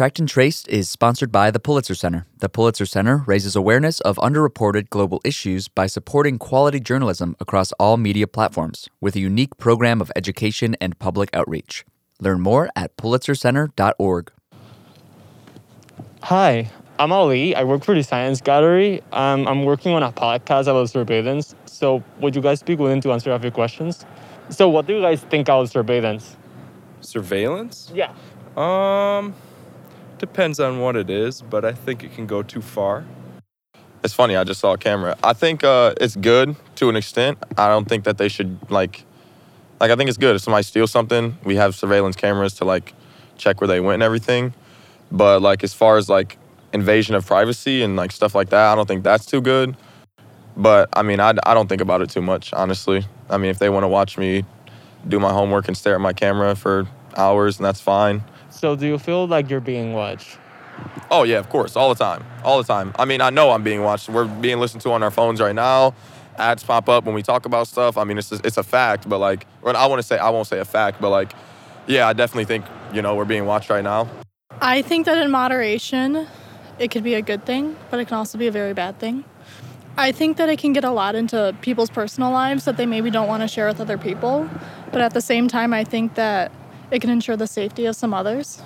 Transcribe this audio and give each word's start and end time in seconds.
Tracked 0.00 0.18
and 0.18 0.26
Traced 0.26 0.66
is 0.68 0.88
sponsored 0.88 1.30
by 1.30 1.50
the 1.50 1.60
Pulitzer 1.60 1.94
Center. 1.94 2.24
The 2.38 2.48
Pulitzer 2.48 2.86
Center 2.86 3.22
raises 3.26 3.54
awareness 3.54 4.00
of 4.00 4.16
underreported 4.16 4.88
global 4.88 5.20
issues 5.26 5.68
by 5.68 5.88
supporting 5.88 6.38
quality 6.38 6.80
journalism 6.80 7.36
across 7.38 7.72
all 7.72 7.98
media 7.98 8.26
platforms 8.26 8.88
with 9.02 9.14
a 9.14 9.20
unique 9.20 9.58
program 9.58 10.00
of 10.00 10.10
education 10.16 10.74
and 10.80 10.98
public 10.98 11.28
outreach. 11.34 11.84
Learn 12.18 12.40
more 12.40 12.70
at 12.74 12.96
pulitzercenter.org. 12.96 14.32
Hi, 16.22 16.70
I'm 16.98 17.12
Ali. 17.12 17.54
I 17.54 17.64
work 17.64 17.84
for 17.84 17.94
the 17.94 18.02
Science 18.02 18.40
Gallery. 18.40 19.02
Um, 19.12 19.46
I'm 19.46 19.66
working 19.66 19.92
on 19.92 20.02
a 20.02 20.12
podcast 20.12 20.62
about 20.62 20.88
surveillance. 20.88 21.54
So, 21.66 22.02
would 22.20 22.34
you 22.34 22.40
guys 22.40 22.62
be 22.62 22.74
willing 22.74 23.02
to 23.02 23.12
answer 23.12 23.32
a 23.32 23.38
few 23.38 23.50
questions? 23.50 24.06
So, 24.48 24.66
what 24.70 24.86
do 24.86 24.94
you 24.94 25.02
guys 25.02 25.20
think 25.20 25.48
about 25.48 25.68
surveillance? 25.68 26.38
Surveillance? 27.02 27.92
Yeah. 27.94 28.14
Um, 28.56 29.34
depends 30.20 30.60
on 30.60 30.78
what 30.80 30.94
it 30.94 31.10
is, 31.10 31.42
but 31.42 31.64
I 31.64 31.72
think 31.72 32.04
it 32.04 32.14
can 32.14 32.26
go 32.26 32.42
too 32.42 32.60
far. 32.60 33.04
It's 34.04 34.14
funny. 34.14 34.36
I 34.36 34.44
just 34.44 34.60
saw 34.60 34.74
a 34.74 34.78
camera. 34.78 35.16
I 35.24 35.32
think 35.32 35.64
uh, 35.64 35.94
it's 36.00 36.14
good 36.14 36.54
to 36.76 36.88
an 36.88 36.96
extent. 36.96 37.38
I 37.58 37.68
don't 37.68 37.88
think 37.88 38.04
that 38.04 38.18
they 38.18 38.28
should 38.28 38.70
like, 38.70 39.04
like 39.80 39.90
I 39.90 39.96
think 39.96 40.08
it's 40.08 40.18
good 40.18 40.36
if 40.36 40.42
somebody 40.42 40.62
steals 40.62 40.90
something. 40.90 41.36
We 41.44 41.56
have 41.56 41.74
surveillance 41.74 42.16
cameras 42.16 42.54
to 42.54 42.64
like 42.64 42.94
check 43.36 43.60
where 43.60 43.68
they 43.68 43.80
went 43.80 43.94
and 43.94 44.02
everything. 44.02 44.54
But 45.10 45.42
like 45.42 45.64
as 45.64 45.74
far 45.74 45.96
as 45.96 46.08
like 46.08 46.38
invasion 46.72 47.14
of 47.14 47.26
privacy 47.26 47.82
and 47.82 47.96
like 47.96 48.12
stuff 48.12 48.34
like 48.34 48.50
that, 48.50 48.72
I 48.72 48.74
don't 48.74 48.86
think 48.86 49.02
that's 49.02 49.26
too 49.26 49.40
good. 49.40 49.76
But 50.56 50.88
I 50.92 51.02
mean, 51.02 51.20
I, 51.20 51.34
I 51.44 51.54
don't 51.54 51.68
think 51.68 51.80
about 51.80 52.02
it 52.02 52.10
too 52.10 52.22
much, 52.22 52.52
honestly. 52.52 53.04
I 53.28 53.38
mean, 53.38 53.50
if 53.50 53.58
they 53.58 53.68
want 53.68 53.84
to 53.84 53.88
watch 53.88 54.18
me 54.18 54.44
do 55.08 55.18
my 55.18 55.32
homework 55.32 55.68
and 55.68 55.76
stare 55.76 55.94
at 55.94 56.00
my 56.00 56.12
camera 56.12 56.54
for 56.54 56.86
hours, 57.16 57.58
and 57.58 57.64
that's 57.64 57.80
fine. 57.80 58.22
So, 58.60 58.76
do 58.76 58.86
you 58.86 58.98
feel 58.98 59.26
like 59.26 59.48
you're 59.48 59.58
being 59.58 59.94
watched? 59.94 60.36
Oh 61.10 61.22
yeah, 61.22 61.38
of 61.38 61.48
course, 61.48 61.76
all 61.76 61.88
the 61.88 61.94
time, 61.94 62.22
all 62.44 62.58
the 62.58 62.64
time. 62.64 62.92
I 62.98 63.06
mean, 63.06 63.22
I 63.22 63.30
know 63.30 63.52
I'm 63.52 63.62
being 63.62 63.82
watched. 63.82 64.10
We're 64.10 64.26
being 64.26 64.60
listened 64.60 64.82
to 64.82 64.92
on 64.92 65.02
our 65.02 65.10
phones 65.10 65.40
right 65.40 65.54
now. 65.54 65.94
Ads 66.36 66.62
pop 66.62 66.86
up 66.90 67.04
when 67.04 67.14
we 67.14 67.22
talk 67.22 67.46
about 67.46 67.68
stuff. 67.68 67.96
I 67.96 68.04
mean, 68.04 68.18
it's 68.18 68.28
just, 68.28 68.44
it's 68.44 68.58
a 68.58 68.62
fact. 68.62 69.08
But 69.08 69.16
like, 69.16 69.46
I 69.64 69.86
want 69.86 69.98
to 69.98 70.02
say 70.02 70.18
I 70.18 70.28
won't 70.28 70.46
say 70.46 70.58
a 70.58 70.66
fact, 70.66 71.00
but 71.00 71.08
like, 71.08 71.32
yeah, 71.86 72.06
I 72.06 72.12
definitely 72.12 72.44
think 72.44 72.66
you 72.92 73.00
know 73.00 73.14
we're 73.14 73.24
being 73.24 73.46
watched 73.46 73.70
right 73.70 73.82
now. 73.82 74.06
I 74.60 74.82
think 74.82 75.06
that 75.06 75.16
in 75.16 75.30
moderation, 75.30 76.26
it 76.78 76.90
could 76.90 77.02
be 77.02 77.14
a 77.14 77.22
good 77.22 77.46
thing, 77.46 77.78
but 77.90 77.98
it 77.98 78.08
can 78.08 78.18
also 78.18 78.36
be 78.36 78.46
a 78.46 78.52
very 78.52 78.74
bad 78.74 78.98
thing. 78.98 79.24
I 79.96 80.12
think 80.12 80.36
that 80.36 80.50
it 80.50 80.58
can 80.58 80.74
get 80.74 80.84
a 80.84 80.90
lot 80.90 81.14
into 81.14 81.56
people's 81.62 81.88
personal 81.88 82.30
lives 82.30 82.66
that 82.66 82.76
they 82.76 82.84
maybe 82.84 83.10
don't 83.10 83.26
want 83.26 83.42
to 83.42 83.48
share 83.48 83.68
with 83.68 83.80
other 83.80 83.96
people. 83.96 84.50
But 84.92 85.00
at 85.00 85.14
the 85.14 85.22
same 85.22 85.48
time, 85.48 85.72
I 85.72 85.84
think 85.84 86.16
that 86.16 86.52
it 86.90 87.00
can 87.00 87.10
ensure 87.10 87.36
the 87.36 87.46
safety 87.46 87.86
of 87.86 87.96
some 87.96 88.12
others. 88.12 88.62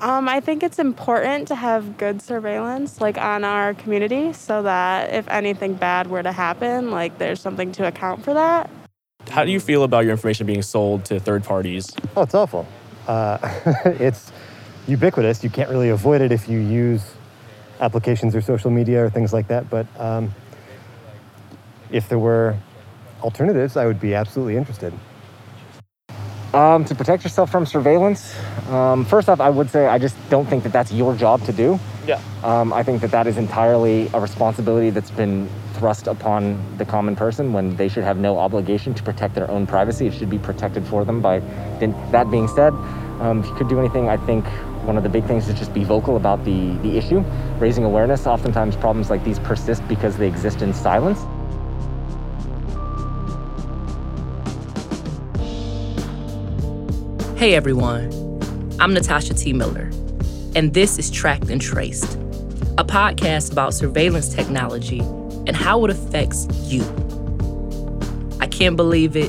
Um, 0.00 0.28
I 0.28 0.40
think 0.40 0.64
it's 0.64 0.80
important 0.80 1.46
to 1.48 1.54
have 1.54 1.96
good 1.96 2.20
surveillance, 2.20 3.00
like 3.00 3.18
on 3.18 3.44
our 3.44 3.74
community, 3.74 4.32
so 4.32 4.62
that 4.62 5.14
if 5.14 5.28
anything 5.28 5.74
bad 5.74 6.08
were 6.08 6.22
to 6.22 6.32
happen, 6.32 6.90
like 6.90 7.18
there's 7.18 7.40
something 7.40 7.70
to 7.72 7.86
account 7.86 8.24
for 8.24 8.34
that. 8.34 8.68
How 9.28 9.44
do 9.44 9.52
you 9.52 9.60
feel 9.60 9.84
about 9.84 10.00
your 10.00 10.10
information 10.10 10.46
being 10.46 10.62
sold 10.62 11.04
to 11.04 11.20
third 11.20 11.44
parties? 11.44 11.94
Oh, 12.16 12.22
it's 12.22 12.34
awful. 12.34 12.66
Uh, 13.06 13.38
it's 13.84 14.32
ubiquitous. 14.88 15.44
You 15.44 15.50
can't 15.50 15.70
really 15.70 15.90
avoid 15.90 16.20
it 16.20 16.32
if 16.32 16.48
you 16.48 16.58
use 16.58 17.14
applications 17.78 18.34
or 18.34 18.40
social 18.40 18.70
media 18.70 19.04
or 19.04 19.10
things 19.10 19.32
like 19.32 19.46
that. 19.48 19.70
But 19.70 19.86
um, 20.00 20.34
if 21.92 22.08
there 22.08 22.18
were 22.18 22.56
alternatives, 23.22 23.76
I 23.76 23.86
would 23.86 24.00
be 24.00 24.14
absolutely 24.14 24.56
interested. 24.56 24.92
Um, 26.54 26.84
to 26.84 26.94
protect 26.94 27.24
yourself 27.24 27.50
from 27.50 27.64
surveillance, 27.64 28.34
um, 28.68 29.06
first 29.06 29.30
off, 29.30 29.40
I 29.40 29.48
would 29.48 29.70
say 29.70 29.86
I 29.86 29.98
just 29.98 30.14
don't 30.28 30.46
think 30.46 30.64
that 30.64 30.72
that's 30.72 30.92
your 30.92 31.14
job 31.14 31.42
to 31.44 31.52
do. 31.52 31.80
Yeah. 32.06 32.20
Um, 32.44 32.74
I 32.74 32.82
think 32.82 33.00
that 33.00 33.10
that 33.12 33.26
is 33.26 33.38
entirely 33.38 34.10
a 34.12 34.20
responsibility 34.20 34.90
that's 34.90 35.10
been 35.10 35.48
thrust 35.74 36.06
upon 36.06 36.60
the 36.76 36.84
common 36.84 37.16
person 37.16 37.54
when 37.54 37.74
they 37.76 37.88
should 37.88 38.04
have 38.04 38.18
no 38.18 38.38
obligation 38.38 38.92
to 38.92 39.02
protect 39.02 39.34
their 39.34 39.50
own 39.50 39.66
privacy. 39.66 40.06
It 40.06 40.14
should 40.14 40.28
be 40.28 40.38
protected 40.38 40.86
for 40.86 41.04
them 41.06 41.22
by. 41.22 41.40
That 42.10 42.30
being 42.30 42.48
said, 42.48 42.74
um, 43.20 43.40
if 43.40 43.46
you 43.46 43.54
could 43.54 43.68
do 43.68 43.78
anything, 43.78 44.10
I 44.10 44.18
think 44.18 44.44
one 44.84 44.96
of 44.96 45.04
the 45.04 45.08
big 45.08 45.24
things 45.24 45.48
is 45.48 45.58
just 45.58 45.72
be 45.72 45.84
vocal 45.84 46.16
about 46.16 46.44
the, 46.44 46.76
the 46.82 46.98
issue, 46.98 47.24
raising 47.58 47.84
awareness. 47.84 48.26
Oftentimes, 48.26 48.76
problems 48.76 49.08
like 49.08 49.24
these 49.24 49.38
persist 49.38 49.86
because 49.88 50.18
they 50.18 50.28
exist 50.28 50.60
in 50.60 50.74
silence. 50.74 51.20
Hey 57.42 57.56
everyone, 57.56 58.08
I'm 58.78 58.94
Natasha 58.94 59.34
T. 59.34 59.52
Miller, 59.52 59.90
and 60.54 60.74
this 60.74 60.96
is 60.96 61.10
Tracked 61.10 61.50
and 61.50 61.60
Traced, 61.60 62.14
a 62.78 62.84
podcast 62.84 63.50
about 63.50 63.74
surveillance 63.74 64.32
technology 64.32 65.00
and 65.00 65.56
how 65.56 65.84
it 65.84 65.90
affects 65.90 66.46
you. 66.72 66.84
I 68.38 68.46
can't 68.46 68.76
believe 68.76 69.16
it, 69.16 69.28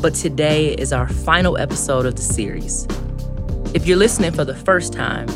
but 0.00 0.14
today 0.14 0.74
is 0.74 0.92
our 0.92 1.08
final 1.08 1.58
episode 1.58 2.06
of 2.06 2.14
the 2.14 2.22
series. 2.22 2.86
If 3.74 3.84
you're 3.84 3.98
listening 3.98 4.30
for 4.30 4.44
the 4.44 4.54
first 4.54 4.92
time, 4.92 5.26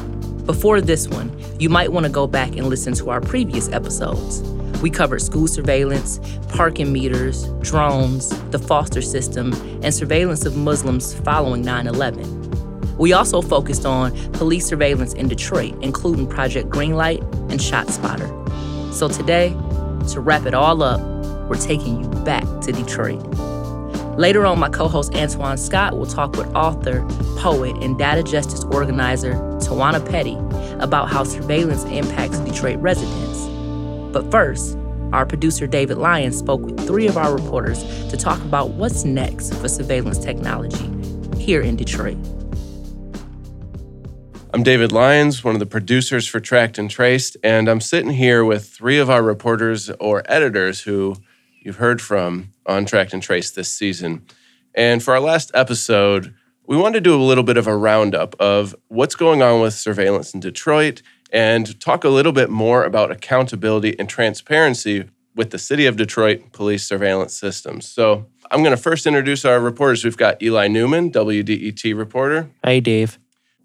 before 0.45 0.81
this 0.81 1.09
one, 1.09 1.37
you 1.59 1.69
might 1.69 1.91
want 1.91 2.07
to 2.07 2.13
go 2.13 2.29
back 2.29 2.51
and 2.51 2.69
listen 2.69 2.95
to 2.95 3.11
our 3.11 3.21
previous 3.21 3.69
episodes. 3.73 4.54
We 4.84 4.91
covered 4.91 5.22
school 5.22 5.47
surveillance, 5.47 6.21
parking 6.50 6.93
meters, 6.93 7.49
drones, 7.62 8.28
the 8.50 8.59
foster 8.59 9.00
system, 9.00 9.55
and 9.83 9.95
surveillance 9.95 10.45
of 10.45 10.59
Muslims 10.59 11.15
following 11.21 11.62
9 11.62 11.87
11. 11.87 12.99
We 12.99 13.15
also 13.15 13.41
focused 13.41 13.87
on 13.87 14.15
police 14.33 14.67
surveillance 14.67 15.15
in 15.15 15.27
Detroit, 15.27 15.75
including 15.81 16.27
Project 16.27 16.69
Greenlight 16.69 17.23
and 17.50 17.59
ShotSpotter. 17.59 18.28
So 18.93 19.09
today, 19.09 19.56
to 20.12 20.21
wrap 20.21 20.44
it 20.44 20.53
all 20.53 20.83
up, 20.83 21.00
we're 21.49 21.56
taking 21.56 22.05
you 22.05 22.11
back 22.23 22.44
to 22.61 22.71
Detroit. 22.71 23.25
Later 24.19 24.44
on, 24.44 24.59
my 24.59 24.69
co 24.69 24.87
host 24.87 25.15
Antoine 25.15 25.56
Scott 25.56 25.97
will 25.97 26.05
talk 26.05 26.37
with 26.37 26.55
author, 26.55 27.00
poet, 27.39 27.75
and 27.83 27.97
data 27.97 28.23
justice 28.23 28.65
organizer 28.65 29.33
Tawana 29.62 30.06
Petty 30.06 30.34
about 30.84 31.09
how 31.09 31.25
surveillance 31.25 31.84
impacts 31.84 32.37
Detroit 32.41 32.78
residents. 32.81 33.54
But 34.15 34.31
first, 34.31 34.79
our 35.13 35.27
producer 35.27 35.67
David 35.67 35.99
Lyons 35.99 36.39
spoke 36.39 36.61
with 36.61 36.87
three 36.87 37.09
of 37.09 37.17
our 37.17 37.35
reporters 37.35 37.83
to 38.11 38.17
talk 38.17 38.41
about 38.43 38.71
what's 38.71 39.05
next 39.05 39.53
for 39.55 39.67
surveillance 39.67 40.19
technology 40.19 40.89
here 41.37 41.61
in 41.61 41.75
Detroit. 41.75 42.17
I'm 44.53 44.63
David 44.63 44.93
Lyons, 44.93 45.43
one 45.43 45.57
of 45.57 45.59
the 45.59 45.67
producers 45.67 46.29
for 46.29 46.39
Tracked 46.39 46.79
and 46.79 46.89
Traced, 46.89 47.37
and 47.43 47.69
I'm 47.69 47.81
sitting 47.81 48.13
here 48.13 48.45
with 48.45 48.69
three 48.69 48.99
of 48.99 49.11
our 49.11 49.21
reporters 49.21 49.91
or 49.99 50.23
editors 50.27 50.83
who 50.83 51.17
you've 51.61 51.79
heard 51.79 52.01
from 52.01 52.53
on 52.67 52.85
Tracked 52.85 53.15
and 53.15 53.23
Traced 53.23 53.57
this 53.57 53.69
season. 53.69 54.25
And 54.77 55.03
for 55.03 55.13
our 55.13 55.21
last 55.21 55.51
episode, 55.55 56.33
we 56.69 56.77
wanted 56.77 57.03
to 57.03 57.11
do 57.11 57.17
a 57.17 57.21
little 57.21 57.43
bit 57.43 57.57
of 57.57 57.67
a 57.67 57.77
roundup 57.77 58.41
of 58.41 58.77
what's 58.87 59.17
going 59.17 59.43
on 59.43 59.61
with 59.61 59.75
surveillance 59.75 60.35
in 60.35 60.39
Detroit 60.39 61.03
and 61.34 61.78
talk 61.81 62.05
a 62.05 62.09
little 62.09 62.31
bit 62.31 62.49
more 62.49 62.84
about 62.84 63.11
accountability 63.11 63.99
and 63.99 64.09
transparency 64.09 65.11
with 65.34 65.50
the 65.50 65.59
City 65.59 65.84
of 65.84 65.97
Detroit 65.97 66.53
police 66.53 66.87
surveillance 66.87 67.37
systems. 67.37 67.89
So 67.89 68.27
I'm 68.53 68.62
going 68.62 68.75
to 68.75 68.81
first 68.81 69.05
introduce 69.05 69.44
our 69.44 69.59
reporters. 69.59 70.05
We've 70.05 70.17
got 70.17 70.41
Eli 70.41 70.69
Newman, 70.69 71.11
WDET 71.11 71.99
reporter. 71.99 72.50
Hey, 72.62 72.78
Dave. 72.78 73.19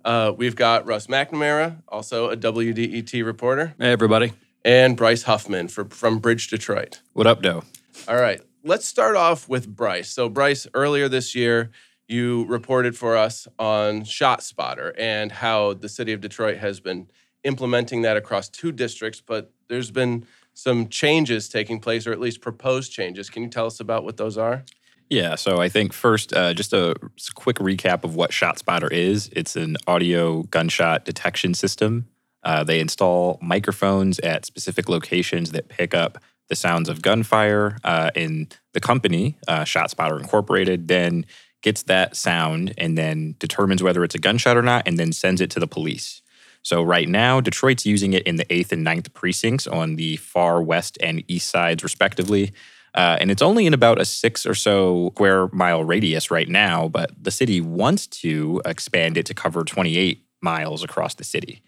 Uh, 0.03 0.33
we've 0.35 0.55
got 0.55 0.87
Russ 0.87 1.05
McNamara, 1.05 1.83
also 1.87 2.31
a 2.31 2.35
WDET 2.35 3.23
reporter. 3.23 3.75
Hey, 3.77 3.91
everybody. 3.91 4.33
And 4.65 4.97
Bryce 4.97 5.23
Huffman 5.23 5.67
for, 5.67 5.85
from 5.85 6.17
Bridge 6.17 6.47
Detroit. 6.47 7.01
What 7.13 7.27
up, 7.27 7.43
Doe? 7.43 7.63
All 8.07 8.19
right. 8.19 8.41
Let's 8.63 8.87
start 8.87 9.15
off 9.15 9.47
with 9.47 9.73
Bryce. 9.73 10.09
So, 10.09 10.27
Bryce, 10.27 10.65
earlier 10.73 11.07
this 11.07 11.35
year, 11.35 11.69
you 12.07 12.45
reported 12.45 12.97
for 12.97 13.15
us 13.15 13.47
on 13.59 14.01
ShotSpotter 14.01 14.93
and 14.97 15.31
how 15.31 15.75
the 15.75 15.87
city 15.87 16.13
of 16.13 16.21
Detroit 16.21 16.57
has 16.57 16.79
been 16.79 17.07
implementing 17.43 18.01
that 18.03 18.17
across 18.17 18.49
two 18.49 18.71
districts, 18.71 19.21
but 19.21 19.51
there's 19.67 19.91
been 19.91 20.25
some 20.53 20.87
changes 20.89 21.47
taking 21.47 21.79
place, 21.79 22.05
or 22.05 22.11
at 22.11 22.19
least 22.19 22.41
proposed 22.41 22.91
changes. 22.91 23.29
Can 23.29 23.43
you 23.43 23.49
tell 23.49 23.65
us 23.65 23.79
about 23.79 24.03
what 24.03 24.17
those 24.17 24.37
are? 24.37 24.63
Yeah, 25.09 25.35
so 25.35 25.59
I 25.59 25.69
think 25.69 25.93
first, 25.93 26.33
uh, 26.33 26.53
just 26.53 26.71
a 26.73 26.95
quick 27.33 27.57
recap 27.57 28.03
of 28.03 28.15
what 28.15 28.31
ShotSpotter 28.31 28.91
is. 28.91 29.29
It's 29.35 29.55
an 29.55 29.77
audio 29.87 30.43
gunshot 30.43 31.05
detection 31.05 31.53
system. 31.53 32.07
Uh, 32.43 32.63
they 32.63 32.79
install 32.79 33.39
microphones 33.41 34.19
at 34.19 34.45
specific 34.45 34.87
locations 34.87 35.51
that 35.51 35.67
pick 35.67 35.93
up 35.93 36.19
the 36.47 36.55
sounds 36.55 36.89
of 36.89 37.01
gunfire. 37.01 37.77
Uh, 37.83 38.11
the 38.15 38.79
company, 38.81 39.37
uh, 39.47 39.61
ShotSpotter 39.61 40.19
Incorporated, 40.19 40.87
then 40.87 41.25
gets 41.61 41.83
that 41.83 42.15
sound 42.15 42.73
and 42.77 42.97
then 42.97 43.35
determines 43.39 43.81
whether 43.83 44.03
it's 44.03 44.15
a 44.15 44.19
gunshot 44.19 44.57
or 44.57 44.61
not, 44.61 44.87
and 44.87 44.97
then 44.97 45.11
sends 45.11 45.41
it 45.41 45.49
to 45.51 45.59
the 45.59 45.67
police. 45.67 46.18
So 46.61 46.83
right 46.83 47.07
now, 47.07 47.41
Detroit's 47.41 47.85
using 47.85 48.13
it 48.13 48.23
in 48.23 48.35
the 48.35 48.45
8th 48.45 48.71
and 48.71 48.85
9th 48.85 49.13
precincts 49.13 49.67
on 49.67 49.95
the 49.95 50.17
far 50.17 50.61
west 50.61 50.97
and 51.01 51.23
east 51.27 51.49
sides, 51.49 51.83
respectively. 51.83 52.51
Uh, 52.95 53.17
and 53.19 53.31
it's 53.31 53.41
only 53.41 53.65
in 53.65 53.73
about 53.73 54.01
a 54.01 54.05
six 54.05 54.45
or 54.45 54.55
so 54.55 55.11
square 55.13 55.47
mile 55.49 55.83
radius 55.83 56.31
right 56.31 56.49
now, 56.49 56.87
but 56.87 57.11
the 57.21 57.31
city 57.31 57.61
wants 57.61 58.07
to 58.07 58.61
expand 58.65 59.17
it 59.17 59.25
to 59.27 59.33
cover 59.33 59.63
28 59.63 60.23
miles 60.41 60.83
across 60.83 61.15
the 61.15 61.23
city. 61.23 61.61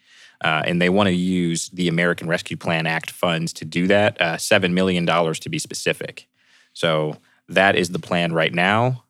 Uh, 0.44 0.64
and 0.66 0.82
they 0.82 0.90
want 0.90 1.08
to 1.08 1.14
use 1.14 1.70
the 1.70 1.88
American 1.88 2.28
Rescue 2.28 2.58
Plan 2.58 2.88
Act 2.88 3.12
funds 3.12 3.54
to 3.54 3.66
do 3.66 3.86
that, 3.88 4.20
uh, 4.20 4.38
$7 4.38 4.72
million 4.72 5.06
to 5.06 5.50
be 5.50 5.60
specific. 5.60 6.28
So 6.74 7.18
that 7.48 7.76
is 7.76 7.90
the 7.90 8.00
plan 8.00 8.34
right 8.34 8.54
now 8.54 9.04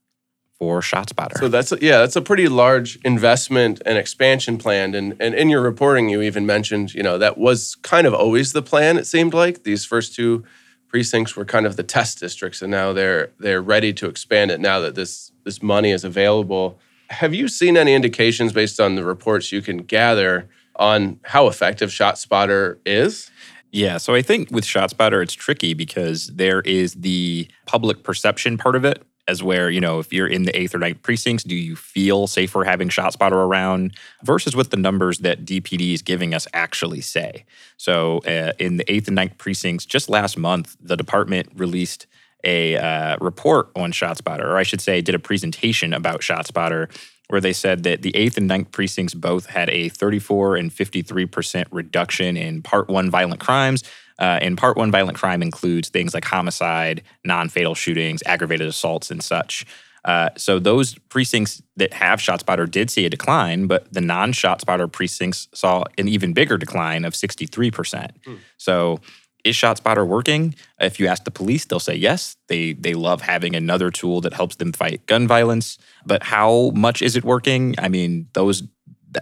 for 0.61 0.79
ShotSpotter. 0.79 1.39
So 1.39 1.47
that's 1.47 1.71
a, 1.71 1.79
yeah, 1.81 1.97
that's 1.97 2.15
a 2.15 2.21
pretty 2.21 2.47
large 2.47 2.97
investment 2.97 3.81
and 3.83 3.97
expansion 3.97 4.59
plan. 4.59 4.93
And 4.93 5.15
and 5.19 5.33
in 5.33 5.49
your 5.49 5.59
reporting, 5.59 6.09
you 6.09 6.21
even 6.21 6.45
mentioned 6.45 6.93
you 6.93 7.01
know 7.01 7.17
that 7.17 7.39
was 7.39 7.73
kind 7.81 8.05
of 8.05 8.13
always 8.13 8.53
the 8.53 8.61
plan. 8.61 8.99
It 8.99 9.07
seemed 9.07 9.33
like 9.33 9.63
these 9.63 9.85
first 9.85 10.13
two 10.13 10.43
precincts 10.87 11.35
were 11.35 11.45
kind 11.45 11.65
of 11.65 11.77
the 11.77 11.83
test 11.83 12.19
districts, 12.19 12.61
and 12.61 12.69
now 12.69 12.93
they're 12.93 13.31
they're 13.39 13.59
ready 13.59 13.91
to 13.93 14.05
expand 14.05 14.51
it 14.51 14.59
now 14.59 14.79
that 14.81 14.93
this 14.93 15.31
this 15.45 15.63
money 15.63 15.89
is 15.89 16.03
available. 16.03 16.77
Have 17.09 17.33
you 17.33 17.47
seen 17.47 17.75
any 17.75 17.95
indications 17.95 18.53
based 18.53 18.79
on 18.79 18.93
the 18.93 19.03
reports 19.03 19.51
you 19.51 19.63
can 19.63 19.77
gather 19.79 20.47
on 20.75 21.19
how 21.23 21.47
effective 21.47 21.89
ShotSpotter 21.89 22.77
is? 22.85 23.31
Yeah, 23.71 23.97
so 23.97 24.13
I 24.13 24.21
think 24.21 24.51
with 24.51 24.65
ShotSpotter, 24.65 25.23
it's 25.23 25.33
tricky 25.33 25.73
because 25.73 26.27
there 26.27 26.61
is 26.61 26.93
the 26.93 27.47
public 27.65 28.03
perception 28.03 28.57
part 28.57 28.75
of 28.75 28.85
it, 28.85 29.01
as 29.27 29.43
where, 29.43 29.69
you 29.69 29.79
know, 29.79 29.99
if 29.99 30.11
you're 30.11 30.27
in 30.27 30.43
the 30.43 30.57
eighth 30.57 30.75
or 30.75 30.79
ninth 30.79 31.01
precincts, 31.01 31.43
do 31.43 31.55
you 31.55 31.75
feel 31.75 32.27
safer 32.27 32.63
having 32.63 32.89
ShotSpotter 32.89 33.33
around 33.33 33.95
versus 34.23 34.55
what 34.55 34.71
the 34.71 34.77
numbers 34.77 35.19
that 35.19 35.45
DPD 35.45 35.93
is 35.93 36.01
giving 36.01 36.33
us 36.33 36.47
actually 36.53 37.01
say? 37.01 37.45
So 37.77 38.19
uh, 38.19 38.53
in 38.59 38.77
the 38.77 38.91
eighth 38.91 39.07
and 39.07 39.15
ninth 39.15 39.37
precincts, 39.37 39.85
just 39.85 40.09
last 40.09 40.37
month, 40.37 40.75
the 40.81 40.97
department 40.97 41.49
released 41.55 42.07
a 42.43 42.75
uh, 42.77 43.17
report 43.21 43.69
on 43.75 43.91
ShotSpotter, 43.91 44.45
or 44.45 44.57
I 44.57 44.63
should 44.63 44.81
say, 44.81 45.01
did 45.01 45.15
a 45.15 45.19
presentation 45.19 45.93
about 45.93 46.21
ShotSpotter 46.21 46.89
where 47.31 47.39
they 47.39 47.53
said 47.53 47.83
that 47.83 48.01
the 48.01 48.11
8th 48.11 48.35
and 48.35 48.47
ninth 48.47 48.71
precincts 48.71 49.13
both 49.13 49.45
had 49.45 49.69
a 49.69 49.87
34 49.87 50.57
and 50.57 50.69
53% 50.69 51.63
reduction 51.71 52.35
in 52.35 52.61
Part 52.61 52.89
1 52.89 53.09
violent 53.09 53.39
crimes. 53.39 53.83
Uh, 54.19 54.37
and 54.41 54.57
Part 54.57 54.75
1 54.75 54.91
violent 54.91 55.17
crime 55.17 55.41
includes 55.41 55.87
things 55.87 56.13
like 56.13 56.25
homicide, 56.25 57.01
non 57.23 57.47
fatal 57.47 57.73
shootings, 57.73 58.21
aggravated 58.25 58.67
assaults, 58.67 59.09
and 59.09 59.23
such. 59.23 59.65
Uh, 60.03 60.29
so 60.35 60.59
those 60.59 60.95
precincts 61.09 61.61
that 61.77 61.93
have 61.93 62.19
ShotSpotter 62.19 62.69
did 62.69 62.89
see 62.89 63.05
a 63.05 63.09
decline, 63.09 63.67
but 63.67 63.91
the 63.93 64.01
non-ShotSpotter 64.01 64.91
precincts 64.91 65.47
saw 65.53 65.83
an 65.97 66.09
even 66.09 66.33
bigger 66.33 66.57
decline 66.57 67.05
of 67.05 67.13
63%. 67.13 68.11
Hmm. 68.25 68.35
So 68.57 68.99
is 69.43 69.55
ShotSpotter 69.55 70.05
working? 70.05 70.55
If 70.79 70.99
you 70.99 71.07
ask 71.07 71.23
the 71.23 71.31
police, 71.31 71.65
they'll 71.65 71.79
say 71.79 71.95
yes. 71.95 72.37
They 72.47 72.73
they 72.73 72.93
love 72.93 73.21
having 73.21 73.55
another 73.55 73.91
tool 73.91 74.21
that 74.21 74.33
helps 74.33 74.55
them 74.57 74.73
fight 74.73 75.05
gun 75.05 75.27
violence. 75.27 75.77
But 76.05 76.23
how 76.23 76.71
much 76.75 77.01
is 77.01 77.15
it 77.15 77.23
working? 77.23 77.75
I 77.77 77.89
mean, 77.89 78.27
those 78.33 78.63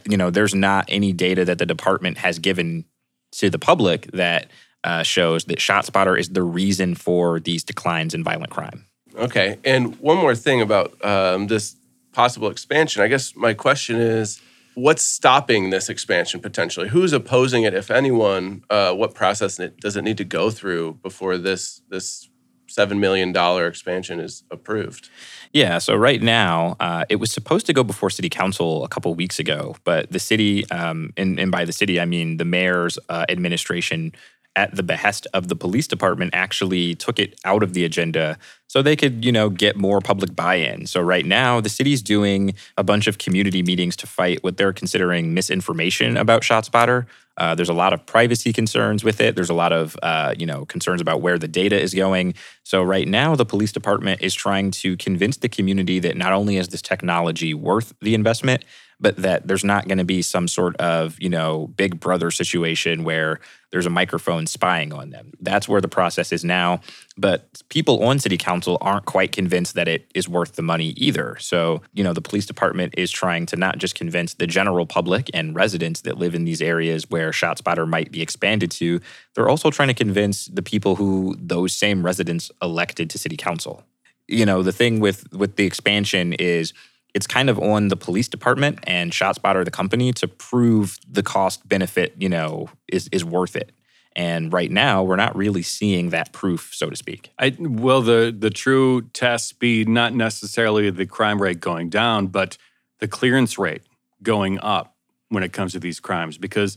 you 0.10 0.18
know, 0.18 0.30
there's 0.30 0.54
not 0.54 0.86
any 0.88 1.14
data 1.14 1.46
that 1.46 1.58
the 1.58 1.66
department 1.66 2.18
has 2.20 2.40
given 2.40 2.86
to 3.32 3.50
the 3.50 3.60
public 3.60 4.12
that 4.12 4.48
uh, 4.84 5.04
shows 5.04 5.46
that 5.46 5.60
ShotSpotter 5.60 6.20
is 6.20 6.30
the 6.30 6.44
reason 6.44 6.96
for 6.96 7.40
these 7.40 7.64
declines 7.64 8.14
in 8.14 8.24
violent 8.24 8.52
crime. 8.52 8.86
Okay, 9.16 9.58
and 9.64 9.96
one 10.00 10.18
more 10.18 10.36
thing 10.36 10.62
about 10.62 11.04
um, 11.04 11.48
this 11.48 11.76
possible 12.14 12.50
expansion. 12.50 13.02
I 13.02 13.08
guess 13.08 13.36
my 13.36 13.54
question 13.54 13.98
is 13.98 14.42
what's 14.76 15.04
stopping 15.04 15.70
this 15.70 15.90
expansion 15.90 16.40
potentially? 16.40 16.90
Who's 16.90 17.14
opposing 17.14 17.64
it, 17.64 17.74
if 17.74 17.92
anyone? 17.92 18.64
Uh, 18.70 18.94
what 18.94 19.14
process 19.14 19.60
does 19.80 19.96
it 19.96 20.04
need 20.04 20.18
to 20.18 20.26
go 20.26 20.50
through 20.50 21.00
before 21.02 21.38
this 21.38 21.82
this 21.90 22.30
seven 22.68 23.00
million 23.00 23.32
dollar 23.32 23.68
expansion 23.68 24.20
is 24.20 24.44
approved? 24.52 25.10
Yeah, 25.52 25.80
so 25.80 25.96
right 25.96 26.22
now 26.22 26.76
uh, 26.80 27.06
it 27.10 27.18
was 27.18 27.32
supposed 27.32 27.66
to 27.66 27.74
go 27.74 27.84
before 27.84 28.10
City 28.10 28.30
Council 28.30 28.84
a 28.86 28.88
couple 28.88 29.14
weeks 29.16 29.40
ago, 29.40 29.76
but 29.84 30.12
the 30.12 30.20
city, 30.20 30.70
um, 30.70 31.12
and, 31.18 31.40
and, 31.40 31.52
by 31.52 31.66
the 31.66 31.74
city 31.74 32.00
I 32.00 32.06
mean 32.06 32.38
the 32.38 32.46
mayor's 32.46 33.00
uh, 33.10 33.26
administration, 33.30 34.14
at 34.60 34.76
the 34.76 34.84
behest 34.84 35.24
of 35.38 35.44
the 35.48 35.56
police 35.56 35.88
department, 35.88 36.30
actually 36.34 36.86
took 37.06 37.18
it 37.20 37.32
out 37.46 37.64
of 37.64 37.72
the 37.76 37.84
agenda 37.90 38.38
so 38.68 38.82
they 38.82 38.98
could, 39.02 39.16
you 39.28 39.34
know, 39.38 39.48
get 39.50 39.74
more 39.88 40.00
public 40.12 40.32
buy-in. 40.36 40.86
So 40.94 41.00
right 41.14 41.26
now, 41.26 41.62
the 41.62 41.74
city's 41.80 42.02
doing 42.16 42.42
a 42.78 42.84
bunch 42.84 43.08
of 43.08 43.18
community 43.26 43.62
meetings 43.64 43.96
to 44.02 44.08
fight 44.20 44.44
what 44.44 44.58
they're 44.58 44.78
considering 44.82 45.34
misinformation 45.34 46.18
about 46.18 46.42
ShotSpotter. 46.50 47.00
Uh, 47.38 47.56
there's 47.56 47.70
a 47.78 47.80
lot 47.84 47.94
of 47.94 48.00
privacy 48.06 48.52
concerns 48.52 49.02
with 49.02 49.22
it. 49.22 49.34
There's 49.36 49.50
a 49.50 49.60
lot 49.64 49.72
of, 49.72 49.96
uh, 50.04 50.36
you 50.38 50.46
know, 50.46 50.66
concerns 50.66 51.02
about 51.02 51.22
where 51.22 51.40
the 51.40 51.48
data 51.48 51.80
is 51.80 51.94
going. 51.94 52.34
So 52.64 52.84
right 52.84 53.08
now, 53.08 53.36
the 53.36 53.46
police 53.46 53.72
department 53.72 54.22
is 54.22 54.34
trying 54.36 54.72
to 54.84 54.98
convince 54.98 55.38
the 55.38 55.50
community 55.58 56.00
that 56.06 56.18
not 56.18 56.34
only 56.34 56.58
is 56.58 56.68
this 56.68 56.82
technology 56.82 57.54
worth 57.54 57.94
the 58.02 58.14
investment, 58.14 58.66
but 59.00 59.16
that 59.18 59.48
there's 59.48 59.64
not 59.64 59.88
going 59.88 59.98
to 59.98 60.04
be 60.04 60.22
some 60.22 60.48
sort 60.48 60.76
of, 60.78 61.16
you 61.20 61.30
know, 61.30 61.68
big 61.76 62.00
brother 62.00 62.32
situation 62.32 63.04
where 63.04 63.40
there's 63.72 63.86
a 63.86 63.90
microphone 63.90 64.48
spying 64.48 64.92
on 64.92 65.12
them. 65.12 65.32
That's 65.40 65.70
where 65.70 65.80
the 65.80 65.88
process 65.88 66.32
is 66.32 66.44
now. 66.44 66.82
But 67.18 67.62
people 67.70 68.04
on 68.04 68.20
city 68.20 68.38
council 68.38 68.78
aren't 68.82 69.06
quite 69.06 69.32
convinced 69.32 69.76
that 69.76 69.88
it 69.88 70.10
is 70.16 70.28
worth 70.28 70.56
the 70.56 70.62
money 70.62 70.90
either. 70.90 71.38
So, 71.40 71.82
you 71.94 72.04
know, 72.04 72.14
the 72.14 72.22
police 72.22 72.46
department 72.46 72.96
is 72.98 73.12
trying 73.12 73.46
to 73.48 73.56
not 73.56 73.78
just 73.78 73.96
convince 73.96 74.34
the 74.34 74.48
general 74.48 74.86
public 74.86 75.30
and 75.34 75.56
residents 75.56 76.02
that 76.02 76.18
live 76.18 76.34
in 76.36 76.46
these 76.46 76.62
areas 76.62 77.10
where 77.10 77.32
ShotSpotter 77.32 77.88
might 77.88 78.12
be 78.12 78.22
expanded 78.22 78.72
to, 78.72 79.00
they're 79.36 79.50
also 79.50 79.70
trying 79.70 79.90
to 79.90 79.94
convince 79.94 80.46
the 80.48 80.64
people 80.64 80.96
who 80.96 81.36
those 81.40 81.74
same 81.74 82.04
residents 82.04 82.52
elected 82.62 83.10
to 83.12 83.18
city 83.18 83.38
council. 83.38 83.84
You 84.28 84.46
know, 84.46 84.62
the 84.62 84.72
thing 84.72 85.00
with 85.00 85.32
with 85.34 85.56
the 85.56 85.66
expansion 85.66 86.34
is 86.34 86.74
it's 87.14 87.28
kind 87.28 87.50
of 87.50 87.60
on 87.60 87.88
the 87.88 87.96
police 87.96 88.28
department 88.28 88.80
and 88.84 89.12
ShotSpotter, 89.12 89.66
the 89.66 89.72
company, 89.72 90.14
to 90.14 90.28
prove 90.28 90.98
the 91.10 91.24
cost 91.24 91.68
benefit, 91.68 92.14
you 92.18 92.30
know, 92.30 92.70
is 92.88 93.10
is 93.12 93.26
worth 93.26 93.56
it. 93.56 93.72
And 94.16 94.52
right 94.52 94.70
now, 94.72 95.04
we're 95.04 95.16
not 95.16 95.36
really 95.36 95.62
seeing 95.62 96.10
that 96.10 96.34
proof, 96.34 96.72
so 96.74 96.90
to 96.90 96.96
speak. 96.96 97.32
I, 97.40 97.56
well, 97.60 98.02
the 98.02 98.36
the 98.38 98.50
true 98.50 99.04
test 99.14 99.60
be 99.60 99.86
not 99.86 100.14
necessarily 100.14 100.90
the 100.90 101.06
crime 101.06 101.42
rate 101.42 101.60
going 101.60 101.90
down, 101.90 102.28
but 102.28 102.58
the 103.00 103.08
clearance 103.08 103.58
rate 103.58 103.84
going 104.22 104.60
up 104.60 104.96
when 105.30 105.44
it 105.44 105.54
comes 105.54 105.74
to 105.74 105.80
these 105.80 106.00
crimes, 106.00 106.38
because 106.38 106.76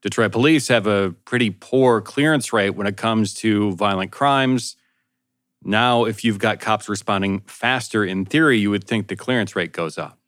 Detroit 0.00 0.32
police 0.32 0.68
have 0.68 0.86
a 0.86 1.14
pretty 1.24 1.50
poor 1.50 2.00
clearance 2.00 2.52
rate 2.52 2.70
when 2.70 2.86
it 2.86 2.96
comes 2.96 3.34
to 3.34 3.72
violent 3.72 4.10
crimes 4.10 4.76
now, 5.64 6.04
if 6.04 6.24
you've 6.24 6.38
got 6.38 6.60
cops 6.60 6.88
responding 6.88 7.40
faster, 7.46 8.04
in 8.04 8.24
theory, 8.24 8.58
you 8.58 8.70
would 8.70 8.84
think 8.84 9.08
the 9.08 9.16
clearance 9.16 9.56
rate 9.56 9.72
goes 9.72 9.98
up. 9.98 10.18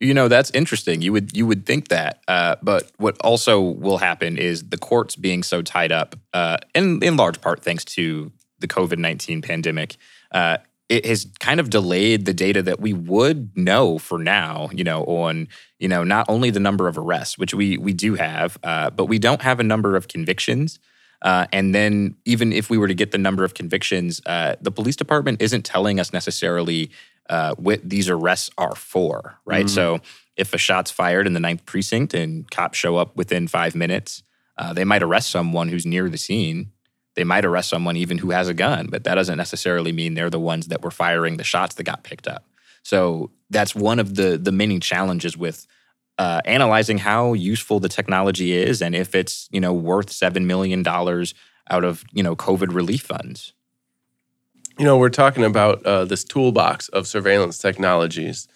You 0.00 0.14
know 0.14 0.28
that's 0.28 0.50
interesting. 0.52 1.02
You 1.02 1.12
would 1.12 1.36
you 1.36 1.46
would 1.46 1.66
think 1.66 1.88
that, 1.88 2.22
uh, 2.26 2.56
but 2.62 2.90
what 2.96 3.18
also 3.20 3.60
will 3.60 3.98
happen 3.98 4.38
is 4.38 4.70
the 4.70 4.78
courts 4.78 5.14
being 5.14 5.42
so 5.42 5.60
tied 5.60 5.92
up, 5.92 6.16
uh, 6.32 6.56
in 6.74 7.02
in 7.02 7.18
large 7.18 7.42
part 7.42 7.62
thanks 7.62 7.84
to 7.96 8.32
the 8.60 8.66
COVID 8.66 8.96
nineteen 8.96 9.42
pandemic. 9.42 9.96
Uh, 10.32 10.56
it 10.88 11.04
has 11.04 11.26
kind 11.38 11.60
of 11.60 11.68
delayed 11.68 12.24
the 12.24 12.32
data 12.32 12.62
that 12.62 12.80
we 12.80 12.94
would 12.94 13.56
know 13.56 13.98
for 13.98 14.18
now. 14.18 14.70
You 14.72 14.84
know, 14.84 15.04
on 15.04 15.48
you 15.78 15.86
know 15.86 16.02
not 16.02 16.24
only 16.30 16.48
the 16.48 16.60
number 16.60 16.88
of 16.88 16.96
arrests, 16.96 17.36
which 17.36 17.52
we 17.52 17.76
we 17.76 17.92
do 17.92 18.14
have, 18.14 18.56
uh, 18.64 18.88
but 18.88 19.04
we 19.04 19.18
don't 19.18 19.42
have 19.42 19.60
a 19.60 19.64
number 19.64 19.96
of 19.96 20.08
convictions. 20.08 20.78
Uh, 21.22 21.46
and 21.52 21.74
then, 21.74 22.16
even 22.24 22.52
if 22.52 22.70
we 22.70 22.78
were 22.78 22.88
to 22.88 22.94
get 22.94 23.10
the 23.10 23.18
number 23.18 23.44
of 23.44 23.54
convictions, 23.54 24.20
uh, 24.26 24.56
the 24.60 24.70
police 24.70 24.96
department 24.96 25.42
isn't 25.42 25.64
telling 25.64 26.00
us 26.00 26.12
necessarily 26.12 26.90
uh, 27.28 27.54
what 27.56 27.80
these 27.88 28.08
arrests 28.08 28.50
are 28.56 28.74
for, 28.74 29.38
right? 29.44 29.66
Mm. 29.66 29.70
So, 29.70 30.00
if 30.36 30.54
a 30.54 30.58
shot's 30.58 30.90
fired 30.90 31.26
in 31.26 31.34
the 31.34 31.40
ninth 31.40 31.66
precinct 31.66 32.14
and 32.14 32.50
cops 32.50 32.78
show 32.78 32.96
up 32.96 33.14
within 33.16 33.48
five 33.48 33.74
minutes, 33.74 34.22
uh, 34.56 34.72
they 34.72 34.84
might 34.84 35.02
arrest 35.02 35.30
someone 35.30 35.68
who's 35.68 35.84
near 35.84 36.08
the 36.08 36.18
scene. 36.18 36.72
They 37.16 37.24
might 37.24 37.44
arrest 37.44 37.68
someone 37.68 37.96
even 37.96 38.18
who 38.18 38.30
has 38.30 38.48
a 38.48 38.54
gun, 38.54 38.86
but 38.86 39.04
that 39.04 39.16
doesn't 39.16 39.36
necessarily 39.36 39.92
mean 39.92 40.14
they're 40.14 40.30
the 40.30 40.40
ones 40.40 40.68
that 40.68 40.82
were 40.82 40.90
firing 40.90 41.36
the 41.36 41.44
shots 41.44 41.74
that 41.74 41.82
got 41.82 42.02
picked 42.02 42.28
up. 42.28 42.46
So 42.82 43.30
that's 43.50 43.74
one 43.74 43.98
of 43.98 44.14
the 44.14 44.38
the 44.38 44.52
many 44.52 44.78
challenges 44.78 45.36
with 45.36 45.66
uh, 46.20 46.42
analyzing 46.44 46.98
how 46.98 47.32
useful 47.32 47.80
the 47.80 47.88
technology 47.88 48.52
is 48.52 48.82
and 48.82 48.94
if 48.94 49.14
it's 49.14 49.48
you 49.50 49.58
know 49.58 49.72
worth 49.72 50.10
seven 50.10 50.46
million 50.46 50.82
dollars 50.82 51.32
out 51.70 51.82
of 51.82 52.04
you 52.12 52.22
know 52.22 52.36
COVID 52.36 52.74
relief 52.74 53.00
funds. 53.02 53.54
You 54.78 54.84
know, 54.84 54.98
we're 54.98 55.08
talking 55.08 55.44
about 55.44 55.84
uh, 55.86 56.04
this 56.04 56.22
toolbox 56.22 56.88
of 56.88 57.06
surveillance 57.06 57.56
technologies, 57.56 58.48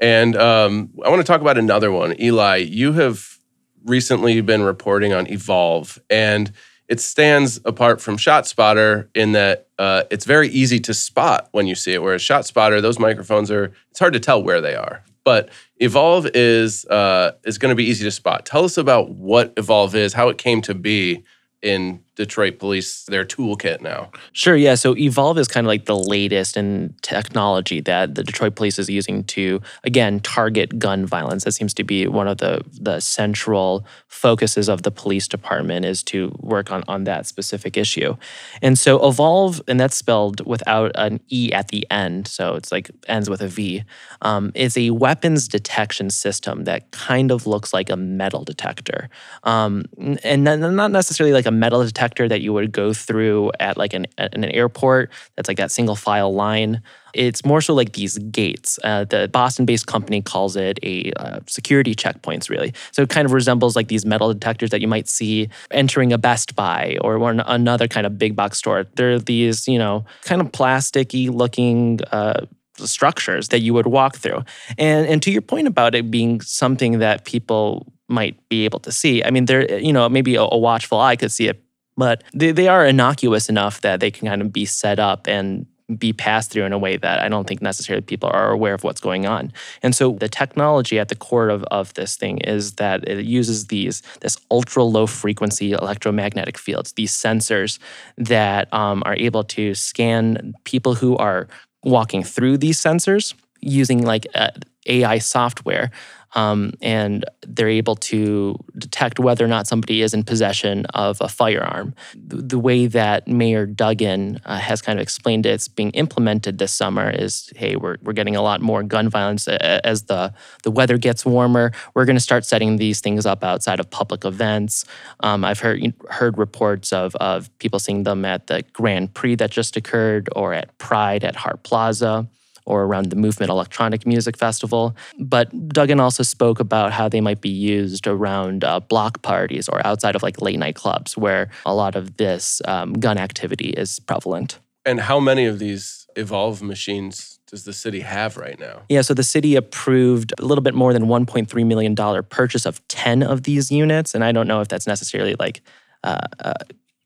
and 0.00 0.36
um, 0.36 0.90
I 1.04 1.08
want 1.08 1.20
to 1.20 1.26
talk 1.26 1.40
about 1.40 1.58
another 1.58 1.90
one. 1.90 2.20
Eli, 2.20 2.56
you 2.58 2.92
have 2.92 3.38
recently 3.84 4.40
been 4.40 4.62
reporting 4.62 5.12
on 5.12 5.26
Evolv, 5.26 5.98
and 6.08 6.52
it 6.88 7.00
stands 7.00 7.60
apart 7.64 8.00
from 8.00 8.16
ShotSpotter 8.16 9.08
in 9.14 9.32
that 9.32 9.68
uh, 9.76 10.04
it's 10.10 10.24
very 10.24 10.48
easy 10.48 10.78
to 10.80 10.94
spot 10.94 11.48
when 11.50 11.66
you 11.66 11.74
see 11.74 11.94
it. 11.94 12.02
Whereas 12.02 12.22
ShotSpotter, 12.22 12.80
those 12.80 13.00
microphones 13.00 13.50
are 13.50 13.72
it's 13.90 13.98
hard 13.98 14.12
to 14.12 14.20
tell 14.20 14.40
where 14.40 14.60
they 14.60 14.76
are. 14.76 15.02
But 15.28 15.50
Evolv 15.78 16.30
is 16.32 16.86
uh, 16.86 17.32
is 17.44 17.58
going 17.58 17.68
to 17.68 17.76
be 17.76 17.84
easy 17.84 18.02
to 18.02 18.10
spot. 18.10 18.46
Tell 18.46 18.64
us 18.64 18.78
about 18.78 19.10
what 19.10 19.54
Evolv 19.56 19.94
is, 19.94 20.14
how 20.14 20.30
it 20.30 20.38
came 20.38 20.62
to 20.62 20.74
be 20.74 21.22
in 21.60 22.02
Detroit 22.18 22.58
police 22.58 23.04
their 23.04 23.24
toolkit 23.24 23.80
now? 23.80 24.10
Sure, 24.32 24.56
yeah. 24.56 24.74
So 24.74 24.94
Evolv 24.94 25.38
is 25.38 25.46
kind 25.46 25.64
of 25.66 25.68
like 25.68 25.86
the 25.86 25.96
latest 25.96 26.56
in 26.56 26.94
technology 27.00 27.80
that 27.82 28.16
the 28.16 28.24
Detroit 28.24 28.56
police 28.56 28.78
is 28.78 28.90
using 28.90 29.22
to, 29.24 29.62
again, 29.84 30.18
target 30.20 30.78
gun 30.80 31.06
violence. 31.06 31.44
That 31.44 31.52
seems 31.52 31.72
to 31.74 31.84
be 31.84 32.06
one 32.08 32.26
of 32.26 32.38
the 32.38 32.60
the 32.72 32.98
central 33.00 33.86
focuses 34.08 34.68
of 34.68 34.82
the 34.82 34.90
police 34.90 35.28
department 35.28 35.86
is 35.86 36.02
to 36.02 36.34
work 36.40 36.72
on, 36.72 36.82
on 36.88 37.04
that 37.04 37.26
specific 37.26 37.76
issue. 37.76 38.16
And 38.62 38.76
so 38.76 38.98
Evolv, 38.98 39.60
and 39.68 39.78
that's 39.78 39.96
spelled 39.96 40.44
without 40.44 40.90
an 40.96 41.20
E 41.30 41.52
at 41.52 41.68
the 41.68 41.86
end, 41.90 42.26
so 42.26 42.56
it's 42.56 42.72
like 42.72 42.90
ends 43.06 43.30
with 43.30 43.40
a 43.40 43.48
V, 43.48 43.84
um, 44.22 44.50
is 44.54 44.76
a 44.76 44.90
weapons 44.90 45.46
detection 45.46 46.10
system 46.10 46.64
that 46.64 46.90
kind 46.90 47.30
of 47.30 47.46
looks 47.46 47.72
like 47.72 47.90
a 47.90 47.96
metal 47.96 48.42
detector. 48.42 49.08
Um, 49.44 49.84
and 50.24 50.42
not 50.42 50.90
necessarily 50.90 51.32
like 51.32 51.46
a 51.46 51.52
metal 51.52 51.84
detector 51.84 52.07
that 52.16 52.40
you 52.40 52.52
would 52.52 52.72
go 52.72 52.92
through 52.92 53.52
at 53.60 53.76
like 53.76 53.92
an, 53.92 54.06
at 54.16 54.34
an 54.34 54.44
airport 54.44 55.10
that's 55.36 55.48
like 55.48 55.58
that 55.58 55.70
single 55.70 55.96
file 55.96 56.34
line. 56.34 56.82
It's 57.14 57.44
more 57.44 57.60
so 57.60 57.74
like 57.74 57.92
these 57.92 58.18
gates. 58.18 58.78
Uh, 58.84 59.04
the 59.04 59.28
Boston-based 59.28 59.86
company 59.86 60.22
calls 60.22 60.56
it 60.56 60.78
a 60.82 61.12
uh, 61.16 61.40
security 61.46 61.94
checkpoints, 61.94 62.50
really. 62.50 62.74
So 62.92 63.02
it 63.02 63.08
kind 63.08 63.26
of 63.26 63.32
resembles 63.32 63.76
like 63.76 63.88
these 63.88 64.04
metal 64.04 64.32
detectors 64.32 64.70
that 64.70 64.80
you 64.80 64.88
might 64.88 65.08
see 65.08 65.48
entering 65.70 66.12
a 66.12 66.18
Best 66.18 66.54
Buy 66.54 66.98
or 67.00 67.18
one, 67.18 67.40
another 67.40 67.88
kind 67.88 68.06
of 68.06 68.18
big 68.18 68.36
box 68.36 68.58
store. 68.58 68.84
They're 68.94 69.18
these, 69.18 69.66
you 69.66 69.78
know, 69.78 70.04
kind 70.22 70.40
of 70.40 70.52
plasticky 70.52 71.30
looking. 71.30 72.00
Uh, 72.12 72.46
structures 72.84 73.48
that 73.48 73.58
you 73.58 73.74
would 73.74 73.88
walk 73.88 74.14
through. 74.14 74.40
And 74.78 75.04
and 75.08 75.20
to 75.22 75.32
your 75.32 75.42
point 75.42 75.66
about 75.66 75.96
it 75.96 76.12
being 76.12 76.40
something 76.40 77.00
that 77.00 77.24
people 77.24 77.92
might 78.08 78.36
be 78.48 78.64
able 78.64 78.78
to 78.80 78.92
see. 78.92 79.22
I 79.22 79.30
mean, 79.30 79.44
there, 79.44 79.78
you 79.78 79.92
know, 79.92 80.08
maybe 80.08 80.36
a, 80.36 80.42
a 80.42 80.56
watchful 80.56 80.98
eye 80.98 81.16
could 81.16 81.30
see 81.30 81.48
it, 81.48 81.62
but 81.98 82.22
they, 82.32 82.52
they 82.52 82.68
are 82.68 82.86
innocuous 82.86 83.50
enough 83.50 83.82
that 83.82 84.00
they 84.00 84.10
can 84.10 84.28
kind 84.28 84.40
of 84.40 84.52
be 84.52 84.64
set 84.64 84.98
up 84.98 85.26
and 85.26 85.66
be 85.96 86.12
passed 86.12 86.50
through 86.50 86.64
in 86.64 86.72
a 86.72 86.78
way 86.78 86.96
that 86.98 87.20
I 87.20 87.28
don't 87.28 87.48
think 87.48 87.62
necessarily 87.62 88.02
people 88.02 88.28
are 88.30 88.50
aware 88.50 88.74
of 88.74 88.84
what's 88.84 89.00
going 89.00 89.26
on. 89.26 89.52
And 89.82 89.94
so 89.94 90.12
the 90.12 90.28
technology 90.28 90.98
at 90.98 91.08
the 91.08 91.14
core 91.14 91.48
of, 91.48 91.64
of 91.64 91.94
this 91.94 92.14
thing 92.16 92.38
is 92.38 92.74
that 92.74 93.08
it 93.08 93.24
uses 93.24 93.66
these 93.66 94.02
this 94.20 94.36
ultra 94.50 94.84
low 94.84 95.06
frequency 95.06 95.72
electromagnetic 95.72 96.58
fields, 96.58 96.92
these 96.92 97.12
sensors 97.12 97.78
that 98.16 98.72
um, 98.72 99.02
are 99.06 99.16
able 99.16 99.44
to 99.44 99.74
scan 99.74 100.54
people 100.64 100.94
who 100.94 101.16
are 101.16 101.48
walking 101.82 102.22
through 102.22 102.58
these 102.58 102.78
sensors 102.78 103.34
using 103.60 104.04
like 104.04 104.26
uh, 104.34 104.50
AI 104.86 105.18
software 105.18 105.90
um, 106.34 106.72
and 106.82 107.24
they're 107.46 107.68
able 107.68 107.96
to 107.96 108.56
detect 108.76 109.18
whether 109.18 109.44
or 109.44 109.48
not 109.48 109.66
somebody 109.66 110.02
is 110.02 110.14
in 110.14 110.22
possession 110.24 110.86
of 110.86 111.20
a 111.20 111.28
firearm. 111.28 111.94
The, 112.14 112.58
way 112.58 112.88
that 112.88 113.28
Mayor 113.28 113.66
Duggan 113.66 114.40
uh, 114.44 114.58
has 114.58 114.82
kind 114.82 114.98
of 114.98 115.02
explained 115.02 115.46
it, 115.46 115.50
it's 115.50 115.68
being 115.68 115.92
implemented 115.92 116.58
this 116.58 116.72
summer 116.72 117.08
is, 117.08 117.52
hey, 117.54 117.76
we're, 117.76 117.98
we're 118.02 118.12
getting 118.12 118.34
a 118.34 118.42
lot 118.42 118.60
more 118.60 118.82
gun 118.82 119.08
violence 119.08 119.46
as 119.46 120.02
the, 120.04 120.34
the 120.64 120.70
weather 120.72 120.98
gets 120.98 121.24
warmer. 121.24 121.70
We're 121.94 122.04
going 122.04 122.16
to 122.16 122.20
start 122.20 122.44
setting 122.44 122.76
these 122.76 123.00
things 123.00 123.26
up 123.26 123.44
outside 123.44 123.78
of 123.78 123.88
public 123.90 124.24
events. 124.24 124.84
Um, 125.20 125.44
I've 125.44 125.60
heard 125.60 125.94
heard 126.10 126.36
reports 126.36 126.92
of, 126.92 127.14
of 127.16 127.56
people 127.58 127.78
seeing 127.78 128.02
them 128.02 128.24
at 128.24 128.48
the 128.48 128.64
Grand 128.72 129.14
Prix 129.14 129.36
that 129.36 129.52
just 129.52 129.76
occurred 129.76 130.28
or 130.34 130.52
at 130.52 130.76
Pride 130.78 131.22
at 131.22 131.36
Hart 131.36 131.62
Plaza 131.62 132.28
or 132.68 132.84
around 132.84 133.10
the 133.10 133.16
Movement 133.16 133.50
Electronic 133.50 134.06
Music 134.06 134.36
Festival. 134.36 134.94
But 135.18 135.48
Duggan 135.68 135.98
also 135.98 136.22
spoke 136.22 136.60
about 136.60 136.92
how 136.92 137.08
they 137.08 137.20
might 137.20 137.40
be 137.40 137.48
used 137.48 138.06
around 138.06 138.62
uh, 138.62 138.80
block 138.80 139.22
parties 139.22 139.68
or 139.68 139.84
outside 139.86 140.14
of 140.14 140.22
like 140.22 140.40
late 140.40 140.58
night 140.58 140.76
clubs 140.76 141.16
where 141.16 141.50
a 141.64 141.74
lot 141.74 141.96
of 141.96 142.16
this 142.16 142.62
um, 142.66 142.92
gun 142.92 143.18
activity 143.18 143.70
is 143.70 143.98
prevalent. 144.00 144.58
And 144.84 145.00
how 145.00 145.18
many 145.20 145.46
of 145.46 145.58
these 145.58 146.06
Evolv 146.16 146.62
machines 146.62 147.38
does 147.46 147.64
the 147.64 147.72
city 147.72 148.00
have 148.00 148.36
right 148.36 148.58
now? 148.58 148.82
Yeah, 148.88 149.00
so 149.00 149.14
the 149.14 149.22
city 149.22 149.56
approved 149.56 150.32
a 150.38 150.44
little 150.44 150.62
bit 150.62 150.74
more 150.74 150.92
than 150.92 151.04
$1.3 151.04 151.66
million 151.66 151.96
purchase 152.24 152.66
of 152.66 152.86
10 152.88 153.22
of 153.22 153.42
these 153.44 153.70
units. 153.70 154.14
And 154.14 154.22
I 154.22 154.32
don't 154.32 154.46
know 154.46 154.60
if 154.60 154.68
that's 154.68 154.86
necessarily 154.86 155.34
like 155.38 155.62
uh, 156.04 156.18
uh, 156.40 156.54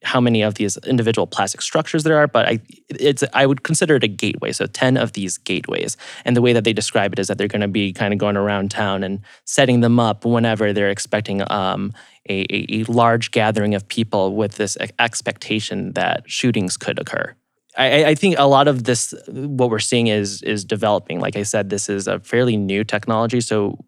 how 0.02 0.21
many 0.21 0.42
of 0.42 0.54
these 0.54 0.76
individual 0.78 1.26
plastic 1.26 1.62
structures 1.62 2.02
there 2.02 2.18
are, 2.18 2.26
but 2.26 2.47
I 2.47 2.61
it's 2.88 3.23
I 3.32 3.47
would 3.47 3.62
consider 3.62 3.97
it 3.97 4.04
a 4.04 4.09
gateway. 4.09 4.52
So 4.52 4.66
10 4.66 4.97
of 4.97 5.12
these 5.12 5.38
gateways. 5.38 5.97
And 6.25 6.37
the 6.37 6.42
way 6.42 6.52
that 6.52 6.64
they 6.64 6.73
describe 6.73 7.12
it 7.12 7.18
is 7.18 7.28
that 7.28 7.38
they're 7.38 7.49
going 7.49 7.62
to 7.62 7.68
be 7.68 7.92
kind 7.92 8.12
of 8.12 8.18
going 8.18 8.37
around 8.37 8.71
town 8.71 9.02
and 9.02 9.21
setting 9.44 9.80
them 9.80 10.00
up 10.00 10.25
whenever 10.25 10.73
they're 10.73 10.90
expecting 10.90 11.42
um, 11.50 11.92
a, 12.28 12.47
a, 12.50 12.85
large 12.85 13.30
gathering 13.30 13.75
of 13.75 13.87
people 13.88 14.35
with 14.35 14.56
this 14.56 14.76
expectation 14.99 15.92
that 15.92 16.28
shootings 16.30 16.76
could 16.76 16.99
occur. 16.99 17.35
I, 17.76 18.04
I, 18.04 18.14
think 18.14 18.37
a 18.38 18.47
lot 18.47 18.68
of 18.68 18.85
this, 18.85 19.14
what 19.28 19.71
we're 19.71 19.78
seeing 19.78 20.09
is 20.09 20.42
is 20.42 20.64
developing. 20.64 21.21
Like 21.21 21.37
I 21.37 21.42
said, 21.42 21.71
this 21.71 21.88
is 21.88 22.06
a 22.06 22.21
fairly 22.21 22.56
new 22.56 22.85
technology. 22.85 23.40
So 23.40 23.78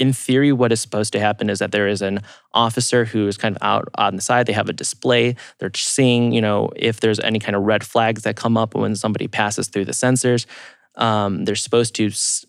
in 0.00 0.14
theory, 0.14 0.50
what 0.50 0.72
is 0.72 0.80
supposed 0.80 1.12
to 1.12 1.20
happen 1.20 1.50
is 1.50 1.58
that 1.58 1.72
there 1.72 1.86
is 1.86 2.00
an 2.00 2.20
officer 2.54 3.04
who 3.04 3.28
is 3.28 3.36
kind 3.36 3.54
of 3.54 3.62
out 3.62 3.88
on 3.96 4.16
the 4.16 4.22
side. 4.22 4.46
They 4.46 4.54
have 4.54 4.70
a 4.70 4.72
display. 4.72 5.36
They're 5.58 5.70
seeing, 5.74 6.32
you 6.32 6.40
know, 6.40 6.70
if 6.74 7.00
there's 7.00 7.20
any 7.20 7.38
kind 7.38 7.54
of 7.54 7.62
red 7.62 7.84
flags 7.84 8.22
that 8.22 8.34
come 8.34 8.56
up 8.56 8.74
when 8.74 8.96
somebody 8.96 9.28
passes 9.28 9.68
through 9.68 9.84
the 9.84 9.92
sensors. 9.92 10.46
Um, 10.96 11.44
they're 11.44 11.54
supposed 11.54 11.94
to 11.96 12.06
s- 12.06 12.46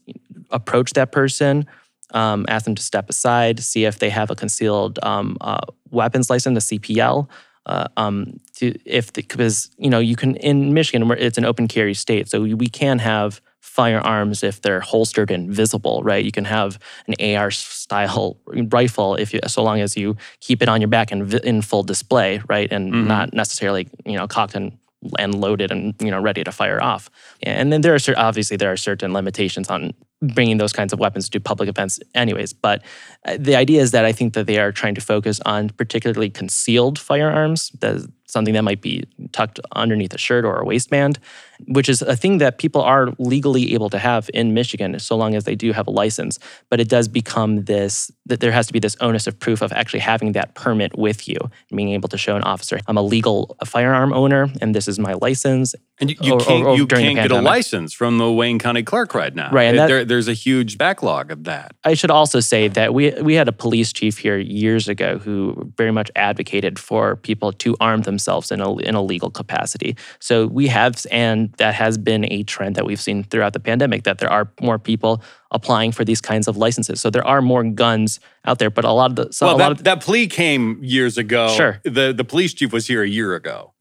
approach 0.50 0.94
that 0.94 1.12
person, 1.12 1.68
um, 2.14 2.46
ask 2.48 2.64
them 2.64 2.76
to 2.76 2.82
step 2.82 3.10
aside, 3.10 3.60
see 3.60 3.84
if 3.84 4.00
they 4.00 4.10
have 4.10 4.32
a 4.32 4.36
concealed 4.36 4.98
um, 5.04 5.38
uh, 5.42 5.60
weapons 5.92 6.30
license, 6.30 6.72
a 6.72 6.76
CPL. 6.76 7.28
Uh, 7.68 7.88
um, 7.96 8.40
to 8.56 8.74
if 8.86 9.14
because 9.14 9.70
you 9.78 9.88
know 9.88 10.00
you 10.00 10.16
can 10.16 10.36
in 10.38 10.74
Michigan 10.74 11.10
it's 11.12 11.38
an 11.38 11.46
open 11.46 11.68
carry 11.68 11.94
state, 11.94 12.28
so 12.28 12.42
we 12.42 12.68
can 12.68 12.98
have 12.98 13.40
firearms 13.62 14.44
if 14.44 14.62
they're 14.62 14.82
holstered 14.82 15.32
and 15.32 15.50
visible, 15.50 16.02
right? 16.04 16.26
You 16.26 16.32
can 16.32 16.46
have 16.46 16.78
an 17.08 17.36
AR 17.36 17.52
style 17.52 18.38
rifle 18.46 19.16
if 19.16 19.34
you, 19.34 19.40
so 19.48 19.64
long 19.64 19.80
as 19.80 19.96
you 19.96 20.18
keep 20.42 20.62
it 20.62 20.68
on 20.68 20.82
your 20.82 20.90
back 20.90 21.12
and 21.12 21.34
in 21.36 21.62
full 21.62 21.84
display, 21.84 22.42
right, 22.50 22.72
and 22.72 22.92
mm-hmm. 22.92 23.08
not 23.08 23.34
necessarily 23.34 23.88
you 24.06 24.18
know 24.18 24.28
cocked 24.28 24.56
and 24.56 24.78
and 25.18 25.34
loaded 25.36 25.72
and 25.72 25.96
you 26.00 26.12
know 26.12 26.20
ready 26.20 26.44
to 26.44 26.52
fire 26.52 26.82
off. 26.84 27.10
And 27.44 27.72
then 27.72 27.82
there 27.82 27.96
are 27.96 28.00
obviously 28.18 28.58
there 28.58 28.72
are 28.72 28.78
certain 28.78 29.14
limitations 29.14 29.70
on 29.70 29.94
bringing 30.22 30.58
those 30.58 30.74
kinds 30.74 30.94
of 30.94 31.00
weapons 31.00 31.30
to 31.30 31.40
public 31.40 31.68
events 31.68 32.00
anyways 32.16 32.54
but 32.54 32.84
uh, 33.26 33.38
the 33.40 33.56
idea 33.56 33.82
is 33.82 33.92
that 33.92 34.06
i 34.06 34.12
think 34.12 34.34
that 34.34 34.48
they 34.48 34.60
are 34.60 34.72
trying 34.72 34.96
to 34.96 35.02
focus 35.02 35.40
on 35.46 35.70
particularly 35.70 36.30
concealed 36.30 37.00
firearms 37.00 37.70
that 37.80 38.08
something 38.28 38.54
that 38.54 38.64
might 38.64 38.82
be 38.82 39.04
tucked 39.32 39.60
underneath 39.74 40.14
a 40.14 40.18
shirt 40.18 40.46
or 40.46 40.60
a 40.60 40.66
waistband 40.66 41.20
which 41.68 41.90
is 41.90 42.02
a 42.02 42.16
thing 42.16 42.38
that 42.40 42.58
people 42.58 42.82
are 42.82 43.10
legally 43.18 43.74
able 43.74 43.90
to 43.90 44.00
have 44.00 44.30
in 44.34 44.54
Michigan 44.54 44.98
so 45.00 45.16
long 45.16 45.36
as 45.36 45.44
they 45.44 45.56
do 45.56 45.72
have 45.72 45.88
a 45.88 45.92
license. 45.92 46.40
But 46.70 46.80
it 46.80 46.90
does 46.90 47.08
become 47.08 47.66
this 47.66 48.12
that 48.26 48.40
there 48.40 48.52
has 48.52 48.68
to 48.68 48.74
be 48.74 48.80
this 48.80 48.96
onus 49.02 49.28
of 49.28 49.40
proof 49.40 49.62
of 49.62 49.72
actually 49.74 50.00
having 50.00 50.32
that 50.34 50.56
permit 50.56 50.98
with 50.98 51.28
you, 51.28 51.38
and 51.42 51.78
being 51.78 51.90
able 51.90 52.10
to 52.10 52.18
show 52.18 52.36
an 52.36 52.44
officer, 52.44 52.80
I'm 52.88 52.98
a 52.98 53.02
legal 53.02 53.58
firearm 53.66 54.14
owner 54.14 54.50
and 54.62 54.74
this 54.74 54.88
is 54.88 55.00
my 55.00 55.14
license. 55.14 55.76
And 56.00 56.10
you, 56.10 56.16
you 56.22 56.34
or, 56.34 56.40
can't, 56.40 56.64
or, 56.64 56.70
or 56.70 56.78
you 56.78 56.88
can't 56.88 57.16
get 57.16 57.32
a 57.32 57.42
license 57.42 57.94
from 57.94 58.18
the 58.18 58.32
Wayne 58.32 58.58
County 58.58 58.84
Clerk 58.84 59.14
right 59.14 59.34
now. 59.36 59.52
Right. 59.52 59.66
And 59.66 59.78
that, 59.78 60.08
there's 60.12 60.28
a 60.28 60.34
huge 60.34 60.78
backlog 60.78 61.32
of 61.32 61.46
that. 61.46 61.74
I 61.86 61.94
should 61.94 62.12
also 62.12 62.42
say 62.42 62.68
that 62.68 62.94
we, 62.94 63.12
we 63.22 63.36
had 63.36 63.48
a 63.48 63.54
police 63.54 63.94
chief 63.94 64.18
here 64.18 64.38
years 64.38 64.90
ago 64.90 65.18
who 65.18 65.72
very 65.78 65.92
much 65.92 66.12
advocated 66.18 66.78
for 66.78 67.16
people 67.16 67.54
to 67.54 67.78
arm 67.80 68.02
themselves 68.02 68.52
in 68.52 68.60
a, 68.60 68.76
in 68.80 68.94
a 68.94 69.02
legal 69.02 69.32
capacity. 69.32 69.96
So 70.20 70.48
we 70.48 70.68
have, 70.68 71.06
and 71.12 71.54
that 71.54 71.76
has 71.76 71.98
been 71.98 72.32
a 72.32 72.44
trend 72.44 72.76
that 72.76 72.86
we've 72.86 73.00
seen 73.00 73.24
throughout 73.24 73.54
the 73.54 73.62
pandemic 73.62 74.04
that 74.04 74.18
there 74.18 74.30
are 74.30 74.52
more 74.60 74.78
people 74.78 75.24
applying 75.52 75.94
for 75.94 76.04
these 76.04 76.20
kinds 76.20 76.48
of 76.50 76.58
licenses. 76.58 77.00
So 77.00 77.10
there 77.10 77.26
are 77.26 77.42
more 77.42 77.64
guns 77.64 78.20
out 78.46 78.60
there, 78.60 78.70
but 78.70 78.84
a 78.84 78.92
lot 78.92 79.12
of 79.12 79.16
the 79.16 79.34
so 79.34 79.46
well, 79.48 79.58
that, 79.58 79.72
of, 79.72 79.84
that 79.86 80.02
plea 80.02 80.28
came 80.28 80.84
years 80.84 81.18
ago. 81.18 81.50
Sure, 81.56 81.80
the 81.84 82.14
the 82.14 82.24
police 82.24 82.54
chief 82.54 82.74
was 82.74 82.88
here 82.88 83.04
a 83.04 83.08
year 83.08 83.36
ago. 83.36 83.74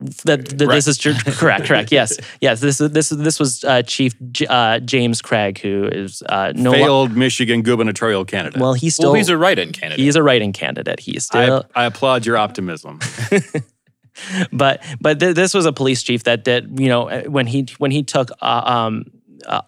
That, 0.00 0.46
that 0.58 0.66
right. 0.66 0.74
this 0.76 0.86
is 0.86 0.96
true, 0.96 1.14
correct, 1.26 1.66
correct. 1.66 1.90
Yes, 1.90 2.18
yes. 2.40 2.60
This 2.60 2.80
is 2.80 2.92
this 2.92 3.08
this 3.08 3.40
was 3.40 3.64
uh, 3.64 3.82
Chief 3.82 4.14
uh, 4.48 4.78
James 4.78 5.20
Craig, 5.20 5.58
who 5.58 5.88
is 5.90 6.22
uh, 6.28 6.52
no 6.54 6.70
failed 6.70 7.10
lo- 7.10 7.16
Michigan 7.16 7.62
gubernatorial 7.62 8.24
candidate. 8.24 8.60
Well, 8.60 8.74
he's 8.74 8.94
still 8.94 9.10
well, 9.10 9.14
he's 9.14 9.28
a 9.28 9.36
write-in 9.36 9.72
candidate. 9.72 10.04
He's 10.04 10.14
a 10.14 10.22
write-in 10.22 10.52
candidate. 10.52 11.00
He's 11.00 11.24
still. 11.24 11.66
I, 11.74 11.82
I 11.82 11.86
applaud 11.86 12.26
your 12.26 12.36
optimism. 12.36 13.00
but 14.52 14.84
but 15.00 15.18
th- 15.18 15.34
this 15.34 15.52
was 15.52 15.66
a 15.66 15.72
police 15.72 16.02
chief 16.02 16.22
that 16.24 16.44
did 16.44 16.78
you 16.78 16.88
know 16.88 17.08
uh, 17.08 17.22
when 17.24 17.48
he 17.48 17.66
when 17.78 17.90
he 17.90 18.04
took 18.04 18.30
uh, 18.40 18.62
um, 18.64 19.04
uh, 19.46 19.62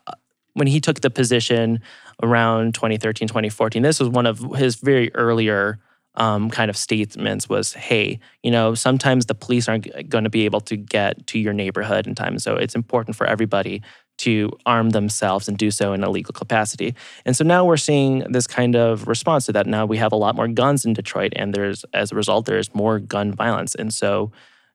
when 0.54 0.68
he 0.68 0.80
took 0.80 1.00
the 1.00 1.10
position 1.10 1.80
around 2.22 2.75
2013 2.75 3.28
2014 3.28 3.82
this 3.82 3.99
was 3.99 4.08
one 4.08 4.26
of 4.26 4.38
his 4.56 4.76
very 4.76 5.12
earlier 5.14 5.78
um, 6.17 6.50
kind 6.50 6.71
of 6.71 6.76
statements 6.76 7.49
was 7.49 7.73
hey 7.73 8.19
you 8.43 8.50
know 8.50 8.75
sometimes 8.75 9.26
the 9.26 9.35
police 9.35 9.69
aren't 9.69 10.09
going 10.09 10.25
to 10.25 10.31
be 10.31 10.45
able 10.45 10.61
to 10.61 10.76
get 10.76 11.26
to 11.26 11.38
your 11.38 11.52
neighborhood 11.52 12.07
in 12.07 12.14
time 12.14 12.38
so 12.38 12.57
it's 12.57 12.75
important 12.75 13.17
for 13.17 13.26
everybody 13.26 13.81
to 14.21 14.50
arm 14.67 14.90
themselves 14.90 15.49
and 15.49 15.57
do 15.57 15.71
so 15.71 15.95
in 15.95 16.05
a 16.05 16.11
legal 16.11 16.35
capacity. 16.35 16.95
And 17.25 17.35
so 17.35 17.43
now 17.43 17.64
we're 17.64 17.79
seeing 17.79 18.19
this 18.31 18.47
kind 18.47 18.76
of 18.76 19.09
response 19.09 19.47
to 19.47 19.52
that. 19.52 19.67
Now 19.67 19.87
we 19.87 19.97
have 19.97 20.12
a 20.12 20.17
lot 20.17 20.37
more 20.37 20.47
guns 20.47 20.85
in 20.85 20.93
Detroit, 20.93 21.33
and 21.37 21.55
there's 21.55 21.87
as 21.95 22.12
a 22.12 22.14
result 22.14 22.45
there's 22.45 22.75
more 22.75 22.99
gun 22.99 23.33
violence, 23.33 23.75
and 23.75 23.93
so 23.93 24.31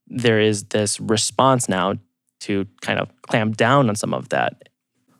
there 0.07 0.39
is 0.39 0.65
this 0.65 0.99
response 0.99 1.69
now 1.69 1.93
to 2.41 2.65
kind 2.81 2.99
of 2.99 3.09
clamp 3.21 3.55
down 3.55 3.87
on 3.87 3.95
some 3.95 4.15
of 4.15 4.29
that. 4.29 4.69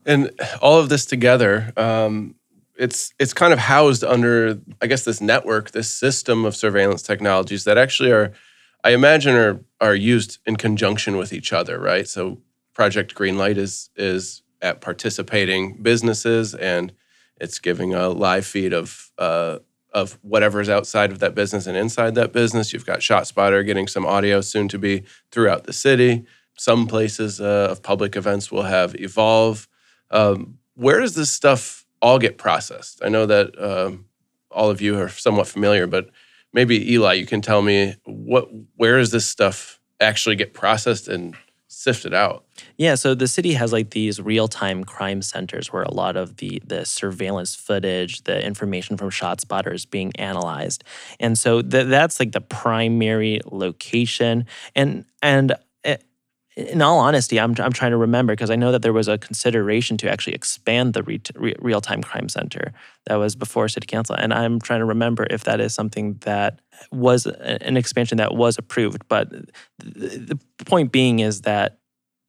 And 0.08 0.32
all 0.60 0.80
of 0.80 0.90
this 0.90 1.06
together, 1.06 1.72
um, 1.78 2.36
it's 2.78 3.14
it's 3.20 3.34
kind 3.34 3.54
of 3.54 3.60
housed 3.60 4.04
under, 4.04 4.60
I 4.82 4.88
guess, 4.88 5.06
this 5.06 5.22
network, 5.22 5.72
this 5.72 5.92
system 5.92 6.46
of 6.46 6.56
surveillance 6.56 7.02
technologies 7.02 7.64
that 7.64 7.78
actually 7.78 8.12
are, 8.12 8.34
I 8.84 8.92
imagine, 8.92 9.36
are 9.36 9.60
are 9.82 9.96
used 9.96 10.40
in 10.46 10.56
conjunction 10.56 11.18
with 11.18 11.34
each 11.34 11.54
other, 11.54 11.80
right? 11.80 12.08
So 12.08 12.40
Project 12.74 13.16
Greenlight 13.16 13.58
is 13.58 13.90
is 13.96 14.42
at 14.62 14.82
participating 14.82 15.82
businesses 15.82 16.56
and 16.56 16.92
it's 17.40 17.60
giving 17.60 17.94
a 17.94 18.10
live 18.10 18.46
feed 18.46 18.74
of 18.74 19.12
uh, 19.18 19.60
of 19.94 20.20
whatever's 20.22 20.70
outside 20.70 21.12
of 21.12 21.20
that 21.20 21.36
business 21.36 21.68
and 21.68 21.78
inside 21.78 22.16
that 22.16 22.34
business. 22.34 22.74
You've 22.74 22.86
got 22.86 23.00
ShotSpotter 23.00 23.66
getting 23.66 23.88
some 23.88 24.06
audio 24.06 24.42
soon 24.42 24.68
to 24.70 24.78
be 24.78 25.04
throughout 25.32 25.64
the 25.64 25.74
city. 25.74 26.26
Some 26.58 26.88
places 26.88 27.40
uh, 27.40 27.68
of 27.72 27.82
public 27.82 28.16
events 28.16 28.52
will 28.52 28.64
have 28.64 28.94
Evolv. 28.94 29.68
Um, 30.12 30.58
where 30.76 31.00
does 31.00 31.16
this 31.16 31.32
stuff 31.32 31.85
all 32.02 32.20
get 32.20 32.38
processed? 32.38 33.02
I 33.04 33.10
know 33.10 33.26
that 33.26 33.62
um, 33.62 34.06
all 34.52 34.70
of 34.70 34.82
you 34.82 35.00
are 35.00 35.10
somewhat 35.10 35.48
familiar, 35.48 35.88
but 35.88 36.10
maybe 36.54 36.92
Eli, 36.94 37.14
you 37.14 37.26
can 37.26 37.42
tell 37.42 37.62
me 37.62 37.96
what 38.06 38.50
where 38.76 38.98
does 38.98 39.12
this 39.12 39.28
stuff 39.28 39.80
actually 40.00 40.36
get 40.36 40.54
processed 40.54 41.08
and 41.08 41.36
sifted 41.68 42.14
out? 42.14 42.46
Yeah, 42.78 42.96
so 42.96 43.14
the 43.14 43.28
city 43.28 43.54
has 43.54 43.74
like 43.74 43.90
these 43.90 44.22
real-time 44.22 44.86
crime 44.86 45.22
centers 45.22 45.74
where 45.74 45.84
a 45.84 45.92
lot 45.92 46.16
of 46.16 46.38
the 46.38 46.62
the 46.66 46.86
surveillance 46.86 47.54
footage, 47.54 48.24
the 48.24 48.44
information 48.44 48.98
from 48.98 49.10
ShotSpotter 49.10 49.74
is 49.74 49.86
being 49.86 50.12
analyzed, 50.16 50.84
and 51.20 51.38
so 51.38 51.62
th- 51.62 51.88
that's 51.88 52.20
like 52.20 52.32
the 52.32 52.42
primary 52.42 53.42
location. 53.46 54.46
And 54.76 55.06
and 55.22 55.54
in 56.56 56.82
all 56.82 57.00
honesty, 57.00 57.40
I'm 57.40 57.54
I'm 57.60 57.74
trying 57.74 57.92
to 57.92 57.98
remember 57.98 58.34
because 58.34 58.50
I 58.50 58.56
know 58.56 58.72
that 58.72 58.82
there 58.82 58.94
was 58.94 59.08
a 59.08 59.18
consideration 59.18 59.98
to 59.98 60.10
actually 60.10 60.34
expand 60.34 60.94
the 60.94 61.04
re- 61.04 61.22
re- 61.36 61.56
real-time 61.60 62.02
crime 62.02 62.30
center 62.30 62.74
that 63.08 63.16
was 63.16 63.36
before 63.36 63.68
city 63.68 63.88
council, 63.88 64.16
and 64.16 64.34
I'm 64.34 64.60
trying 64.62 64.80
to 64.80 64.86
remember 64.86 65.28
if 65.30 65.44
that 65.44 65.60
is 65.60 65.74
something 65.74 66.16
that 66.22 66.62
was 66.92 67.26
an 67.26 67.76
expansion 67.76 68.18
that 68.20 68.36
was 68.36 68.58
approved. 68.58 69.06
But 69.10 69.30
the 69.80 70.40
point 70.66 70.92
being 70.92 71.20
is 71.20 71.42
that 71.42 71.80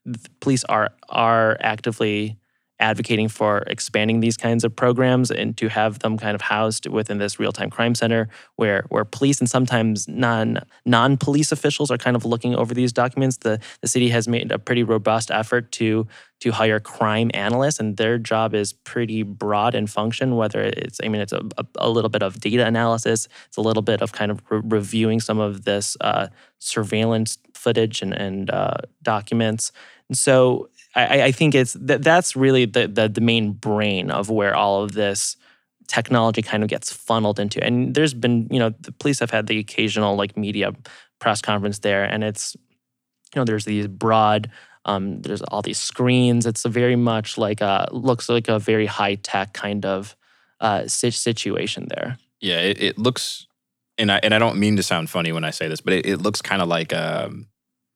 the 0.05 0.29
police 0.41 0.65
are 0.65 0.91
are 1.09 1.57
actively 1.61 2.37
advocating 2.79 3.29
for 3.29 3.59
expanding 3.67 4.21
these 4.21 4.37
kinds 4.37 4.65
of 4.65 4.75
programs 4.75 5.31
and 5.31 5.57
to 5.57 5.69
have 5.69 6.01
them 6.01 6.19
kind 6.19 6.35
of 6.35 6.43
housed 6.43 6.87
within 6.89 7.19
this 7.19 7.39
real-time 7.39 7.71
crime 7.71 7.95
center 7.95 8.29
where 8.57 8.85
where 8.89 9.05
police 9.05 9.41
and 9.41 9.49
sometimes 9.49 10.07
non 10.09 10.61
non-police 10.85 11.53
officials 11.53 11.91
are 11.91 11.99
kind 11.99 12.17
of 12.17 12.25
looking 12.25 12.55
over 12.55 12.75
these 12.75 12.93
documents. 12.93 13.39
The 13.39 13.61
the 13.81 13.89
city 13.89 14.11
has 14.11 14.29
made 14.29 14.53
a 14.53 14.59
pretty 14.59 14.83
robust 14.83 15.31
effort 15.31 15.73
to 15.73 16.07
to 16.41 16.53
hire 16.53 16.79
crime 16.79 17.31
analysts 17.33 17.81
and 17.81 17.97
their 17.97 18.19
job 18.19 18.55
is 18.55 18.75
pretty 18.75 19.23
broad 19.23 19.75
in 19.75 19.87
function 19.87 20.37
whether 20.37 20.61
it's 20.61 21.01
i 21.03 21.09
mean 21.09 21.23
it's 21.23 21.33
a, 21.33 21.41
a, 21.79 21.89
little 21.89 22.11
bit 22.11 22.23
of 22.23 22.39
data 22.41 22.67
analysis. 22.67 23.29
It's 23.47 23.57
a 23.57 23.61
little 23.61 23.83
bit 23.83 24.03
of 24.03 24.13
kind 24.13 24.31
of 24.31 24.43
re- 24.51 24.61
reviewing 24.65 25.21
some 25.21 25.39
of 25.39 25.65
this 25.65 25.97
uh, 26.01 26.29
surveillance 26.59 27.39
footage 27.55 28.03
and, 28.03 28.13
and 28.13 28.51
uh, 28.51 28.77
documents. 29.03 29.73
And 30.09 30.17
so 30.17 30.69
I, 30.97 31.25
I 31.25 31.33
think 31.33 31.55
it's 31.55 31.75
that 31.75 32.03
that's 32.03 32.35
really 32.35 32.65
the, 32.65 32.89
the 32.89 33.09
the 33.09 33.21
main 33.21 33.53
brain 33.53 34.11
of 34.11 34.31
where 34.31 34.57
all 34.57 34.83
of 34.83 34.93
this 34.93 35.37
technology 35.87 36.43
kind 36.43 36.63
of 36.63 36.69
gets 36.69 36.93
funneled 36.93 37.39
into. 37.39 37.63
And 37.63 37.95
there's 37.95 38.15
been, 38.15 38.49
you 38.51 38.59
know, 38.59 38.71
the 38.81 38.93
police 38.93 39.21
have 39.21 39.31
had 39.31 39.47
the 39.47 39.59
occasional 39.59 40.17
like 40.17 40.37
media 40.37 40.73
press 41.19 41.41
conference 41.43 41.81
there, 41.81 42.05
and 42.05 42.25
it's, 42.25 42.57
you 43.35 43.41
know, 43.41 43.45
there's 43.45 43.67
these 43.67 43.87
broad. 43.87 44.51
Um, 44.87 45.21
there's 45.23 45.43
all 45.43 45.63
these 45.63 45.79
screens. 45.79 46.47
It's 46.47 46.65
very 46.65 46.97
much 46.97 47.37
like 47.37 47.61
a 47.61 47.89
looks 47.91 48.29
like 48.29 48.49
a 48.49 48.59
very 48.59 48.87
high 48.87 49.17
tech 49.17 49.53
kind 49.53 49.85
of 49.85 50.17
uh, 50.61 50.87
situation 50.87 51.89
there. 51.89 52.19
Yeah, 52.41 52.61
it, 52.61 52.81
it 52.81 52.99
looks, 52.99 53.49
and 53.99 54.11
I 54.11 54.21
and 54.23 54.33
I 54.33 54.39
don't 54.39 54.59
mean 54.59 54.77
to 54.77 54.83
sound 54.83 55.11
funny 55.11 55.33
when 55.33 55.45
I 55.45 55.51
say 55.51 55.69
this, 55.69 55.81
but 55.81 55.93
it, 55.93 56.07
it 56.07 56.17
looks 56.19 56.41
kind 56.41 56.63
of 56.63 56.69
like 56.69 56.95
um 56.95 57.49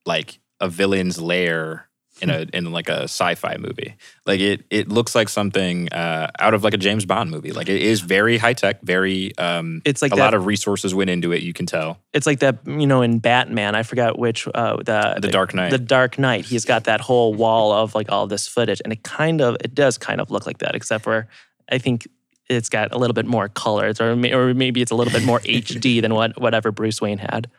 like 0.04 0.40
a 0.60 0.68
villain's 0.68 1.20
lair 1.20 1.89
in 2.20 2.30
a 2.30 2.46
in 2.52 2.70
like 2.72 2.88
a 2.88 3.04
sci-fi 3.04 3.56
movie. 3.58 3.94
Like 4.26 4.40
it 4.40 4.64
it 4.70 4.88
looks 4.88 5.14
like 5.14 5.28
something 5.28 5.92
uh, 5.92 6.30
out 6.38 6.54
of 6.54 6.62
like 6.64 6.74
a 6.74 6.78
James 6.78 7.04
Bond 7.04 7.30
movie. 7.30 7.52
Like 7.52 7.68
it 7.68 7.80
is 7.80 8.00
very 8.00 8.38
high 8.38 8.52
tech, 8.52 8.80
very 8.82 9.36
um 9.38 9.82
it's 9.84 10.02
like 10.02 10.12
a 10.12 10.16
that, 10.16 10.22
lot 10.22 10.34
of 10.34 10.46
resources 10.46 10.94
went 10.94 11.10
into 11.10 11.32
it, 11.32 11.42
you 11.42 11.52
can 11.52 11.66
tell. 11.66 11.98
It's 12.12 12.26
like 12.26 12.40
that, 12.40 12.58
you 12.66 12.86
know, 12.86 13.02
in 13.02 13.18
Batman, 13.18 13.74
I 13.74 13.82
forgot 13.82 14.18
which 14.18 14.46
uh 14.54 14.76
the 14.76 15.18
The 15.20 15.28
Dark 15.28 15.54
Knight. 15.54 15.70
The 15.70 15.78
Dark 15.78 16.18
Knight. 16.18 16.44
He's 16.44 16.64
got 16.64 16.84
that 16.84 17.00
whole 17.00 17.34
wall 17.34 17.72
of 17.72 17.94
like 17.94 18.10
all 18.10 18.26
this 18.26 18.46
footage 18.46 18.80
and 18.84 18.92
it 18.92 19.02
kind 19.02 19.40
of 19.40 19.56
it 19.64 19.74
does 19.74 19.98
kind 19.98 20.20
of 20.20 20.30
look 20.30 20.46
like 20.46 20.58
that 20.58 20.74
except 20.74 21.04
for 21.04 21.28
I 21.70 21.78
think 21.78 22.06
it's 22.48 22.68
got 22.68 22.92
a 22.92 22.98
little 22.98 23.14
bit 23.14 23.26
more 23.26 23.48
colors 23.48 24.00
or 24.00 24.12
or 24.12 24.54
maybe 24.54 24.82
it's 24.82 24.90
a 24.90 24.94
little 24.94 25.12
bit 25.12 25.24
more 25.24 25.40
HD 25.44 26.02
than 26.02 26.14
what 26.14 26.40
whatever 26.40 26.72
Bruce 26.72 27.00
Wayne 27.00 27.18
had 27.18 27.50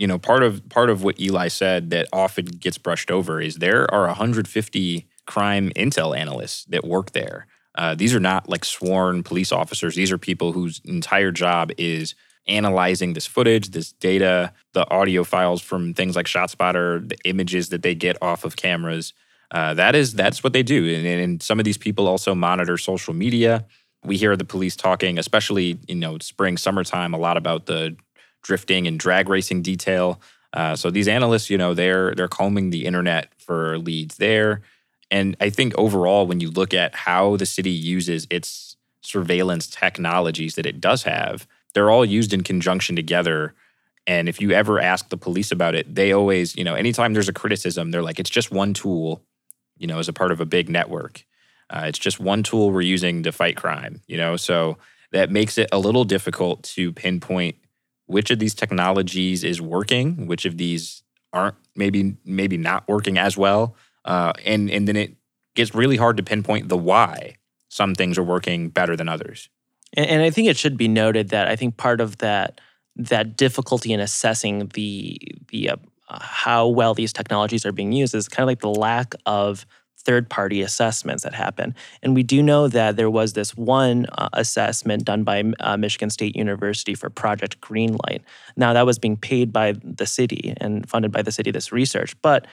you 0.00 0.06
know 0.06 0.18
part 0.18 0.42
of 0.42 0.66
part 0.70 0.88
of 0.88 1.04
what 1.04 1.20
Eli 1.20 1.48
said 1.48 1.90
that 1.90 2.08
often 2.12 2.46
gets 2.46 2.78
brushed 2.78 3.10
over 3.10 3.40
is 3.40 3.56
there 3.56 3.92
are 3.94 4.06
150 4.06 5.06
crime 5.26 5.70
intel 5.76 6.16
analysts 6.16 6.64
that 6.64 6.84
work 6.84 7.12
there. 7.12 7.46
Uh, 7.76 7.94
these 7.94 8.14
are 8.14 8.20
not 8.20 8.48
like 8.48 8.64
sworn 8.64 9.22
police 9.22 9.52
officers. 9.52 9.94
These 9.94 10.10
are 10.10 10.18
people 10.18 10.52
whose 10.52 10.80
entire 10.84 11.30
job 11.30 11.70
is 11.76 12.14
analyzing 12.48 13.12
this 13.12 13.26
footage, 13.26 13.70
this 13.70 13.92
data, 13.92 14.52
the 14.72 14.90
audio 14.90 15.22
files 15.22 15.60
from 15.60 15.92
things 15.92 16.16
like 16.16 16.26
ShotSpotter, 16.26 17.06
the 17.06 17.18
images 17.24 17.68
that 17.68 17.82
they 17.82 17.94
get 17.94 18.16
off 18.22 18.44
of 18.44 18.56
cameras. 18.56 19.12
Uh, 19.50 19.74
that 19.74 19.94
is 19.94 20.14
that's 20.14 20.42
what 20.42 20.54
they 20.54 20.62
do. 20.62 20.94
And, 20.94 21.06
and 21.06 21.42
some 21.42 21.58
of 21.58 21.64
these 21.66 21.78
people 21.78 22.08
also 22.08 22.34
monitor 22.34 22.78
social 22.78 23.12
media. 23.12 23.66
We 24.02 24.16
hear 24.16 24.34
the 24.34 24.46
police 24.46 24.76
talking, 24.76 25.18
especially 25.18 25.78
you 25.86 25.96
know 25.96 26.16
spring, 26.20 26.56
summertime, 26.56 27.12
a 27.12 27.18
lot 27.18 27.36
about 27.36 27.66
the 27.66 27.96
drifting 28.42 28.86
and 28.86 28.98
drag 28.98 29.28
racing 29.28 29.62
detail. 29.62 30.20
Uh, 30.52 30.74
so 30.74 30.90
these 30.90 31.08
analysts, 31.08 31.50
you 31.50 31.58
know, 31.58 31.74
they're 31.74 32.14
they're 32.14 32.28
combing 32.28 32.70
the 32.70 32.86
internet 32.86 33.32
for 33.38 33.78
leads 33.78 34.16
there. 34.16 34.62
And 35.10 35.36
I 35.40 35.50
think 35.50 35.74
overall, 35.76 36.26
when 36.26 36.40
you 36.40 36.50
look 36.50 36.72
at 36.72 36.94
how 36.94 37.36
the 37.36 37.46
city 37.46 37.70
uses 37.70 38.26
its 38.30 38.76
surveillance 39.02 39.66
technologies 39.66 40.54
that 40.54 40.66
it 40.66 40.80
does 40.80 41.02
have, 41.02 41.46
they're 41.74 41.90
all 41.90 42.04
used 42.04 42.32
in 42.32 42.42
conjunction 42.42 42.96
together. 42.96 43.54
And 44.06 44.28
if 44.28 44.40
you 44.40 44.52
ever 44.52 44.80
ask 44.80 45.08
the 45.08 45.16
police 45.16 45.52
about 45.52 45.74
it, 45.74 45.94
they 45.94 46.12
always, 46.12 46.56
you 46.56 46.64
know, 46.64 46.74
anytime 46.74 47.12
there's 47.12 47.28
a 47.28 47.32
criticism, 47.32 47.90
they're 47.90 48.02
like, 48.02 48.18
it's 48.18 48.30
just 48.30 48.50
one 48.50 48.74
tool, 48.74 49.22
you 49.78 49.86
know, 49.86 49.98
as 49.98 50.08
a 50.08 50.12
part 50.12 50.32
of 50.32 50.40
a 50.40 50.46
big 50.46 50.68
network. 50.68 51.24
Uh, 51.68 51.84
it's 51.86 51.98
just 51.98 52.18
one 52.18 52.42
tool 52.42 52.70
we're 52.72 52.80
using 52.80 53.22
to 53.22 53.32
fight 53.32 53.56
crime, 53.56 54.00
you 54.06 54.16
know? 54.16 54.36
So 54.36 54.78
that 55.12 55.30
makes 55.30 55.58
it 55.58 55.68
a 55.70 55.78
little 55.78 56.04
difficult 56.04 56.62
to 56.64 56.92
pinpoint 56.92 57.56
which 58.10 58.30
of 58.30 58.38
these 58.38 58.54
technologies 58.54 59.44
is 59.44 59.60
working, 59.60 60.26
which 60.26 60.44
of 60.44 60.56
these 60.56 61.02
aren't 61.32 61.54
maybe 61.76 62.16
maybe 62.24 62.56
not 62.56 62.86
working 62.88 63.16
as 63.18 63.36
well, 63.36 63.76
uh, 64.04 64.32
and 64.44 64.70
and 64.70 64.88
then 64.88 64.96
it 64.96 65.14
gets 65.54 65.74
really 65.74 65.96
hard 65.96 66.16
to 66.16 66.22
pinpoint 66.22 66.68
the 66.68 66.76
why 66.76 67.36
some 67.68 67.94
things 67.94 68.18
are 68.18 68.24
working 68.24 68.68
better 68.68 68.96
than 68.96 69.08
others. 69.08 69.48
And, 69.94 70.06
and 70.06 70.22
I 70.22 70.30
think 70.30 70.48
it 70.48 70.56
should 70.56 70.76
be 70.76 70.88
noted 70.88 71.28
that 71.30 71.48
I 71.48 71.56
think 71.56 71.76
part 71.76 72.00
of 72.00 72.18
that 72.18 72.60
that 72.96 73.36
difficulty 73.36 73.92
in 73.92 74.00
assessing 74.00 74.70
the 74.74 75.18
the 75.48 75.70
uh, 75.70 75.76
how 76.08 76.66
well 76.66 76.94
these 76.94 77.12
technologies 77.12 77.64
are 77.64 77.72
being 77.72 77.92
used 77.92 78.14
is 78.14 78.28
kind 78.28 78.42
of 78.42 78.48
like 78.48 78.60
the 78.60 78.68
lack 78.80 79.14
of 79.24 79.64
third 80.04 80.28
party 80.28 80.62
assessments 80.62 81.22
that 81.22 81.34
happen. 81.34 81.74
And 82.02 82.14
we 82.14 82.22
do 82.22 82.42
know 82.42 82.68
that 82.68 82.96
there 82.96 83.10
was 83.10 83.32
this 83.34 83.56
one 83.56 84.06
uh, 84.12 84.28
assessment 84.32 85.04
done 85.04 85.24
by 85.24 85.44
uh, 85.60 85.76
Michigan 85.76 86.10
State 86.10 86.36
University 86.36 86.94
for 86.94 87.10
Project 87.10 87.60
Greenlight. 87.60 88.22
Now, 88.56 88.72
that 88.72 88.86
was 88.86 88.98
being 88.98 89.16
paid 89.16 89.52
by 89.52 89.74
the 89.82 90.06
city 90.06 90.54
and 90.58 90.88
funded 90.88 91.12
by 91.12 91.22
the 91.22 91.32
city, 91.32 91.50
this 91.50 91.72
research. 91.72 92.20
But 92.22 92.46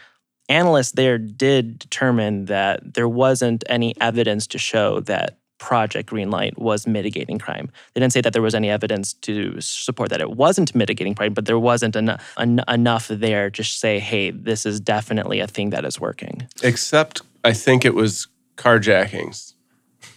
analysts 0.49 0.93
there 0.93 1.17
did 1.17 1.79
determine 1.79 2.45
that 2.45 2.93
there 2.93 3.10
wasn't 3.10 3.63
any 3.67 3.93
evidence 3.99 4.47
to 4.47 4.57
show 4.57 4.99
that 5.01 5.38
Project 5.60 6.10
Greenlight 6.10 6.57
was 6.57 6.86
mitigating 6.86 7.39
crime. 7.39 7.71
They 7.93 7.99
didn't 7.99 8.13
say 8.13 8.21
that 8.21 8.33
there 8.33 8.41
was 8.41 8.53
any 8.53 8.69
evidence 8.69 9.13
to 9.13 9.60
support 9.60 10.10
that 10.10 10.21
it 10.21 10.31
wasn't 10.31 10.75
mitigating 10.75 11.15
crime, 11.15 11.33
but 11.33 11.45
there 11.45 11.60
wasn't 11.60 11.95
en- 11.95 12.17
en- 12.38 12.63
enough 12.67 13.07
there 13.07 13.49
to 13.49 13.63
say, 13.63 13.99
hey, 13.99 14.31
this 14.31 14.65
is 14.65 14.79
definitely 14.79 15.39
a 15.39 15.47
thing 15.47 15.71
that 15.71 15.83
is 15.83 15.99
working. 15.99 16.47
Except 16.62 17.21
I 17.43 17.54
think 17.54 17.86
it 17.86 17.93
was 17.93 18.28
carjackings. 18.56 19.54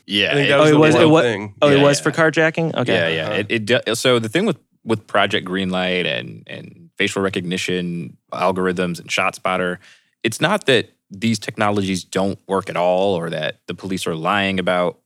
Yeah. 0.06 0.32
I 0.32 0.34
think 0.34 0.48
that 0.48 0.60
oh, 0.60 0.62
was 0.62 0.70
it 0.70 0.72
the 0.72 0.78
was. 0.78 0.94
It 0.94 1.08
was. 1.08 1.22
thing. 1.22 1.54
Oh, 1.62 1.68
it 1.70 1.80
was 1.80 1.98
yeah. 1.98 2.02
for 2.02 2.10
carjacking. 2.10 2.74
Okay. 2.74 3.14
Yeah, 3.14 3.30
yeah. 3.30 3.44
It, 3.48 3.70
it 3.70 3.96
so 3.96 4.18
the 4.18 4.28
thing 4.28 4.46
with 4.46 4.58
with 4.84 5.06
Project 5.06 5.46
Greenlight 5.46 6.06
and 6.06 6.42
and 6.46 6.90
facial 6.96 7.22
recognition 7.22 8.16
algorithms 8.32 8.98
and 8.98 9.08
ShotSpotter, 9.08 9.78
it's 10.22 10.40
not 10.40 10.66
that 10.66 10.90
these 11.10 11.38
technologies 11.38 12.04
don't 12.04 12.38
work 12.46 12.70
at 12.70 12.76
all 12.76 13.14
or 13.14 13.30
that 13.30 13.60
the 13.66 13.74
police 13.74 14.06
are 14.06 14.14
lying 14.14 14.58
about 14.58 15.00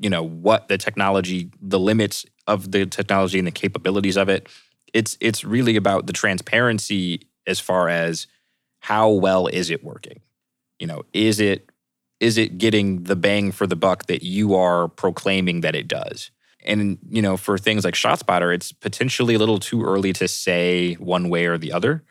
you 0.00 0.08
know 0.08 0.22
what 0.22 0.68
the 0.68 0.78
technology 0.78 1.50
the 1.60 1.78
limits 1.78 2.24
of 2.46 2.72
the 2.72 2.86
technology 2.86 3.38
and 3.38 3.46
the 3.46 3.52
capabilities 3.52 4.16
of 4.16 4.28
it 4.28 4.48
it's 4.94 5.18
it's 5.20 5.44
really 5.44 5.76
about 5.76 6.06
the 6.06 6.12
transparency 6.12 7.28
as 7.46 7.60
far 7.60 7.90
as 7.90 8.26
how 8.80 9.10
well 9.10 9.46
is 9.46 9.70
it 9.70 9.84
working 9.84 10.20
you 10.78 10.86
know 10.86 11.02
is 11.12 11.40
it 11.40 11.70
is 12.20 12.38
it 12.38 12.58
getting 12.58 13.02
the 13.04 13.16
bang 13.16 13.52
for 13.52 13.66
the 13.66 13.76
buck 13.76 14.06
that 14.06 14.22
you 14.22 14.54
are 14.54 14.88
proclaiming 14.88 15.60
that 15.60 15.74
it 15.74 15.88
does? 15.88 16.30
And 16.64 16.98
you 17.08 17.22
know 17.22 17.36
for 17.36 17.58
things 17.58 17.84
like 17.84 17.94
shotspotter 17.94 18.54
it's 18.54 18.72
potentially 18.72 19.34
a 19.34 19.38
little 19.38 19.58
too 19.58 19.82
early 19.82 20.12
to 20.14 20.28
say 20.28 20.94
one 20.94 21.28
way 21.28 21.46
or 21.46 21.58
the 21.58 21.72
other. 21.72 22.04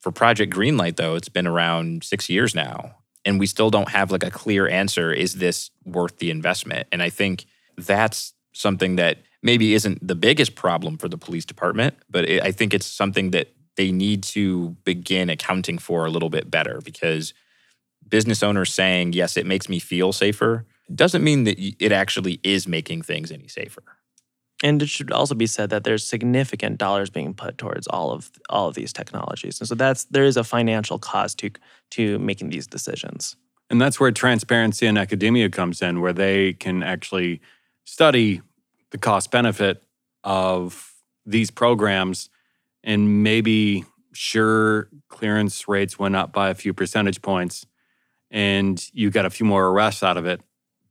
For 0.00 0.10
project 0.10 0.52
greenlight 0.52 0.96
though 0.96 1.14
it's 1.14 1.28
been 1.28 1.46
around 1.46 2.04
six 2.04 2.28
years 2.28 2.54
now 2.54 2.96
and 3.24 3.38
we 3.38 3.46
still 3.46 3.70
don't 3.70 3.90
have 3.90 4.10
like 4.10 4.24
a 4.24 4.30
clear 4.30 4.66
answer 4.66 5.12
is 5.12 5.34
this 5.34 5.70
worth 5.84 6.18
the 6.18 6.30
investment? 6.30 6.88
And 6.90 7.02
i 7.02 7.10
think 7.10 7.46
that's 7.76 8.34
something 8.52 8.96
that 8.96 9.18
maybe 9.42 9.74
isn't 9.74 10.06
the 10.06 10.14
biggest 10.14 10.54
problem 10.54 10.98
for 10.98 11.08
the 11.08 11.18
police 11.18 11.44
department 11.44 11.94
but 12.10 12.28
it, 12.28 12.42
i 12.42 12.50
think 12.50 12.74
it's 12.74 12.86
something 12.86 13.30
that 13.30 13.48
they 13.76 13.92
need 13.92 14.22
to 14.22 14.70
begin 14.84 15.30
accounting 15.30 15.78
for 15.78 16.04
a 16.04 16.10
little 16.10 16.30
bit 16.30 16.50
better 16.50 16.80
because 16.84 17.32
business 18.10 18.42
owners 18.42 18.72
saying 18.72 19.12
yes 19.12 19.36
it 19.36 19.46
makes 19.46 19.68
me 19.68 19.78
feel 19.78 20.12
safer 20.12 20.66
doesn't 20.94 21.22
mean 21.22 21.44
that 21.44 21.58
it 21.58 21.92
actually 21.92 22.40
is 22.42 22.66
making 22.66 23.02
things 23.02 23.30
any 23.30 23.48
safer. 23.48 23.82
And 24.62 24.82
it 24.82 24.88
should 24.88 25.10
also 25.10 25.34
be 25.34 25.46
said 25.46 25.70
that 25.70 25.84
there's 25.84 26.06
significant 26.06 26.76
dollars 26.78 27.08
being 27.08 27.32
put 27.32 27.56
towards 27.56 27.86
all 27.86 28.10
of 28.10 28.30
all 28.50 28.68
of 28.68 28.74
these 28.74 28.92
technologies, 28.92 29.58
and 29.58 29.66
so 29.66 29.74
that's 29.74 30.04
there 30.04 30.24
is 30.24 30.36
a 30.36 30.44
financial 30.44 30.98
cost 30.98 31.38
to 31.38 31.50
to 31.92 32.18
making 32.18 32.50
these 32.50 32.66
decisions. 32.66 33.36
And 33.70 33.80
that's 33.80 33.98
where 33.98 34.10
transparency 34.10 34.86
in 34.86 34.98
academia 34.98 35.48
comes 35.48 35.80
in, 35.80 36.00
where 36.00 36.12
they 36.12 36.54
can 36.54 36.82
actually 36.82 37.40
study 37.84 38.42
the 38.90 38.98
cost 38.98 39.30
benefit 39.30 39.82
of 40.24 40.92
these 41.24 41.50
programs 41.50 42.28
and 42.82 43.22
maybe 43.22 43.84
sure 44.12 44.88
clearance 45.08 45.68
rates 45.68 45.98
went 45.98 46.16
up 46.16 46.32
by 46.32 46.50
a 46.50 46.54
few 46.54 46.74
percentage 46.74 47.22
points 47.22 47.64
and 48.30 48.88
you 48.92 49.10
got 49.10 49.26
a 49.26 49.30
few 49.30 49.46
more 49.46 49.66
arrests 49.68 50.02
out 50.02 50.16
of 50.16 50.26
it. 50.26 50.40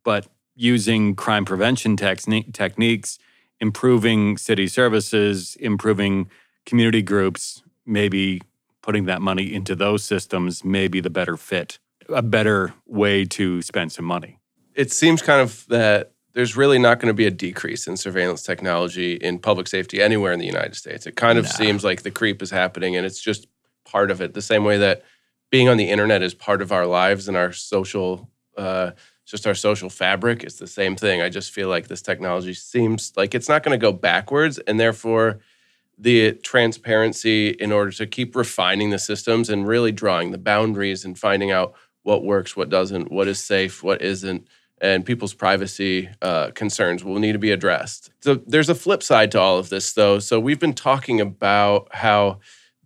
But 0.03 0.27
using 0.55 1.15
crime 1.15 1.45
prevention 1.45 1.95
techni- 1.95 2.51
techniques, 2.53 3.17
improving 3.59 4.37
city 4.37 4.67
services, 4.67 5.55
improving 5.59 6.29
community 6.65 7.01
groups, 7.01 7.63
maybe 7.85 8.41
putting 8.81 9.05
that 9.05 9.21
money 9.21 9.53
into 9.53 9.75
those 9.75 10.03
systems 10.03 10.63
may 10.63 10.87
be 10.87 10.99
the 10.99 11.09
better 11.09 11.37
fit, 11.37 11.79
a 12.09 12.21
better 12.21 12.73
way 12.85 13.25
to 13.25 13.61
spend 13.61 13.91
some 13.91 14.05
money. 14.05 14.39
It 14.75 14.91
seems 14.91 15.21
kind 15.21 15.41
of 15.41 15.65
that 15.67 16.11
there's 16.33 16.55
really 16.55 16.79
not 16.79 16.99
going 16.99 17.07
to 17.07 17.13
be 17.13 17.25
a 17.25 17.31
decrease 17.31 17.87
in 17.87 17.97
surveillance 17.97 18.43
technology 18.43 19.13
in 19.15 19.39
public 19.39 19.67
safety 19.67 20.01
anywhere 20.01 20.31
in 20.31 20.39
the 20.39 20.45
United 20.45 20.75
States. 20.75 21.05
It 21.05 21.15
kind 21.15 21.37
of 21.37 21.45
Nah. 21.45 21.51
seems 21.51 21.83
like 21.83 22.03
the 22.03 22.11
creep 22.11 22.41
is 22.41 22.51
happening 22.51 22.95
and 22.95 23.05
it's 23.05 23.21
just 23.21 23.47
part 23.85 24.11
of 24.11 24.21
it. 24.21 24.33
The 24.33 24.41
same 24.41 24.63
way 24.63 24.77
that 24.77 25.03
being 25.49 25.69
on 25.69 25.77
the 25.77 25.89
internet 25.89 26.21
is 26.21 26.33
part 26.33 26.61
of 26.61 26.71
our 26.71 26.85
lives 26.85 27.27
and 27.27 27.35
our 27.35 27.51
social, 27.51 28.29
uh, 28.57 28.91
just 29.25 29.47
our 29.47 29.55
social 29.55 29.89
fabric. 29.89 30.43
It's 30.43 30.57
the 30.59 30.67
same 30.67 30.95
thing. 30.95 31.21
I 31.21 31.29
just 31.29 31.51
feel 31.51 31.69
like 31.69 31.87
this 31.87 32.01
technology 32.01 32.53
seems 32.53 33.13
like 33.15 33.35
it's 33.35 33.49
not 33.49 33.63
going 33.63 33.77
to 33.77 33.81
go 33.81 33.91
backwards 33.91 34.59
and 34.59 34.79
therefore 34.79 35.39
the 35.97 36.31
transparency 36.33 37.49
in 37.49 37.71
order 37.71 37.91
to 37.91 38.07
keep 38.07 38.35
refining 38.35 38.89
the 38.89 38.99
systems 38.99 39.49
and 39.49 39.67
really 39.67 39.91
drawing 39.91 40.31
the 40.31 40.37
boundaries 40.37 41.03
and 41.03 41.19
finding 41.19 41.51
out 41.51 41.73
what 42.03 42.23
works, 42.23 42.55
what 42.55 42.69
doesn't, 42.69 43.11
what 43.11 43.27
is 43.27 43.43
safe, 43.43 43.83
what 43.83 44.01
isn't, 44.01 44.47
and 44.81 45.05
people's 45.05 45.33
privacy 45.33 46.09
uh, 46.21 46.51
concerns 46.51 47.03
will 47.03 47.19
need 47.19 47.33
to 47.33 47.39
be 47.39 47.51
addressed. 47.51 48.11
So 48.21 48.35
there's 48.35 48.69
a 48.69 48.75
flip 48.75 49.03
side 49.03 49.31
to 49.31 49.39
all 49.39 49.57
of 49.57 49.69
this, 49.69 49.91
though. 49.91 50.19
So 50.19 50.39
we've 50.39 50.59
been 50.59 50.73
talking 50.73 51.19
about 51.19 51.93
how 51.93 52.39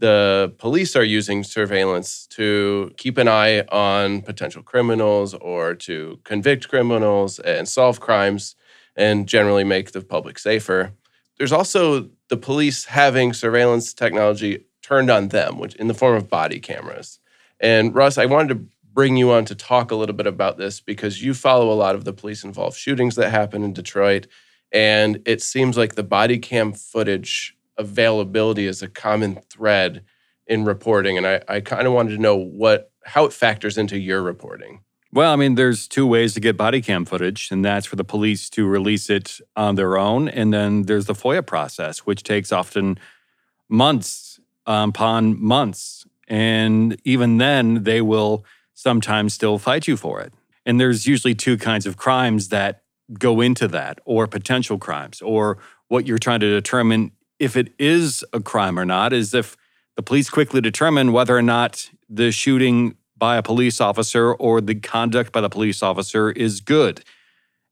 the 0.03 0.53
police 0.57 0.97
are 0.97 1.03
using 1.05 1.45
surveillance 1.45 2.27
to 2.27 2.91
keep 2.97 3.17
an 3.17 3.29
eye 3.29 3.61
on 3.71 4.21
potential 4.21 4.61
criminals 4.61 5.33
or 5.35 5.75
to 5.75 6.19
convict 6.25 6.67
criminals 6.67 7.39
and 7.39 7.69
solve 7.69 8.01
crimes 8.01 8.57
and 8.97 9.29
generally 9.29 9.63
make 9.63 9.93
the 9.93 10.01
public 10.01 10.37
safer. 10.37 10.91
There's 11.37 11.53
also 11.53 12.09
the 12.27 12.35
police 12.35 12.83
having 12.83 13.31
surveillance 13.31 13.93
technology 13.93 14.65
turned 14.81 15.09
on 15.09 15.29
them, 15.29 15.57
which 15.57 15.73
in 15.75 15.87
the 15.87 15.93
form 15.93 16.17
of 16.17 16.27
body 16.27 16.59
cameras. 16.59 17.19
And 17.61 17.95
Russ, 17.95 18.17
I 18.17 18.25
wanted 18.25 18.49
to 18.49 18.67
bring 18.91 19.15
you 19.15 19.31
on 19.31 19.45
to 19.45 19.55
talk 19.55 19.89
a 19.89 19.95
little 19.95 20.15
bit 20.15 20.27
about 20.27 20.57
this 20.57 20.81
because 20.81 21.23
you 21.23 21.33
follow 21.33 21.71
a 21.71 21.79
lot 21.79 21.95
of 21.95 22.03
the 22.03 22.11
police 22.11 22.43
involved 22.43 22.75
shootings 22.75 23.15
that 23.15 23.29
happen 23.29 23.63
in 23.63 23.71
Detroit. 23.71 24.27
And 24.69 25.21
it 25.25 25.41
seems 25.41 25.77
like 25.77 25.95
the 25.95 26.03
body 26.03 26.39
cam 26.39 26.73
footage 26.73 27.55
availability 27.77 28.65
is 28.65 28.81
a 28.81 28.87
common 28.87 29.39
thread 29.49 30.03
in 30.47 30.65
reporting. 30.65 31.17
And 31.17 31.25
I, 31.25 31.41
I 31.47 31.59
kind 31.61 31.87
of 31.87 31.93
wanted 31.93 32.15
to 32.15 32.21
know 32.21 32.35
what 32.35 32.91
how 33.05 33.25
it 33.25 33.33
factors 33.33 33.77
into 33.77 33.99
your 33.99 34.21
reporting. 34.21 34.79
Well, 35.11 35.31
I 35.31 35.35
mean, 35.35 35.55
there's 35.55 35.87
two 35.87 36.07
ways 36.07 36.33
to 36.33 36.39
get 36.39 36.57
body 36.57 36.81
cam 36.81 37.05
footage, 37.05 37.49
and 37.51 37.63
that's 37.63 37.85
for 37.85 37.95
the 37.95 38.03
police 38.03 38.49
to 38.51 38.65
release 38.65 39.11
it 39.11 39.39
on 39.55 39.75
their 39.75 39.97
own. 39.97 40.27
And 40.27 40.51
then 40.51 40.83
there's 40.83 41.05
the 41.05 41.13
FOIA 41.13 41.45
process, 41.45 41.99
which 41.99 42.23
takes 42.23 42.51
often 42.51 42.97
months 43.69 44.39
um, 44.65 44.89
upon 44.89 45.39
months. 45.39 46.07
And 46.27 46.99
even 47.03 47.37
then, 47.37 47.83
they 47.83 48.01
will 48.01 48.43
sometimes 48.73 49.35
still 49.35 49.59
fight 49.59 49.87
you 49.87 49.97
for 49.97 50.19
it. 50.19 50.33
And 50.65 50.79
there's 50.79 51.05
usually 51.05 51.35
two 51.35 51.57
kinds 51.57 51.85
of 51.85 51.95
crimes 51.95 52.49
that 52.49 52.81
go 53.19 53.39
into 53.39 53.67
that, 53.67 53.99
or 54.05 54.25
potential 54.25 54.79
crimes, 54.79 55.21
or 55.21 55.59
what 55.89 56.07
you're 56.07 56.17
trying 56.17 56.39
to 56.39 56.49
determine 56.49 57.11
if 57.43 57.57
it 57.57 57.73
is 57.77 58.23
a 58.31 58.39
crime 58.39 58.79
or 58.79 58.85
not 58.85 59.13
is 59.13 59.33
if 59.33 59.57
the 59.95 60.01
police 60.01 60.29
quickly 60.29 60.61
determine 60.61 61.11
whether 61.11 61.37
or 61.37 61.41
not 61.41 61.89
the 62.09 62.31
shooting 62.31 62.95
by 63.17 63.37
a 63.37 63.43
police 63.43 63.79
officer 63.79 64.33
or 64.33 64.61
the 64.61 64.75
conduct 64.75 65.31
by 65.31 65.41
the 65.41 65.49
police 65.49 65.83
officer 65.83 66.31
is 66.31 66.61
good. 66.61 67.03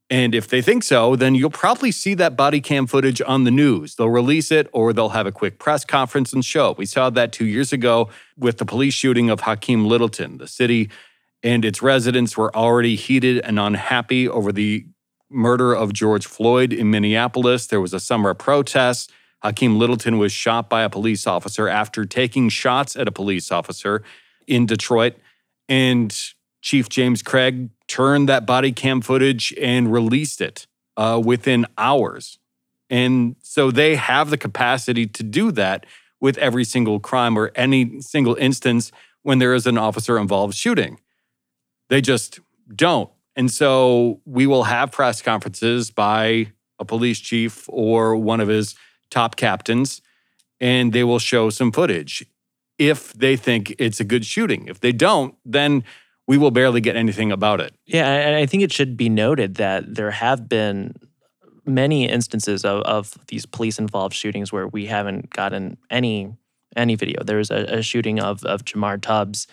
And 0.10 0.36
if 0.36 0.50
they 0.50 0.62
think 0.62 0.84
so, 0.84 1.16
then 1.16 1.36
you'll 1.36 1.50
probably 1.50 1.92
see 1.92 2.14
that 2.16 2.36
body 2.36 2.60
cam 2.60 2.86
footage 2.86 3.22
on 3.22 3.46
the 3.46 3.52
news. 3.52 3.96
They'll 3.96 4.10
release 4.10 4.52
it 4.52 4.68
or 4.74 4.92
they'll 4.92 5.10
have 5.10 5.26
a 5.26 5.32
quick 5.32 5.58
press 5.58 5.86
conference 5.86 6.34
and 6.34 6.44
show. 6.44 6.72
it. 6.72 6.78
We 6.78 6.86
saw 6.86 7.10
that 7.12 7.32
two 7.32 7.46
years 7.46 7.72
ago 7.72 8.10
with 8.38 8.58
the 8.58 8.66
police 8.66 8.94
shooting 8.94 9.30
of 9.30 9.42
Hakeem 9.42 9.86
Littleton. 9.86 10.38
The 10.38 10.48
city 10.48 10.90
and 11.42 11.64
its 11.64 11.82
residents 11.82 12.36
were 12.36 12.54
already 12.54 12.96
heated 12.96 13.40
and 13.40 13.58
unhappy 13.58 14.28
over 14.28 14.52
the 14.52 14.86
murder 15.30 15.74
of 15.74 15.94
George 15.94 16.26
Floyd 16.26 16.74
in 16.74 16.92
Minneapolis. 16.92 17.68
There 17.68 17.82
was 17.82 17.94
a 17.94 18.00
summer 18.00 18.34
protest. 18.34 19.12
Hakeem 19.44 19.78
Littleton 19.78 20.18
was 20.18 20.32
shot 20.32 20.70
by 20.70 20.84
a 20.84 20.90
police 20.90 21.26
officer 21.26 21.68
after 21.68 22.06
taking 22.06 22.50
shots 22.50 22.96
at 22.96 23.08
a 23.08 23.12
police 23.12 23.52
officer 23.52 24.04
in 24.48 24.66
Detroit. 24.66 25.16
And 25.68 26.16
Chief 26.62 26.90
James 26.90 27.24
Craig 27.24 27.70
turned 27.88 28.30
that 28.30 28.46
body 28.46 28.72
cam 28.72 29.02
footage 29.02 29.54
and 29.60 29.92
released 29.92 30.42
it 30.42 30.68
uh, 30.96 31.20
within 31.24 31.66
hours. 31.78 32.38
And 32.90 33.36
so 33.42 33.72
they 33.72 33.96
have 33.96 34.30
the 34.30 34.38
capacity 34.38 35.08
to 35.08 35.24
do 35.24 35.52
that 35.54 35.86
with 36.20 36.38
every 36.38 36.64
single 36.64 37.00
crime 37.00 37.38
or 37.38 37.52
any 37.56 38.02
single 38.02 38.36
instance 38.36 38.92
when 39.24 39.40
there 39.40 39.54
is 39.54 39.66
an 39.66 39.78
officer 39.78 40.18
involved 40.18 40.56
shooting. 40.56 41.00
They 41.90 42.02
just 42.02 42.40
don't. 42.76 43.10
And 43.36 43.50
so 43.50 44.22
we 44.26 44.46
will 44.46 44.64
have 44.64 44.92
press 44.92 45.22
conferences 45.22 45.90
by 45.90 46.52
a 46.80 46.86
police 46.86 47.20
chief 47.20 47.66
or 47.70 48.16
one 48.16 48.40
of 48.40 48.48
his 48.48 48.76
top 49.12 49.36
captains, 49.36 50.02
and 50.60 50.94
they 50.94 51.04
will 51.04 51.20
show 51.20 51.52
some 51.52 51.72
footage 51.72 52.26
if 52.80 53.14
they 53.14 53.36
think 53.36 53.76
it's 53.78 54.00
a 54.00 54.04
good 54.04 54.26
shooting. 54.26 54.68
If 54.68 54.80
they 54.80 54.92
don't, 54.92 55.36
then 55.46 55.84
we 56.28 56.38
will 56.38 56.50
barely 56.50 56.82
get 56.82 56.96
anything 56.96 57.32
about 57.32 57.62
it. 57.62 57.76
Yeah, 57.86 58.08
and 58.08 58.36
I 58.36 58.48
think 58.48 58.64
it 58.64 58.74
should 58.74 58.98
be 58.98 59.10
noted 59.10 59.56
that 59.56 59.96
there 59.96 60.12
have 60.12 60.50
been 60.50 60.94
many 61.66 62.08
instances 62.10 62.66
of, 62.66 62.82
of 62.84 63.14
these 63.28 63.46
police 63.46 63.78
involved 63.78 64.16
shootings 64.16 64.52
where 64.52 64.68
we 64.68 64.88
haven't 64.88 65.30
gotten 65.30 65.78
any 65.90 66.34
any 66.76 66.96
video. 66.96 67.22
There 67.24 67.38
was 67.38 67.52
a, 67.52 67.66
a 67.66 67.82
shooting 67.82 68.20
of 68.20 68.44
of 68.46 68.64
Jamar 68.64 69.00
Tubbs, 69.02 69.46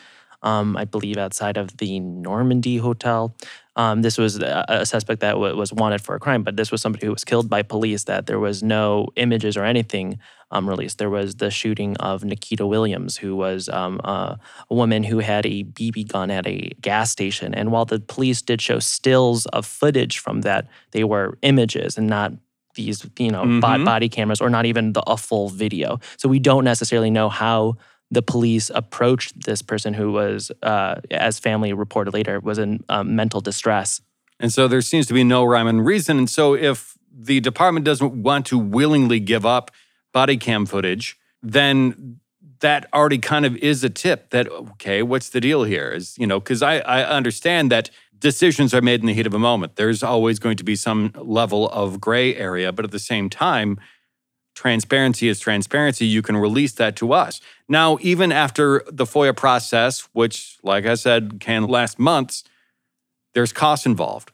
um, 0.42 0.76
I 0.76 0.84
believe, 0.84 1.16
outside 1.18 1.56
of 1.56 1.76
the 1.78 2.00
Normandy 2.00 2.76
Hotel. 2.78 3.34
Um, 3.76 4.02
this 4.02 4.18
was 4.18 4.38
a, 4.40 4.64
a 4.68 4.86
suspect 4.86 5.20
that 5.20 5.32
w- 5.32 5.56
was 5.56 5.72
wanted 5.72 6.00
for 6.00 6.14
a 6.16 6.18
crime, 6.18 6.42
but 6.42 6.56
this 6.56 6.72
was 6.72 6.82
somebody 6.82 7.06
who 7.06 7.12
was 7.12 7.24
killed 7.24 7.48
by 7.48 7.62
police. 7.62 8.04
That 8.04 8.26
there 8.26 8.40
was 8.40 8.62
no 8.62 9.06
images 9.16 9.56
or 9.56 9.64
anything 9.64 10.18
um, 10.50 10.68
released. 10.68 10.98
There 10.98 11.10
was 11.10 11.36
the 11.36 11.50
shooting 11.50 11.96
of 11.98 12.24
Nikita 12.24 12.66
Williams, 12.66 13.16
who 13.16 13.36
was 13.36 13.68
um, 13.68 14.00
uh, 14.02 14.34
a 14.70 14.74
woman 14.74 15.04
who 15.04 15.18
had 15.20 15.46
a 15.46 15.62
BB 15.64 16.08
gun 16.08 16.30
at 16.30 16.46
a 16.46 16.70
gas 16.80 17.10
station. 17.12 17.54
And 17.54 17.70
while 17.70 17.84
the 17.84 18.00
police 18.00 18.42
did 18.42 18.60
show 18.60 18.80
stills 18.80 19.46
of 19.46 19.64
footage 19.64 20.18
from 20.18 20.40
that, 20.40 20.66
they 20.90 21.04
were 21.04 21.38
images 21.42 21.96
and 21.98 22.08
not 22.08 22.32
these, 22.74 23.04
you 23.18 23.30
know, 23.30 23.44
Mhm. 23.44 23.84
body 23.84 24.08
cameras 24.08 24.40
or 24.40 24.50
not 24.50 24.64
even 24.66 24.92
the, 24.92 25.02
a 25.06 25.16
full 25.16 25.48
video. 25.48 25.98
So 26.16 26.28
we 26.28 26.38
don't 26.38 26.64
necessarily 26.64 27.10
know 27.10 27.28
how 27.28 27.76
the 28.10 28.22
police 28.22 28.70
approached 28.74 29.44
this 29.44 29.62
person 29.62 29.94
who 29.94 30.12
was, 30.12 30.50
uh, 30.62 30.96
as 31.10 31.38
family 31.38 31.72
reported 31.72 32.14
later, 32.14 32.40
was 32.40 32.58
in 32.58 32.82
um, 32.88 33.14
mental 33.14 33.40
distress. 33.40 34.00
And 34.40 34.52
so 34.52 34.68
there 34.68 34.80
seems 34.80 35.06
to 35.08 35.14
be 35.14 35.24
no 35.24 35.44
rhyme 35.44 35.66
and 35.66 35.84
reason. 35.84 36.18
And 36.18 36.30
so 36.30 36.54
if 36.54 36.96
the 37.12 37.40
department 37.40 37.84
doesn't 37.84 38.22
want 38.22 38.46
to 38.46 38.58
willingly 38.58 39.20
give 39.20 39.44
up 39.44 39.70
body 40.12 40.36
cam 40.36 40.64
footage, 40.64 41.18
then 41.42 42.20
that 42.60 42.86
already 42.92 43.18
kind 43.18 43.44
of 43.44 43.56
is 43.56 43.84
a 43.84 43.90
tip 43.90 44.30
that 44.30 44.48
okay, 44.48 45.02
what's 45.02 45.28
the 45.28 45.40
deal 45.40 45.64
here? 45.64 45.90
Is 45.90 46.16
you 46.18 46.26
know 46.26 46.40
because 46.40 46.62
I 46.62 46.78
I 46.78 47.04
understand 47.04 47.70
that 47.70 47.90
decisions 48.18 48.74
are 48.74 48.82
made 48.82 49.00
in 49.00 49.06
the 49.06 49.14
heat 49.14 49.26
of 49.26 49.34
a 49.34 49.38
moment. 49.38 49.76
There's 49.76 50.02
always 50.02 50.38
going 50.38 50.56
to 50.56 50.64
be 50.64 50.74
some 50.74 51.12
level 51.16 51.68
of 51.68 52.00
gray 52.00 52.34
area, 52.34 52.72
but 52.72 52.84
at 52.84 52.90
the 52.90 52.98
same 52.98 53.30
time, 53.30 53.78
transparency 54.58 55.28
is 55.28 55.38
transparency. 55.38 56.04
You 56.04 56.20
can 56.20 56.36
release 56.36 56.72
that 56.72 56.96
to 56.96 57.12
us. 57.12 57.40
Now, 57.68 57.96
even 58.00 58.32
after 58.32 58.82
the 58.90 59.04
FOIA 59.04 59.36
process, 59.36 60.08
which, 60.12 60.58
like 60.64 60.84
I 60.84 60.96
said, 60.96 61.38
can 61.38 61.68
last 61.68 62.00
months, 62.00 62.42
there's 63.34 63.52
costs 63.52 63.86
involved. 63.86 64.32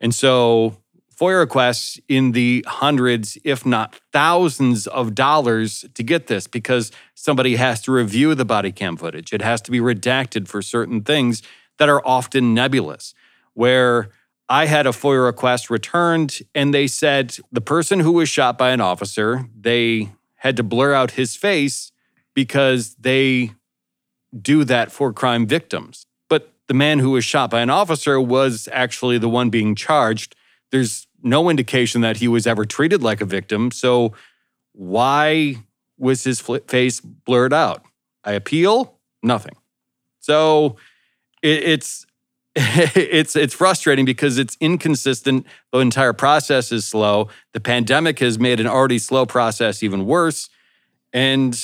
And 0.00 0.14
so 0.14 0.78
FOIA 1.14 1.40
requests 1.40 2.00
in 2.08 2.32
the 2.32 2.64
hundreds, 2.66 3.36
if 3.44 3.66
not 3.66 4.00
thousands 4.10 4.86
of 4.86 5.14
dollars 5.14 5.84
to 5.92 6.02
get 6.02 6.28
this 6.28 6.46
because 6.46 6.90
somebody 7.14 7.56
has 7.56 7.82
to 7.82 7.92
review 7.92 8.34
the 8.34 8.46
body 8.46 8.72
cam 8.72 8.96
footage. 8.96 9.34
It 9.34 9.42
has 9.42 9.60
to 9.62 9.70
be 9.70 9.80
redacted 9.80 10.48
for 10.48 10.62
certain 10.62 11.02
things 11.02 11.42
that 11.76 11.90
are 11.90 12.00
often 12.06 12.54
nebulous, 12.54 13.12
where 13.52 14.08
I 14.48 14.66
had 14.66 14.86
a 14.86 14.90
FOIA 14.90 15.24
request 15.24 15.68
returned 15.68 16.40
and 16.54 16.72
they 16.72 16.86
said 16.86 17.36
the 17.52 17.60
person 17.60 18.00
who 18.00 18.12
was 18.12 18.28
shot 18.28 18.56
by 18.56 18.70
an 18.70 18.80
officer, 18.80 19.46
they 19.58 20.10
had 20.36 20.56
to 20.56 20.62
blur 20.62 20.94
out 20.94 21.12
his 21.12 21.36
face 21.36 21.92
because 22.34 22.94
they 22.94 23.52
do 24.40 24.64
that 24.64 24.90
for 24.90 25.12
crime 25.12 25.46
victims. 25.46 26.06
But 26.28 26.52
the 26.66 26.74
man 26.74 26.98
who 26.98 27.10
was 27.10 27.24
shot 27.24 27.50
by 27.50 27.60
an 27.60 27.70
officer 27.70 28.20
was 28.20 28.68
actually 28.72 29.18
the 29.18 29.28
one 29.28 29.50
being 29.50 29.74
charged. 29.74 30.34
There's 30.70 31.06
no 31.22 31.50
indication 31.50 32.00
that 32.02 32.18
he 32.18 32.28
was 32.28 32.46
ever 32.46 32.64
treated 32.64 33.02
like 33.02 33.20
a 33.20 33.26
victim. 33.26 33.70
So 33.70 34.14
why 34.72 35.56
was 35.98 36.24
his 36.24 36.40
face 36.40 37.00
blurred 37.00 37.52
out? 37.52 37.84
I 38.24 38.32
appeal, 38.32 38.98
nothing. 39.22 39.56
So 40.20 40.76
it, 41.42 41.64
it's 41.64 42.06
it's 42.96 43.36
it's 43.36 43.54
frustrating 43.54 44.04
because 44.04 44.36
it's 44.36 44.56
inconsistent. 44.60 45.46
The 45.72 45.78
entire 45.78 46.12
process 46.12 46.72
is 46.72 46.84
slow. 46.84 47.28
The 47.52 47.60
pandemic 47.60 48.18
has 48.18 48.36
made 48.36 48.58
an 48.58 48.66
already 48.66 48.98
slow 48.98 49.26
process 49.26 49.82
even 49.82 50.06
worse. 50.06 50.48
And 51.12 51.56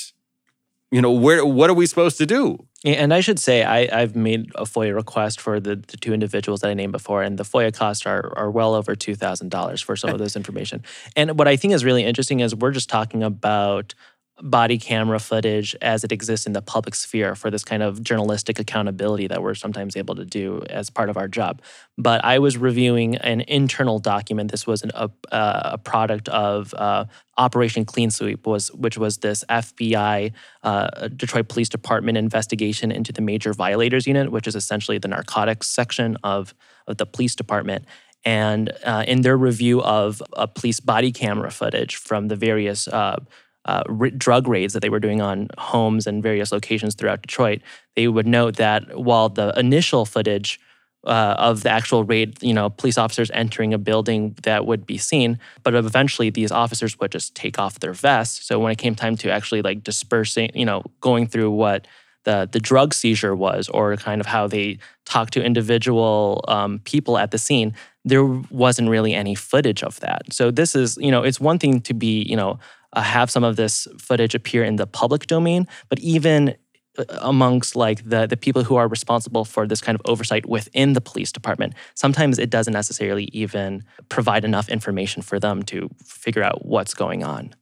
you 0.92 1.02
know, 1.02 1.11
where 1.11 1.44
what 1.44 1.68
are 1.68 1.74
we 1.74 1.87
supposed 1.87 2.16
to 2.18 2.26
do? 2.26 2.64
And 2.85 3.14
I 3.14 3.20
should 3.20 3.38
say, 3.38 3.64
I, 3.64 4.00
have 4.00 4.14
made 4.14 4.52
a 4.54 4.64
FOIA 4.64 4.94
request 4.94 5.40
for 5.40 5.59
the, 5.59 5.76
the 5.76 5.96
two 5.96 6.12
individuals 6.12 6.61
that 6.61 6.68
I 6.68 6.74
named 6.74 6.92
before, 6.92 7.22
and 7.22 7.38
the 7.38 7.44
FOIA 7.44 7.74
costs 7.74 8.04
are, 8.04 8.30
are 8.37 8.50
well 8.50 8.74
over 8.74 8.94
$2,000 8.94 9.83
for 9.83 9.96
some 9.96 10.11
of 10.11 10.18
this 10.18 10.37
information. 10.37 10.85
And 11.16 11.38
what 11.38 11.48
I 11.48 11.57
think 11.57 11.72
is 11.72 11.83
really 11.83 12.04
interesting 12.04 12.40
is 12.40 12.54
we're 12.54 12.72
just 12.72 12.90
talking 12.90 13.22
about 13.22 13.94
body 14.42 14.79
camera 14.79 15.20
footage 15.20 15.77
as 15.81 16.03
it 16.03 16.11
exists 16.11 16.44
in 16.44 16.55
the 16.55 16.62
public 16.62 16.94
sphere 16.94 17.37
for 17.37 17.51
this 17.51 17.62
kind 17.62 17.83
of 17.85 18.03
journalistic 18.03 18.59
accountability 18.59 19.29
that 19.29 19.42
we're 19.42 19.55
sometimes 19.55 19.97
able 19.97 20.16
to 20.16 20.25
do 20.25 20.61
as 20.70 20.90
part 20.90 21.09
of 21.09 21.16
our 21.16 21.29
job. 21.29 21.62
But 21.97 22.25
I 22.25 22.40
was 22.40 22.57
reviewing 22.57 23.14
an 23.16 23.42
internal 23.42 24.01
document. 24.01 24.51
This 24.51 24.66
was 24.66 24.83
an, 24.83 24.90
a, 24.94 25.09
a 25.31 25.79
product 25.79 26.29
of 26.31 26.75
uh, 26.75 27.05
Operation 27.38 27.85
Clean 27.85 28.11
Sweep, 28.11 28.44
was 28.44 28.73
which 28.73 28.99
was 28.99 29.18
this 29.18 29.44
FBI 29.49 30.33
uh, 30.64 31.09
Detroit 31.09 31.49
Police 31.49 31.68
Department 31.68 32.18
investigation 32.18 32.90
into 32.90 33.12
the 33.12 33.23
Major 33.23 33.53
Violators 33.53 34.07
Unit, 34.07 34.33
which 34.33 34.49
is 34.49 34.57
essentially 34.57 34.99
the 34.99 35.09
narcotics 35.09 35.68
section 35.68 36.16
of, 36.25 36.55
of 36.88 36.97
the 36.97 37.07
police 37.07 37.37
department. 37.37 37.85
And 38.25 38.73
uh, 38.85 39.05
in 39.07 39.20
their 39.20 39.37
review 39.37 39.83
of 39.83 40.23
a 40.33 40.49
police 40.49 40.81
body 40.81 41.12
camera 41.12 41.51
footage 41.51 41.97
from 41.97 42.29
the 42.29 42.37
various 42.37 42.88
uh, 42.88 43.18
uh, 43.64 43.83
drug 44.16 44.46
raids 44.48 44.72
that 44.74 44.81
they 44.81 44.90
were 44.90 45.00
doing 45.00 45.20
on 45.20 45.48
homes 45.59 46.07
and 46.07 46.22
various 46.22 46.53
locations 46.53 46.94
throughout 46.94 47.22
Detroit, 47.22 47.62
they 47.96 48.09
would 48.09 48.27
note 48.27 48.57
that 48.57 48.98
while 48.98 49.29
the 49.29 49.53
initial 49.59 50.05
footage 50.05 50.61
uh, 51.07 51.35
of 51.38 51.62
the 51.62 51.70
actual 51.70 52.05
raid, 52.05 52.42
you 52.42 52.55
know, 52.55 52.70
police 52.70 52.98
officers 52.98 53.31
entering 53.35 53.74
a 53.74 53.79
building 53.79 54.35
that 54.42 54.66
would 54.66 54.87
be 54.87 54.98
seen, 54.98 55.38
but 55.62 55.74
eventually 55.74 56.31
these 56.31 56.50
officers 56.50 56.98
would 56.98 57.12
just 57.12 57.35
take 57.35 57.59
off 57.59 57.81
their 57.81 57.92
vests. 57.92 58.46
So 58.46 58.59
when 58.59 58.72
it 58.72 58.79
came 58.79 58.94
time 58.94 59.16
to 59.16 59.31
actually 59.31 59.62
like 59.62 59.85
dispersing, 59.85 60.50
you 60.55 60.64
know, 60.64 60.83
going 61.00 61.27
through 61.27 61.50
what 61.50 61.87
the 62.24 62.48
the 62.50 62.59
drug 62.59 62.94
seizure 62.94 63.35
was, 63.37 63.68
or 63.68 63.96
kind 63.96 64.20
of 64.20 64.27
how 64.27 64.46
they 64.46 64.79
talked 65.05 65.35
to 65.35 65.44
individual 65.44 66.42
um, 66.48 66.81
people 66.85 67.18
at 67.18 67.31
the 67.31 67.38
scene, 67.38 67.74
there 68.07 68.24
wasn't 68.50 68.88
really 68.88 69.12
any 69.12 69.35
footage 69.35 69.83
of 69.83 70.00
that. 70.00 70.22
So 70.33 70.50
this 70.50 70.74
is, 70.74 70.96
you 70.96 71.11
know, 71.11 71.22
it's 71.22 71.38
one 71.38 71.59
thing 71.59 71.83
to 71.83 71.92
be, 71.92 72.22
you 72.22 72.37
know, 72.37 72.59
uh, 72.94 73.02
have 73.02 73.30
some 73.30 73.44
of 73.44 73.57
this 73.57 73.87
footage 73.98 74.35
appear 74.35 74.64
in 74.64 74.76
the 74.76 74.87
public 74.87 75.26
domain, 75.26 75.66
but 75.88 75.98
even 76.00 76.57
uh, 76.96 77.04
amongst 77.22 77.74
like 77.74 78.09
the 78.09 78.26
the 78.26 78.37
people 78.37 78.62
who 78.62 78.76
are 78.76 78.87
responsible 78.87 79.44
for 79.44 79.66
this 79.66 79.80
kind 79.80 79.98
of 79.98 80.02
oversight 80.09 80.46
within 80.46 80.92
the 80.92 81.00
police 81.00 81.33
department 81.33 81.74
sometimes 81.94 82.38
it 82.38 82.50
doesn't 82.50 82.72
necessarily 82.72 83.24
even 83.33 83.83
provide 84.09 84.44
enough 84.44 84.68
information 84.68 85.20
for 85.20 85.40
them 85.40 85.64
to 85.64 85.90
figure 86.04 86.44
out 86.44 86.64
what's 86.64 86.94
going 86.94 87.24
on. 87.24 87.52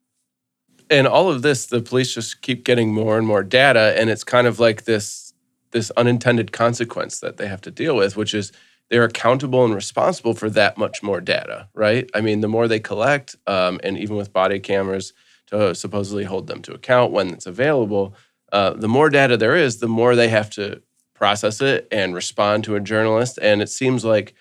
And 0.91 1.07
all 1.07 1.31
of 1.31 1.41
this 1.41 1.65
the 1.67 1.81
police 1.81 2.13
just 2.13 2.43
keep 2.43 2.63
getting 2.63 2.93
more 2.93 3.17
and 3.17 3.27
more 3.27 3.43
data 3.43 3.95
and 3.99 4.11
it's 4.11 4.25
kind 4.25 4.47
of 4.47 4.61
like 4.61 4.85
this 4.85 5.33
this 5.71 5.91
unintended 5.93 6.53
consequence 6.53 7.21
that 7.21 7.39
they 7.39 7.49
have 7.49 7.63
to 7.63 7.71
deal 7.71 7.97
with 7.97 8.19
which 8.19 8.35
is 8.35 8.53
they're 8.93 9.05
accountable 9.05 9.65
and 9.65 9.75
responsible 9.75 10.35
for 10.35 10.49
that 10.51 10.79
much 10.79 11.03
more 11.03 11.21
data 11.21 11.67
right 11.75 12.09
i 12.15 12.21
mean 12.21 12.41
the 12.41 12.49
more 12.49 12.69
they 12.69 12.79
collect 12.79 13.35
um, 13.49 13.81
and 13.83 13.99
even 13.99 14.17
with 14.17 14.33
body 14.33 14.61
cameras 14.61 15.13
to 15.53 15.75
supposedly 15.75 16.25
hold 16.25 16.47
them 16.47 16.63
to 16.63 16.73
account 16.73 17.13
when 17.13 17.29
it's 17.29 17.47
available, 17.47 18.15
uh, 18.53 18.71
the 18.71 18.89
more 18.89 19.11
data 19.11 19.37
there 19.37 19.55
is, 19.55 19.79
the 19.79 19.89
more 19.89 20.17
they 20.17 20.29
have 20.29 20.51
to 20.51 20.83
process 21.15 21.61
it 21.61 21.87
and 21.93 22.15
respond 22.15 22.65
to 22.65 22.75
a 22.75 22.81
journalist. 22.81 23.39
And 23.41 23.63
it 23.63 23.69
seems 23.69 24.05
like 24.05 24.35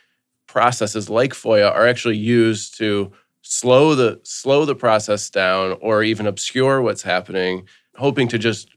processes 0.47 1.09
like 1.09 1.33
FOIA 1.33 1.69
are 1.69 1.85
actually 1.85 2.17
used 2.17 2.77
to 2.77 3.11
slow 3.41 3.93
the 3.93 4.19
slow 4.23 4.65
the 4.65 4.75
process 4.75 5.29
down 5.29 5.77
or 5.81 6.03
even 6.03 6.27
obscure 6.27 6.81
what's 6.81 7.03
happening, 7.03 7.67
hoping 7.95 8.27
to 8.29 8.37
just 8.37 8.69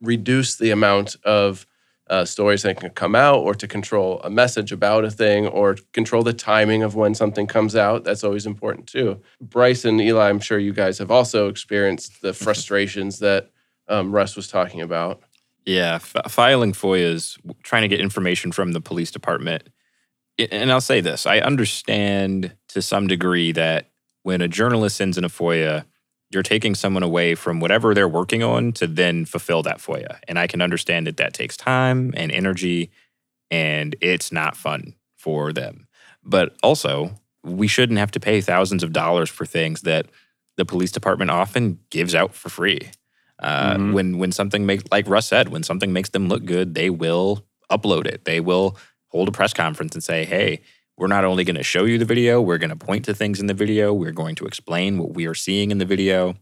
reduce 0.00 0.56
the 0.56 0.70
amount 0.70 1.16
of 1.24 1.66
uh, 2.10 2.24
stories 2.24 2.62
that 2.62 2.80
can 2.80 2.90
come 2.90 3.14
out 3.14 3.38
or 3.40 3.54
to 3.54 3.68
control 3.68 4.20
a 4.22 4.30
message 4.30 4.72
about 4.72 5.04
a 5.04 5.10
thing 5.10 5.46
or 5.46 5.76
control 5.92 6.22
the 6.22 6.32
timing 6.32 6.82
of 6.82 6.94
when 6.94 7.14
something 7.14 7.46
comes 7.46 7.76
out. 7.76 8.04
That's 8.04 8.24
always 8.24 8.46
important 8.46 8.86
too. 8.86 9.20
Bryce 9.40 9.84
and 9.84 10.00
Eli, 10.00 10.28
I'm 10.28 10.40
sure 10.40 10.58
you 10.58 10.72
guys 10.72 10.98
have 10.98 11.10
also 11.10 11.48
experienced 11.48 12.22
the 12.22 12.32
frustrations 12.44 13.18
that 13.18 13.50
um, 13.88 14.12
Russ 14.12 14.36
was 14.36 14.48
talking 14.48 14.80
about. 14.80 15.22
Yeah, 15.66 15.96
f- 15.96 16.16
filing 16.28 16.72
FOIAs, 16.72 17.38
trying 17.62 17.82
to 17.82 17.88
get 17.88 18.00
information 18.00 18.52
from 18.52 18.72
the 18.72 18.80
police 18.80 19.10
department. 19.10 19.68
And 20.50 20.70
I'll 20.70 20.80
say 20.80 21.00
this 21.00 21.26
I 21.26 21.40
understand 21.40 22.54
to 22.68 22.80
some 22.80 23.06
degree 23.06 23.52
that 23.52 23.90
when 24.22 24.40
a 24.40 24.48
journalist 24.48 24.96
sends 24.96 25.18
in 25.18 25.24
a 25.24 25.28
FOIA, 25.28 25.84
you're 26.30 26.42
taking 26.42 26.74
someone 26.74 27.02
away 27.02 27.34
from 27.34 27.60
whatever 27.60 27.94
they're 27.94 28.08
working 28.08 28.42
on 28.42 28.72
to 28.72 28.86
then 28.86 29.24
fulfill 29.24 29.62
that 29.62 29.78
FOIA. 29.78 30.18
And 30.28 30.38
I 30.38 30.46
can 30.46 30.60
understand 30.60 31.06
that 31.06 31.16
that 31.16 31.32
takes 31.32 31.56
time 31.56 32.12
and 32.16 32.30
energy 32.30 32.90
and 33.50 33.96
it's 34.00 34.30
not 34.30 34.56
fun 34.56 34.94
for 35.16 35.52
them. 35.52 35.86
But 36.22 36.54
also, 36.62 37.14
we 37.42 37.66
shouldn't 37.66 37.98
have 37.98 38.10
to 38.12 38.20
pay 38.20 38.40
thousands 38.40 38.82
of 38.82 38.92
dollars 38.92 39.30
for 39.30 39.46
things 39.46 39.82
that 39.82 40.06
the 40.56 40.66
police 40.66 40.92
department 40.92 41.30
often 41.30 41.78
gives 41.90 42.14
out 42.14 42.34
for 42.34 42.48
free. 42.50 42.90
Uh, 43.38 43.74
mm-hmm. 43.74 43.92
When 43.92 44.18
when 44.18 44.32
something 44.32 44.66
makes, 44.66 44.84
like 44.90 45.08
Russ 45.08 45.26
said, 45.26 45.48
when 45.48 45.62
something 45.62 45.92
makes 45.92 46.10
them 46.10 46.28
look 46.28 46.44
good, 46.44 46.74
they 46.74 46.90
will 46.90 47.44
upload 47.70 48.06
it. 48.06 48.24
They 48.24 48.40
will 48.40 48.76
hold 49.08 49.28
a 49.28 49.32
press 49.32 49.54
conference 49.54 49.94
and 49.94 50.02
say, 50.02 50.24
"Hey, 50.24 50.60
we're 50.98 51.06
not 51.06 51.24
only 51.24 51.44
going 51.44 51.56
to 51.56 51.62
show 51.62 51.84
you 51.84 51.96
the 51.96 52.04
video, 52.04 52.42
we're 52.42 52.58
going 52.58 52.70
to 52.70 52.76
point 52.76 53.04
to 53.04 53.14
things 53.14 53.38
in 53.40 53.46
the 53.46 53.54
video, 53.54 53.94
we're 53.94 54.10
going 54.10 54.34
to 54.34 54.46
explain 54.46 54.98
what 54.98 55.14
we 55.14 55.26
are 55.26 55.34
seeing 55.34 55.70
in 55.70 55.78
the 55.78 55.84
video. 55.84 56.34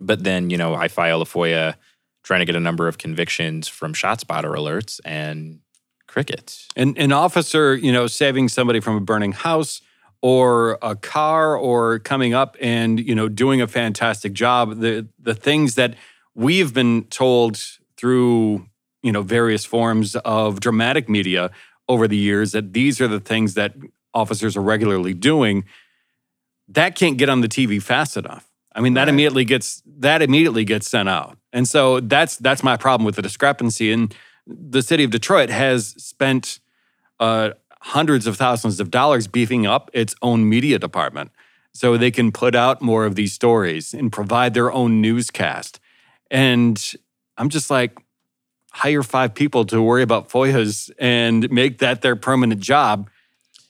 But 0.00 0.24
then, 0.24 0.50
you 0.50 0.56
know, 0.56 0.74
I 0.74 0.88
file 0.88 1.20
a 1.20 1.26
FOIA 1.26 1.74
trying 2.22 2.40
to 2.40 2.46
get 2.46 2.56
a 2.56 2.60
number 2.60 2.88
of 2.88 2.98
convictions 2.98 3.68
from 3.68 3.92
ShotSpotter 3.92 4.54
alerts 4.56 4.98
and 5.04 5.60
crickets. 6.08 6.68
And 6.74 6.96
an 6.98 7.12
officer, 7.12 7.74
you 7.74 7.92
know, 7.92 8.06
saving 8.06 8.48
somebody 8.48 8.80
from 8.80 8.96
a 8.96 9.00
burning 9.00 9.32
house 9.32 9.82
or 10.22 10.78
a 10.80 10.96
car 10.96 11.56
or 11.56 11.98
coming 11.98 12.32
up 12.32 12.56
and, 12.60 12.98
you 12.98 13.14
know, 13.14 13.28
doing 13.28 13.60
a 13.60 13.66
fantastic 13.66 14.32
job, 14.32 14.80
the 14.80 15.06
the 15.18 15.34
things 15.34 15.74
that 15.74 15.94
we've 16.34 16.72
been 16.72 17.04
told 17.04 17.62
through, 17.98 18.66
you 19.02 19.12
know, 19.12 19.22
various 19.22 19.66
forms 19.66 20.16
of 20.16 20.60
dramatic 20.60 21.08
media 21.08 21.50
over 21.88 22.08
the 22.08 22.16
years 22.16 22.52
that 22.52 22.72
these 22.72 23.00
are 23.00 23.08
the 23.08 23.20
things 23.20 23.54
that 23.54 23.74
officers 24.12 24.56
are 24.56 24.62
regularly 24.62 25.14
doing, 25.14 25.64
that 26.68 26.94
can't 26.96 27.16
get 27.16 27.28
on 27.28 27.40
the 27.40 27.48
TV 27.48 27.80
fast 27.80 28.16
enough. 28.16 28.50
I 28.74 28.80
mean, 28.80 28.94
that 28.94 29.02
right. 29.02 29.08
immediately 29.08 29.44
gets 29.44 29.82
that 29.86 30.20
immediately 30.20 30.64
gets 30.64 30.88
sent 30.88 31.08
out. 31.08 31.38
And 31.52 31.66
so 31.66 32.00
that's 32.00 32.36
that's 32.36 32.62
my 32.62 32.76
problem 32.76 33.06
with 33.06 33.16
the 33.16 33.22
discrepancy. 33.22 33.90
And 33.92 34.14
the 34.46 34.82
city 34.82 35.04
of 35.04 35.10
Detroit 35.10 35.48
has 35.48 35.88
spent 36.02 36.60
uh, 37.18 37.50
hundreds 37.80 38.26
of 38.26 38.36
thousands 38.36 38.80
of 38.80 38.90
dollars 38.90 39.26
beefing 39.26 39.66
up 39.66 39.90
its 39.92 40.14
own 40.20 40.48
media 40.48 40.78
department 40.78 41.30
so 41.72 41.96
they 41.96 42.10
can 42.10 42.32
put 42.32 42.54
out 42.54 42.82
more 42.82 43.04
of 43.04 43.14
these 43.14 43.32
stories 43.32 43.94
and 43.94 44.12
provide 44.12 44.54
their 44.54 44.72
own 44.72 45.00
newscast. 45.00 45.78
And 46.30 46.82
I'm 47.36 47.48
just 47.48 47.70
like, 47.70 47.98
hire 48.82 49.02
five 49.02 49.34
people 49.34 49.64
to 49.64 49.80
worry 49.80 50.02
about 50.02 50.28
FOIAs 50.28 50.90
and 50.98 51.50
make 51.50 51.78
that 51.78 52.02
their 52.02 52.14
permanent 52.16 52.60
job. 52.60 53.08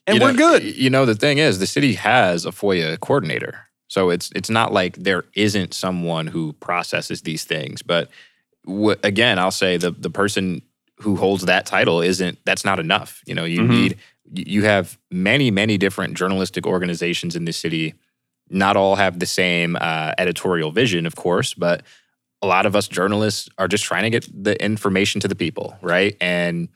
And 0.07 0.17
You 0.19 0.23
we're 0.25 0.33
know- 0.33 0.59
good. 0.59 0.63
You 0.65 0.91
know, 0.91 1.05
the 1.07 1.15
thing 1.15 1.39
is, 1.39 1.59
the 1.59 1.67
city 1.67 1.95
has 1.95 2.45
a 2.47 2.51
FOIA 2.51 2.99
coordinator. 3.01 3.61
So 3.89 4.11
it's 4.11 4.31
it's 4.35 4.51
not 4.51 4.73
like 4.73 4.97
there 4.97 5.25
isn't 5.35 5.73
someone 5.75 6.27
who 6.27 6.53
processes 6.55 7.23
these 7.23 7.45
things. 7.45 7.83
But 7.83 8.11
wh- 8.69 8.99
again, 9.05 9.39
I'll 9.39 9.53
say 9.65 9.77
the 9.77 9.93
the 9.93 10.11
person 10.11 10.63
who 11.03 11.15
holds 11.17 11.45
that 11.45 11.67
title 11.67 12.01
isn't 12.01 12.39
that's 12.45 12.65
not 12.65 12.81
enough. 12.81 13.23
You 13.27 13.35
know, 13.37 13.45
you 13.45 13.61
Mhm. 13.61 13.69
need 13.69 13.97
you 14.35 14.45
you 14.47 14.63
have 14.65 14.99
many 15.11 15.51
many 15.53 15.79
different 15.79 16.15
journalistic 16.19 16.67
organizations 16.67 17.37
in 17.37 17.45
the 17.45 17.53
city. 17.53 17.95
Not 18.51 18.77
all 18.77 18.97
have 18.97 19.19
the 19.21 19.27
same 19.27 19.77
uh, 19.81 20.13
editorial 20.19 20.73
vision, 20.73 21.07
of 21.07 21.15
course, 21.15 21.55
but 21.55 21.83
a 22.43 22.47
lot 22.47 22.67
of 22.67 22.77
us 22.77 22.89
journalists 22.89 23.49
are 23.59 23.69
just 23.69 23.85
trying 23.85 24.03
to 24.05 24.11
get 24.11 24.45
the 24.45 24.63
information 24.63 25.21
to 25.21 25.29
the 25.29 25.35
people, 25.35 25.77
right? 25.81 26.17
And 26.21 26.69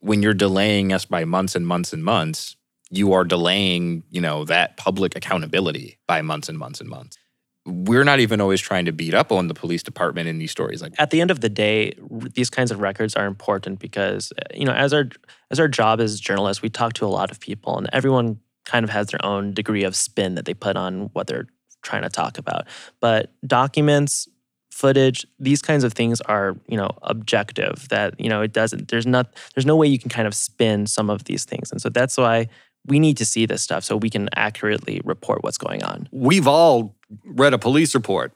when 0.00 0.22
you're 0.22 0.34
delaying 0.34 0.92
us 0.92 1.04
by 1.04 1.24
months 1.24 1.54
and 1.54 1.66
months 1.66 1.92
and 1.92 2.04
months, 2.04 2.56
you 2.90 3.12
are 3.12 3.24
delaying, 3.24 4.04
you 4.10 4.20
know, 4.20 4.44
that 4.44 4.76
public 4.76 5.16
accountability 5.16 5.98
by 6.06 6.22
months 6.22 6.48
and 6.48 6.58
months 6.58 6.80
and 6.80 6.88
months. 6.88 7.18
We're 7.66 8.04
not 8.04 8.20
even 8.20 8.42
always 8.42 8.60
trying 8.60 8.84
to 8.84 8.92
beat 8.92 9.14
up 9.14 9.32
on 9.32 9.48
the 9.48 9.54
police 9.54 9.82
department 9.82 10.28
in 10.28 10.36
these 10.38 10.50
stories. 10.50 10.82
Like, 10.82 10.92
at 10.98 11.10
the 11.10 11.22
end 11.22 11.30
of 11.30 11.40
the 11.40 11.48
day, 11.48 11.94
these 12.34 12.50
kinds 12.50 12.70
of 12.70 12.80
records 12.80 13.16
are 13.16 13.24
important 13.24 13.78
because 13.78 14.32
uh, 14.32 14.42
you 14.54 14.66
know, 14.66 14.72
as 14.72 14.92
our 14.92 15.08
as 15.50 15.58
our 15.58 15.68
job 15.68 15.98
as 16.00 16.20
journalists, 16.20 16.62
we 16.62 16.68
talk 16.68 16.92
to 16.94 17.06
a 17.06 17.08
lot 17.08 17.30
of 17.30 17.40
people, 17.40 17.78
and 17.78 17.88
everyone 17.90 18.38
kind 18.66 18.84
of 18.84 18.90
has 18.90 19.06
their 19.08 19.24
own 19.24 19.54
degree 19.54 19.84
of 19.84 19.96
spin 19.96 20.34
that 20.34 20.44
they 20.44 20.52
put 20.52 20.76
on 20.76 21.10
what 21.14 21.26
they're 21.26 21.46
trying 21.82 22.02
to 22.02 22.10
talk 22.10 22.36
about. 22.36 22.66
But 23.00 23.32
documents, 23.46 24.28
footage, 24.74 25.24
these 25.38 25.62
kinds 25.62 25.84
of 25.84 25.92
things 25.92 26.20
are 26.22 26.56
you 26.66 26.76
know 26.76 26.90
objective. 27.02 27.88
That 27.88 28.18
you 28.18 28.28
know, 28.28 28.42
it 28.42 28.52
doesn't. 28.52 28.88
There's 28.88 29.06
not. 29.06 29.32
There's 29.54 29.66
no 29.66 29.76
way 29.76 29.86
you 29.86 29.98
can 29.98 30.10
kind 30.10 30.26
of 30.26 30.34
spin 30.34 30.86
some 30.86 31.10
of 31.10 31.24
these 31.24 31.44
things, 31.44 31.70
and 31.70 31.80
so 31.80 31.88
that's 31.88 32.16
why 32.16 32.48
we 32.86 32.98
need 32.98 33.16
to 33.16 33.24
see 33.24 33.46
this 33.46 33.62
stuff 33.62 33.84
so 33.84 33.96
we 33.96 34.10
can 34.10 34.28
accurately 34.36 35.00
report 35.04 35.42
what's 35.42 35.56
going 35.56 35.82
on. 35.82 36.08
We've 36.12 36.46
all 36.46 36.96
read 37.24 37.54
a 37.54 37.58
police 37.58 37.94
report 37.94 38.32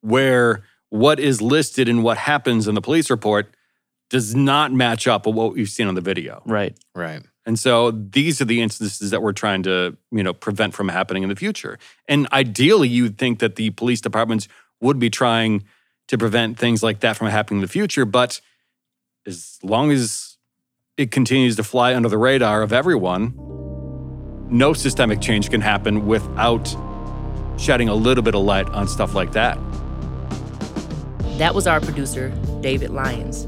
where 0.00 0.62
what 0.88 1.20
is 1.20 1.42
listed 1.42 1.88
and 1.88 2.02
what 2.02 2.16
happens 2.16 2.68
in 2.68 2.74
the 2.74 2.80
police 2.80 3.10
report 3.10 3.54
does 4.08 4.34
not 4.34 4.72
match 4.72 5.06
up 5.06 5.26
with 5.26 5.34
what 5.34 5.52
we've 5.52 5.68
seen 5.68 5.88
on 5.88 5.94
the 5.94 6.00
video. 6.00 6.42
Right. 6.46 6.78
right. 6.94 7.22
And 7.44 7.58
so 7.58 7.90
these 7.90 8.40
are 8.40 8.44
the 8.44 8.60
instances 8.60 9.10
that 9.10 9.22
we're 9.22 9.32
trying 9.32 9.62
to, 9.64 9.96
you 10.10 10.22
know, 10.22 10.32
prevent 10.32 10.74
from 10.74 10.88
happening 10.88 11.22
in 11.22 11.28
the 11.28 11.36
future. 11.36 11.78
And 12.08 12.28
ideally, 12.32 12.88
you'd 12.88 13.18
think 13.18 13.38
that 13.38 13.56
the 13.56 13.70
police 13.70 14.00
departments 14.00 14.48
would 14.80 14.98
be 14.98 15.10
trying 15.10 15.64
to 16.08 16.18
prevent 16.18 16.58
things 16.58 16.82
like 16.82 17.00
that 17.00 17.16
from 17.16 17.28
happening 17.28 17.58
in 17.58 17.62
the 17.62 17.68
future. 17.68 18.04
But 18.04 18.40
as 19.26 19.58
long 19.62 19.90
as 19.90 20.36
it 20.96 21.10
continues 21.10 21.56
to 21.56 21.64
fly 21.64 21.94
under 21.94 22.08
the 22.08 22.18
radar 22.18 22.62
of 22.62 22.72
everyone, 22.72 23.34
no 24.48 24.72
systemic 24.72 25.20
change 25.20 25.50
can 25.50 25.60
happen 25.60 26.06
without 26.06 26.74
shedding 27.58 27.88
a 27.88 27.94
little 27.94 28.22
bit 28.22 28.34
of 28.34 28.42
light 28.42 28.68
on 28.70 28.86
stuff 28.86 29.14
like 29.14 29.32
that. 29.32 29.58
That 31.38 31.54
was 31.54 31.66
our 31.66 31.80
producer, 31.80 32.30
David 32.60 32.90
Lyons, 32.90 33.46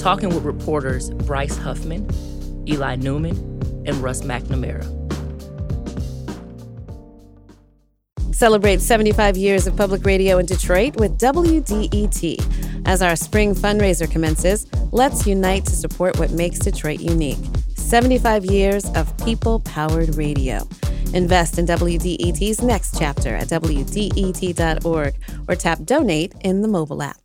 talking 0.00 0.28
with 0.28 0.44
reporters 0.44 1.10
Bryce 1.10 1.56
Huffman, 1.56 2.08
Eli 2.68 2.96
Newman, 2.96 3.36
and 3.86 3.96
Russ 3.96 4.22
McNamara. 4.22 4.99
Celebrate 8.40 8.80
75 8.80 9.36
years 9.36 9.66
of 9.66 9.76
public 9.76 10.02
radio 10.06 10.38
in 10.38 10.46
Detroit 10.46 10.96
with 10.96 11.18
WDET. 11.18 12.86
As 12.86 13.02
our 13.02 13.14
spring 13.14 13.54
fundraiser 13.54 14.10
commences, 14.10 14.66
let's 14.92 15.26
unite 15.26 15.66
to 15.66 15.72
support 15.72 16.18
what 16.18 16.30
makes 16.30 16.58
Detroit 16.58 17.00
unique. 17.00 17.36
75 17.74 18.46
years 18.46 18.86
of 18.92 19.14
people 19.26 19.60
powered 19.60 20.14
radio. 20.14 20.66
Invest 21.12 21.58
in 21.58 21.66
WDET's 21.66 22.62
next 22.62 22.98
chapter 22.98 23.36
at 23.36 23.48
WDET.org 23.48 25.14
or 25.46 25.54
tap 25.54 25.84
donate 25.84 26.32
in 26.40 26.62
the 26.62 26.68
mobile 26.68 27.02
app. 27.02 27.20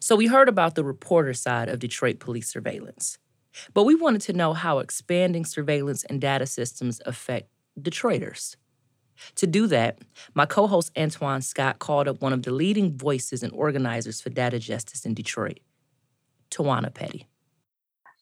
So 0.00 0.16
we 0.16 0.28
heard 0.28 0.48
about 0.48 0.76
the 0.76 0.84
reporter 0.84 1.34
side 1.34 1.68
of 1.68 1.78
Detroit 1.78 2.20
police 2.20 2.48
surveillance. 2.48 3.18
But 3.74 3.84
we 3.84 3.94
wanted 3.94 4.22
to 4.22 4.32
know 4.32 4.54
how 4.54 4.78
expanding 4.78 5.44
surveillance 5.44 6.04
and 6.04 6.22
data 6.22 6.46
systems 6.46 7.02
affect 7.04 7.50
Detroiters. 7.78 8.56
To 9.36 9.46
do 9.46 9.66
that, 9.68 9.98
my 10.34 10.46
co 10.46 10.66
host 10.66 10.90
Antoine 10.96 11.42
Scott 11.42 11.78
called 11.78 12.08
up 12.08 12.20
one 12.20 12.32
of 12.32 12.42
the 12.42 12.52
leading 12.52 12.96
voices 12.96 13.42
and 13.42 13.52
organizers 13.52 14.20
for 14.20 14.30
data 14.30 14.58
justice 14.58 15.04
in 15.04 15.14
Detroit, 15.14 15.60
Tawana 16.50 16.92
Petty. 16.92 17.26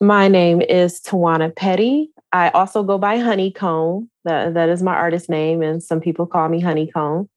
My 0.01 0.29
name 0.29 0.61
is 0.61 1.01
Tawana 1.01 1.55
Petty. 1.55 2.11
I 2.33 2.51
also 2.51 2.83
go 2.83 2.99
by 2.99 3.19
Honeycomb. 3.19 4.11
That, 4.25 4.55
that 4.55 4.69
is 4.69 4.83
my 4.83 4.95
artist 4.95 5.31
name, 5.31 5.63
and 5.63 5.83
some 5.83 6.01
people 6.01 6.27
call 6.27 6.49
me 6.49 6.61
Honeycomb. 6.61 7.29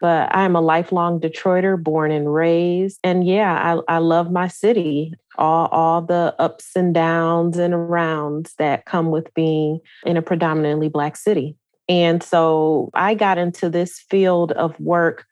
But 0.00 0.34
I 0.36 0.44
am 0.44 0.54
a 0.54 0.60
lifelong 0.60 1.18
Detroiter, 1.18 1.82
born 1.82 2.12
and 2.12 2.32
raised. 2.32 2.98
And 3.02 3.26
yeah, 3.26 3.80
I, 3.88 3.94
I 3.94 3.98
love 3.98 4.30
my 4.30 4.48
city, 4.48 5.14
all, 5.38 5.66
all 5.68 6.02
the 6.02 6.34
ups 6.38 6.76
and 6.76 6.92
downs 6.92 7.56
and 7.56 7.72
arounds 7.72 8.54
that 8.56 8.84
come 8.84 9.10
with 9.10 9.32
being 9.32 9.80
in 10.04 10.18
a 10.18 10.22
predominantly 10.22 10.88
Black 10.88 11.16
city. 11.16 11.56
And 11.88 12.22
so 12.22 12.90
I 12.94 13.14
got 13.14 13.38
into 13.38 13.68
this 13.68 14.00
field 14.08 14.52
of 14.52 14.78
work 14.80 15.26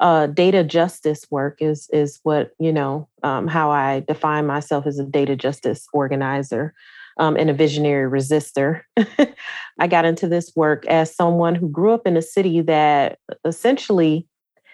uh, 0.00 0.26
data 0.26 0.64
justice 0.64 1.24
work 1.30 1.58
is 1.60 1.88
is 1.92 2.18
what 2.24 2.50
you 2.58 2.72
know 2.72 3.08
um, 3.22 3.46
how 3.46 3.70
I 3.70 4.00
define 4.00 4.46
myself 4.46 4.84
as 4.84 4.98
a 4.98 5.04
data 5.04 5.36
justice 5.36 5.86
organizer 5.92 6.74
um, 7.18 7.36
and 7.36 7.48
a 7.48 7.54
visionary 7.54 8.10
resistor. 8.10 8.82
I 9.78 9.86
got 9.86 10.04
into 10.04 10.26
this 10.26 10.52
work 10.56 10.84
as 10.86 11.14
someone 11.14 11.54
who 11.54 11.68
grew 11.68 11.92
up 11.92 12.06
in 12.06 12.16
a 12.16 12.22
city 12.22 12.60
that 12.62 13.18
essentially 13.44 14.26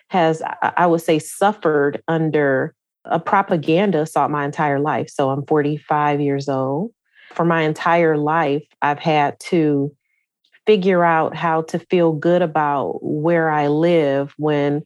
has, 0.08 0.42
I 0.62 0.86
would 0.86 1.02
say, 1.02 1.18
suffered 1.18 2.02
under 2.08 2.74
a 3.04 3.20
propaganda 3.20 4.02
assault 4.02 4.30
my 4.30 4.44
entire 4.44 4.80
life. 4.80 5.10
So 5.10 5.30
I'm 5.30 5.44
45 5.46 6.20
years 6.20 6.48
old. 6.48 6.92
For 7.34 7.44
my 7.44 7.62
entire 7.62 8.16
life, 8.16 8.64
I've 8.80 8.98
had 8.98 9.38
to 9.40 9.94
figure 10.68 11.02
out 11.02 11.34
how 11.34 11.62
to 11.62 11.78
feel 11.78 12.12
good 12.12 12.42
about 12.42 12.98
where 13.02 13.48
I 13.48 13.68
live 13.68 14.34
when 14.36 14.82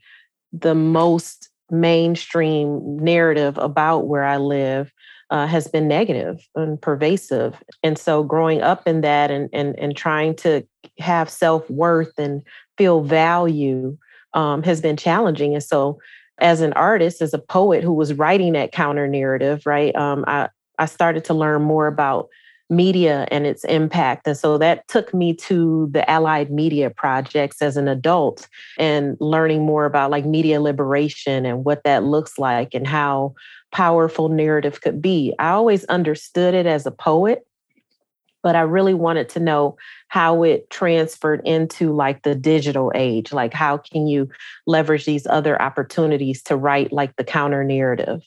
the 0.53 0.77
most 0.77 1.51
mainstream 1.71 2.97
narrative 3.03 3.59
about 3.59 4.07
where 4.07 4.23
I 4.23 4.37
live 4.37 4.93
uh, 5.31 5.49
has 5.49 5.67
been 5.67 5.89
negative 5.89 6.47
and 6.55 6.81
pervasive. 6.81 7.61
And 7.83 7.99
so 7.99 8.23
growing 8.23 8.63
up 8.63 8.87
in 8.87 9.01
that 9.01 9.33
and 9.33 9.49
and, 9.53 9.77
and 9.77 9.97
trying 9.97 10.37
to 10.37 10.65
have 11.01 11.29
self-worth 11.29 12.17
and 12.17 12.43
feel 12.79 13.03
value 13.03 13.99
um, 14.35 14.63
has 14.63 14.81
been 14.81 14.97
challenging. 14.97 15.55
And 15.55 15.65
so 15.65 15.99
as 16.39 16.61
an 16.61 16.75
artist, 16.75 17.23
as 17.23 17.35
a 17.35 17.39
poet 17.39 17.83
who 17.83 17.93
was 17.93 18.15
writing 18.15 18.53
that 18.53 18.71
counter 18.71 19.09
narrative, 19.09 19.67
right, 19.67 19.97
um, 19.97 20.25
I, 20.29 20.49
I 20.79 20.87
started 20.87 21.25
to 21.25 21.35
learn 21.35 21.63
more 21.63 21.89
about 21.89 22.29
media 22.73 23.29
and 23.31 23.47
its 23.47 23.65
impact. 23.65 24.27
And 24.27 24.37
so 24.37 24.59
that 24.59 24.89
took 24.89 25.13
me 25.15 25.35
to 25.35 25.89
the 25.93 26.09
Allied 26.11 26.51
Media 26.51 26.91
Projects 26.91 27.63
as 27.63 27.77
an 27.77 27.87
adult 27.87 28.49
and 28.79 29.17
learning 29.21 29.65
more 29.65 29.85
about 29.85 30.11
like 30.11 30.25
media 30.25 30.61
liberation 30.61 31.47
and 31.47 31.65
what 31.65 31.85
that 31.85 32.03
looks 32.05 32.39
like 32.39 32.75
and 32.75 32.87
how 32.87 33.35
powerful 33.71 34.29
narrative 34.29 34.81
could 34.81 35.01
be. 35.01 35.35
I 35.39 35.51
always 35.51 35.85
understood 35.85 36.55
it 36.55 36.67
as 36.67 36.87
a 36.87 36.91
poet, 36.91 37.47
but 38.43 38.57
I 38.57 38.63
really 38.63 38.95
wanted 38.95 39.29
to 39.31 39.41
know 39.41 39.77
how 40.09 40.43
it 40.43 40.69
transferred 40.71 41.41
into 41.45 41.93
like 41.93 42.23
the 42.23 42.35
digital 42.35 42.91
age. 42.95 43.33
Like, 43.33 43.55
how 43.55 43.79
can 43.79 44.07
you 44.07 44.29
leverage 44.67 45.05
these 45.05 45.27
other 45.27 45.61
opportunities 45.61 46.43
to 46.45 46.57
write 46.57 46.93
like 46.93 47.17
the 47.17 47.25
counter 47.25 47.65
narrative? 47.65 48.21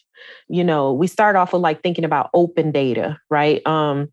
You 0.48 0.64
know, 0.64 0.94
we 0.94 1.08
start 1.08 1.36
off 1.36 1.54
with 1.54 1.62
like 1.62 1.84
thinking 1.84 2.06
about 2.06 2.30
open 2.34 2.72
data, 2.72 3.20
right? 3.30 3.66
Um, 3.68 4.10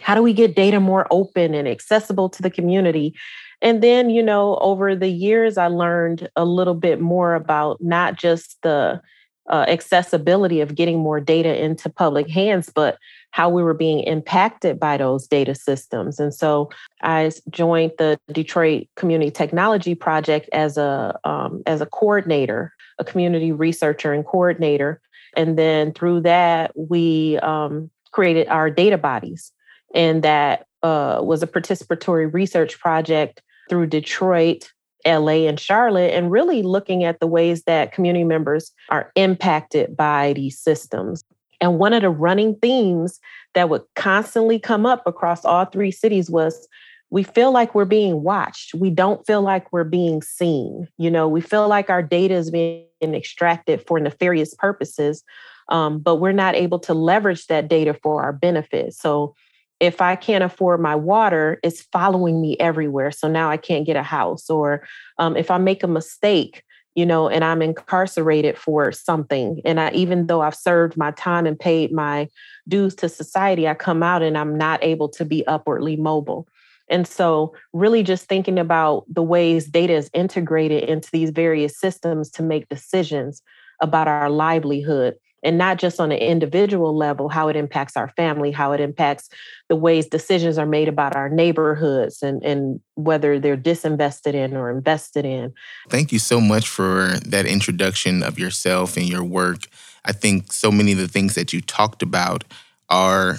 how 0.00 0.14
do 0.14 0.22
we 0.22 0.32
get 0.32 0.54
data 0.54 0.80
more 0.80 1.06
open 1.10 1.54
and 1.54 1.66
accessible 1.66 2.28
to 2.30 2.42
the 2.42 2.50
community? 2.50 3.14
And 3.62 3.82
then, 3.82 4.10
you 4.10 4.22
know, 4.22 4.56
over 4.58 4.94
the 4.94 5.08
years, 5.08 5.56
I 5.56 5.68
learned 5.68 6.28
a 6.36 6.44
little 6.44 6.74
bit 6.74 7.00
more 7.00 7.34
about 7.34 7.82
not 7.82 8.16
just 8.16 8.60
the 8.62 9.00
uh, 9.48 9.64
accessibility 9.68 10.60
of 10.60 10.74
getting 10.74 10.98
more 10.98 11.20
data 11.20 11.62
into 11.62 11.88
public 11.88 12.28
hands, 12.28 12.70
but 12.74 12.98
how 13.30 13.48
we 13.48 13.62
were 13.62 13.74
being 13.74 14.00
impacted 14.00 14.78
by 14.78 14.96
those 14.96 15.26
data 15.26 15.54
systems. 15.54 16.18
And 16.18 16.34
so 16.34 16.70
I 17.02 17.30
joined 17.50 17.92
the 17.98 18.18
Detroit 18.32 18.88
Community 18.96 19.30
Technology 19.30 19.94
Project 19.94 20.48
as 20.52 20.76
a 20.76 21.18
um, 21.24 21.62
as 21.66 21.80
a 21.80 21.86
coordinator 21.86 22.72
a 22.98 23.04
community 23.04 23.52
researcher 23.52 24.12
and 24.12 24.24
coordinator. 24.24 25.00
And 25.36 25.58
then 25.58 25.92
through 25.92 26.22
that, 26.22 26.72
we 26.76 27.38
um, 27.38 27.90
created 28.12 28.48
our 28.48 28.70
data 28.70 28.98
bodies. 28.98 29.52
And 29.94 30.22
that 30.22 30.66
uh, 30.82 31.20
was 31.22 31.42
a 31.42 31.46
participatory 31.46 32.32
research 32.32 32.78
project 32.78 33.42
through 33.68 33.86
Detroit, 33.86 34.72
LA, 35.06 35.46
and 35.46 35.58
Charlotte, 35.58 36.12
and 36.12 36.30
really 36.30 36.62
looking 36.62 37.04
at 37.04 37.20
the 37.20 37.26
ways 37.26 37.62
that 37.64 37.92
community 37.92 38.24
members 38.24 38.72
are 38.90 39.10
impacted 39.14 39.96
by 39.96 40.32
these 40.34 40.58
systems. 40.58 41.22
And 41.60 41.78
one 41.78 41.92
of 41.92 42.02
the 42.02 42.10
running 42.10 42.56
themes 42.56 43.18
that 43.54 43.68
would 43.68 43.82
constantly 43.94 44.58
come 44.58 44.84
up 44.84 45.06
across 45.06 45.44
all 45.44 45.64
three 45.64 45.90
cities 45.90 46.30
was 46.30 46.68
we 47.10 47.22
feel 47.22 47.52
like 47.52 47.74
we're 47.74 47.84
being 47.84 48.22
watched. 48.22 48.74
We 48.74 48.90
don't 48.90 49.24
feel 49.26 49.40
like 49.40 49.72
we're 49.72 49.84
being 49.84 50.22
seen. 50.22 50.88
You 50.98 51.10
know, 51.10 51.28
we 51.28 51.40
feel 51.40 51.68
like 51.68 51.88
our 51.88 52.02
data 52.02 52.34
is 52.34 52.50
being 52.50 52.84
extracted 53.00 53.84
for 53.86 54.00
nefarious 54.00 54.54
purposes, 54.54 55.22
um, 55.68 55.98
but 55.98 56.16
we're 56.16 56.32
not 56.32 56.56
able 56.56 56.78
to 56.80 56.94
leverage 56.94 57.46
that 57.46 57.68
data 57.68 57.94
for 58.02 58.22
our 58.22 58.32
benefit. 58.32 58.92
So 58.94 59.34
if 59.80 60.00
I 60.00 60.16
can't 60.16 60.44
afford 60.44 60.80
my 60.80 60.94
water, 60.94 61.58
it's 61.62 61.82
following 61.92 62.40
me 62.40 62.56
everywhere. 62.58 63.10
So 63.10 63.28
now 63.28 63.50
I 63.50 63.56
can't 63.56 63.86
get 63.86 63.96
a 63.96 64.02
house. 64.02 64.48
Or 64.48 64.86
um, 65.18 65.36
if 65.36 65.50
I 65.50 65.58
make 65.58 65.82
a 65.82 65.88
mistake, 65.88 66.62
you 66.94 67.04
know, 67.04 67.28
and 67.28 67.44
I'm 67.44 67.60
incarcerated 67.60 68.56
for 68.56 68.90
something, 68.90 69.60
and 69.66 69.78
I, 69.78 69.90
even 69.90 70.28
though 70.28 70.40
I've 70.40 70.54
served 70.54 70.96
my 70.96 71.10
time 71.10 71.44
and 71.44 71.58
paid 71.58 71.92
my 71.92 72.28
dues 72.68 72.94
to 72.96 73.08
society, 73.08 73.68
I 73.68 73.74
come 73.74 74.02
out 74.02 74.22
and 74.22 74.38
I'm 74.38 74.56
not 74.56 74.82
able 74.82 75.10
to 75.10 75.24
be 75.24 75.46
upwardly 75.46 75.96
mobile. 75.96 76.48
And 76.88 77.06
so, 77.06 77.52
really, 77.74 78.02
just 78.02 78.26
thinking 78.26 78.58
about 78.58 79.04
the 79.12 79.22
ways 79.22 79.66
data 79.66 79.92
is 79.92 80.08
integrated 80.14 80.84
into 80.84 81.10
these 81.10 81.30
various 81.30 81.78
systems 81.78 82.30
to 82.30 82.42
make 82.42 82.68
decisions 82.68 83.42
about 83.82 84.08
our 84.08 84.30
livelihood 84.30 85.16
and 85.46 85.56
not 85.56 85.78
just 85.78 86.00
on 86.00 86.10
an 86.10 86.18
individual 86.18 86.94
level, 86.94 87.28
how 87.28 87.46
it 87.46 87.54
impacts 87.54 87.96
our 87.96 88.08
family, 88.08 88.50
how 88.50 88.72
it 88.72 88.80
impacts 88.80 89.28
the 89.68 89.76
ways 89.76 90.06
decisions 90.06 90.58
are 90.58 90.66
made 90.66 90.88
about 90.88 91.14
our 91.14 91.28
neighborhoods 91.28 92.20
and, 92.20 92.42
and 92.44 92.80
whether 92.96 93.38
they're 93.38 93.56
disinvested 93.56 94.34
in 94.34 94.56
or 94.56 94.70
invested 94.70 95.24
in. 95.24 95.54
Thank 95.88 96.10
you 96.10 96.18
so 96.18 96.40
much 96.40 96.68
for 96.68 97.16
that 97.26 97.46
introduction 97.46 98.24
of 98.24 98.40
yourself 98.40 98.96
and 98.96 99.08
your 99.08 99.22
work. 99.22 99.68
I 100.04 100.10
think 100.10 100.52
so 100.52 100.72
many 100.72 100.90
of 100.90 100.98
the 100.98 101.08
things 101.08 101.36
that 101.36 101.52
you 101.52 101.60
talked 101.60 102.02
about 102.02 102.42
are 102.88 103.36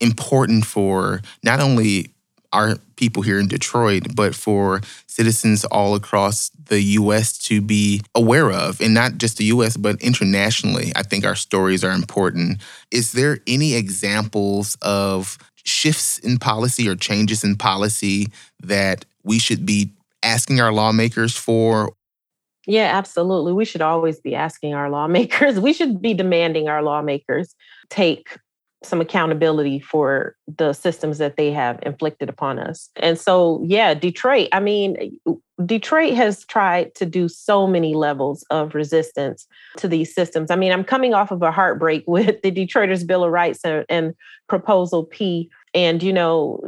important 0.00 0.64
for 0.64 1.20
not 1.42 1.60
only 1.60 2.14
our 2.52 2.76
people 2.96 3.22
here 3.22 3.38
in 3.38 3.48
Detroit, 3.48 4.14
but 4.14 4.34
for 4.34 4.80
citizens 5.06 5.64
all 5.66 5.94
across 5.94 6.50
the 6.68 6.80
US 6.80 7.36
to 7.38 7.60
be 7.60 8.02
aware 8.14 8.50
of, 8.50 8.80
and 8.80 8.94
not 8.94 9.18
just 9.18 9.38
the 9.38 9.44
US, 9.46 9.76
but 9.76 10.00
internationally. 10.02 10.92
I 10.96 11.02
think 11.02 11.24
our 11.24 11.34
stories 11.34 11.84
are 11.84 11.92
important. 11.92 12.60
Is 12.90 13.12
there 13.12 13.38
any 13.46 13.74
examples 13.74 14.76
of 14.82 15.38
shifts 15.64 16.18
in 16.18 16.38
policy 16.38 16.88
or 16.88 16.94
changes 16.94 17.44
in 17.44 17.56
policy 17.56 18.28
that 18.62 19.04
we 19.22 19.38
should 19.38 19.66
be 19.66 19.92
asking 20.22 20.60
our 20.60 20.72
lawmakers 20.72 21.36
for? 21.36 21.92
Yeah, 22.66 22.96
absolutely. 22.96 23.52
We 23.52 23.64
should 23.64 23.82
always 23.82 24.20
be 24.20 24.34
asking 24.34 24.74
our 24.74 24.90
lawmakers. 24.90 25.58
We 25.68 25.72
should 25.72 26.02
be 26.02 26.14
demanding 26.14 26.68
our 26.68 26.82
lawmakers 26.82 27.54
take 27.90 28.38
some 28.82 29.00
accountability 29.00 29.80
for 29.80 30.36
the 30.56 30.72
systems 30.72 31.18
that 31.18 31.36
they 31.36 31.50
have 31.50 31.78
inflicted 31.82 32.28
upon 32.28 32.58
us. 32.58 32.90
And 32.96 33.18
so, 33.18 33.62
yeah, 33.66 33.94
Detroit, 33.94 34.48
I 34.52 34.60
mean, 34.60 35.18
Detroit 35.64 36.14
has 36.14 36.44
tried 36.44 36.94
to 36.94 37.04
do 37.04 37.28
so 37.28 37.66
many 37.66 37.94
levels 37.94 38.44
of 38.50 38.74
resistance 38.74 39.46
to 39.78 39.88
these 39.88 40.14
systems. 40.14 40.50
I 40.50 40.56
mean, 40.56 40.70
I'm 40.70 40.84
coming 40.84 41.12
off 41.12 41.32
of 41.32 41.42
a 41.42 41.50
heartbreak 41.50 42.04
with 42.06 42.40
the 42.42 42.52
Detroiters 42.52 43.06
Bill 43.06 43.24
of 43.24 43.32
Rights 43.32 43.60
and, 43.64 43.84
and 43.88 44.14
Proposal 44.48 45.04
P. 45.04 45.50
And, 45.74 46.02
you 46.02 46.12
know, 46.12 46.60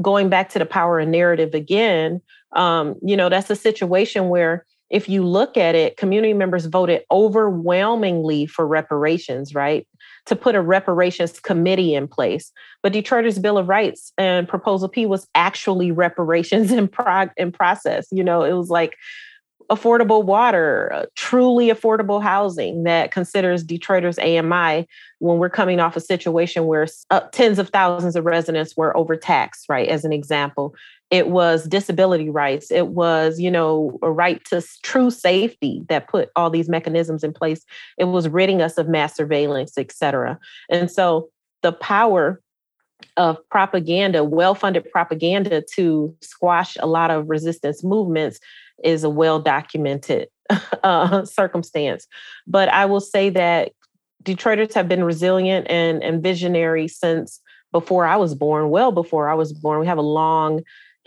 going 0.00 0.28
back 0.28 0.50
to 0.50 0.58
the 0.58 0.66
power 0.66 1.00
of 1.00 1.08
narrative 1.08 1.54
again, 1.54 2.20
um, 2.52 2.94
you 3.02 3.16
know, 3.16 3.28
that's 3.28 3.50
a 3.50 3.56
situation 3.56 4.28
where 4.28 4.64
if 4.90 5.08
you 5.08 5.22
look 5.22 5.56
at 5.56 5.74
it, 5.74 5.96
community 5.96 6.32
members 6.32 6.64
voted 6.64 7.02
overwhelmingly 7.10 8.46
for 8.46 8.66
reparations, 8.66 9.54
right? 9.54 9.86
To 10.28 10.36
put 10.36 10.54
a 10.54 10.60
reparations 10.60 11.40
committee 11.40 11.94
in 11.94 12.06
place. 12.06 12.52
But 12.82 12.92
Detroiters 12.92 13.40
Bill 13.40 13.56
of 13.56 13.68
Rights 13.68 14.12
and 14.18 14.46
Proposal 14.46 14.88
P 14.88 15.06
was 15.06 15.26
actually 15.34 15.90
reparations 15.90 16.70
in, 16.78 16.86
prog- 16.88 17.32
in 17.36 17.50
process. 17.50 18.06
You 18.12 18.22
know, 18.22 18.42
it 18.42 18.52
was 18.52 18.68
like 18.68 18.96
affordable 19.70 20.24
water, 20.24 20.90
uh, 20.92 21.06
truly 21.14 21.68
affordable 21.68 22.22
housing 22.22 22.84
that 22.84 23.10
considers 23.10 23.64
Detroiters 23.64 24.18
AMI 24.18 24.86
when 25.18 25.38
we're 25.38 25.50
coming 25.50 25.78
off 25.80 25.96
a 25.96 26.00
situation 26.00 26.66
where 26.66 26.86
uh, 27.10 27.20
tens 27.32 27.58
of 27.58 27.68
thousands 27.68 28.16
of 28.16 28.24
residents 28.24 28.76
were 28.76 28.96
overtaxed, 28.96 29.66
right? 29.68 29.88
As 29.88 30.04
an 30.04 30.12
example, 30.12 30.74
it 31.10 31.28
was 31.28 31.64
disability 31.64 32.28
rights 32.28 32.70
it 32.70 32.88
was 32.88 33.38
you 33.40 33.50
know 33.50 33.98
a 34.02 34.10
right 34.10 34.44
to 34.44 34.62
true 34.82 35.10
safety 35.10 35.82
that 35.88 36.08
put 36.08 36.30
all 36.36 36.50
these 36.50 36.68
mechanisms 36.68 37.24
in 37.24 37.32
place 37.32 37.64
it 37.96 38.04
was 38.04 38.28
ridding 38.28 38.60
us 38.60 38.78
of 38.78 38.88
mass 38.88 39.16
surveillance 39.16 39.76
et 39.78 39.92
cetera 39.92 40.38
and 40.70 40.90
so 40.90 41.28
the 41.62 41.72
power 41.72 42.40
of 43.16 43.38
propaganda 43.48 44.24
well-funded 44.24 44.90
propaganda 44.90 45.62
to 45.74 46.14
squash 46.20 46.76
a 46.80 46.86
lot 46.86 47.10
of 47.10 47.28
resistance 47.28 47.84
movements 47.84 48.38
is 48.84 49.04
a 49.04 49.10
well-documented 49.10 50.28
uh, 50.82 51.24
circumstance 51.24 52.06
but 52.46 52.68
i 52.70 52.84
will 52.84 53.00
say 53.00 53.30
that 53.30 53.72
detroiters 54.24 54.74
have 54.74 54.88
been 54.88 55.04
resilient 55.04 55.66
and, 55.70 56.02
and 56.02 56.22
visionary 56.22 56.88
since 56.88 57.40
before 57.72 58.06
I 58.06 58.16
was 58.16 58.34
born, 58.34 58.70
well 58.70 58.92
before 58.92 59.28
I 59.28 59.34
was 59.34 59.52
born. 59.52 59.80
We 59.80 59.86
have 59.86 59.98
a 59.98 60.02
long 60.02 60.62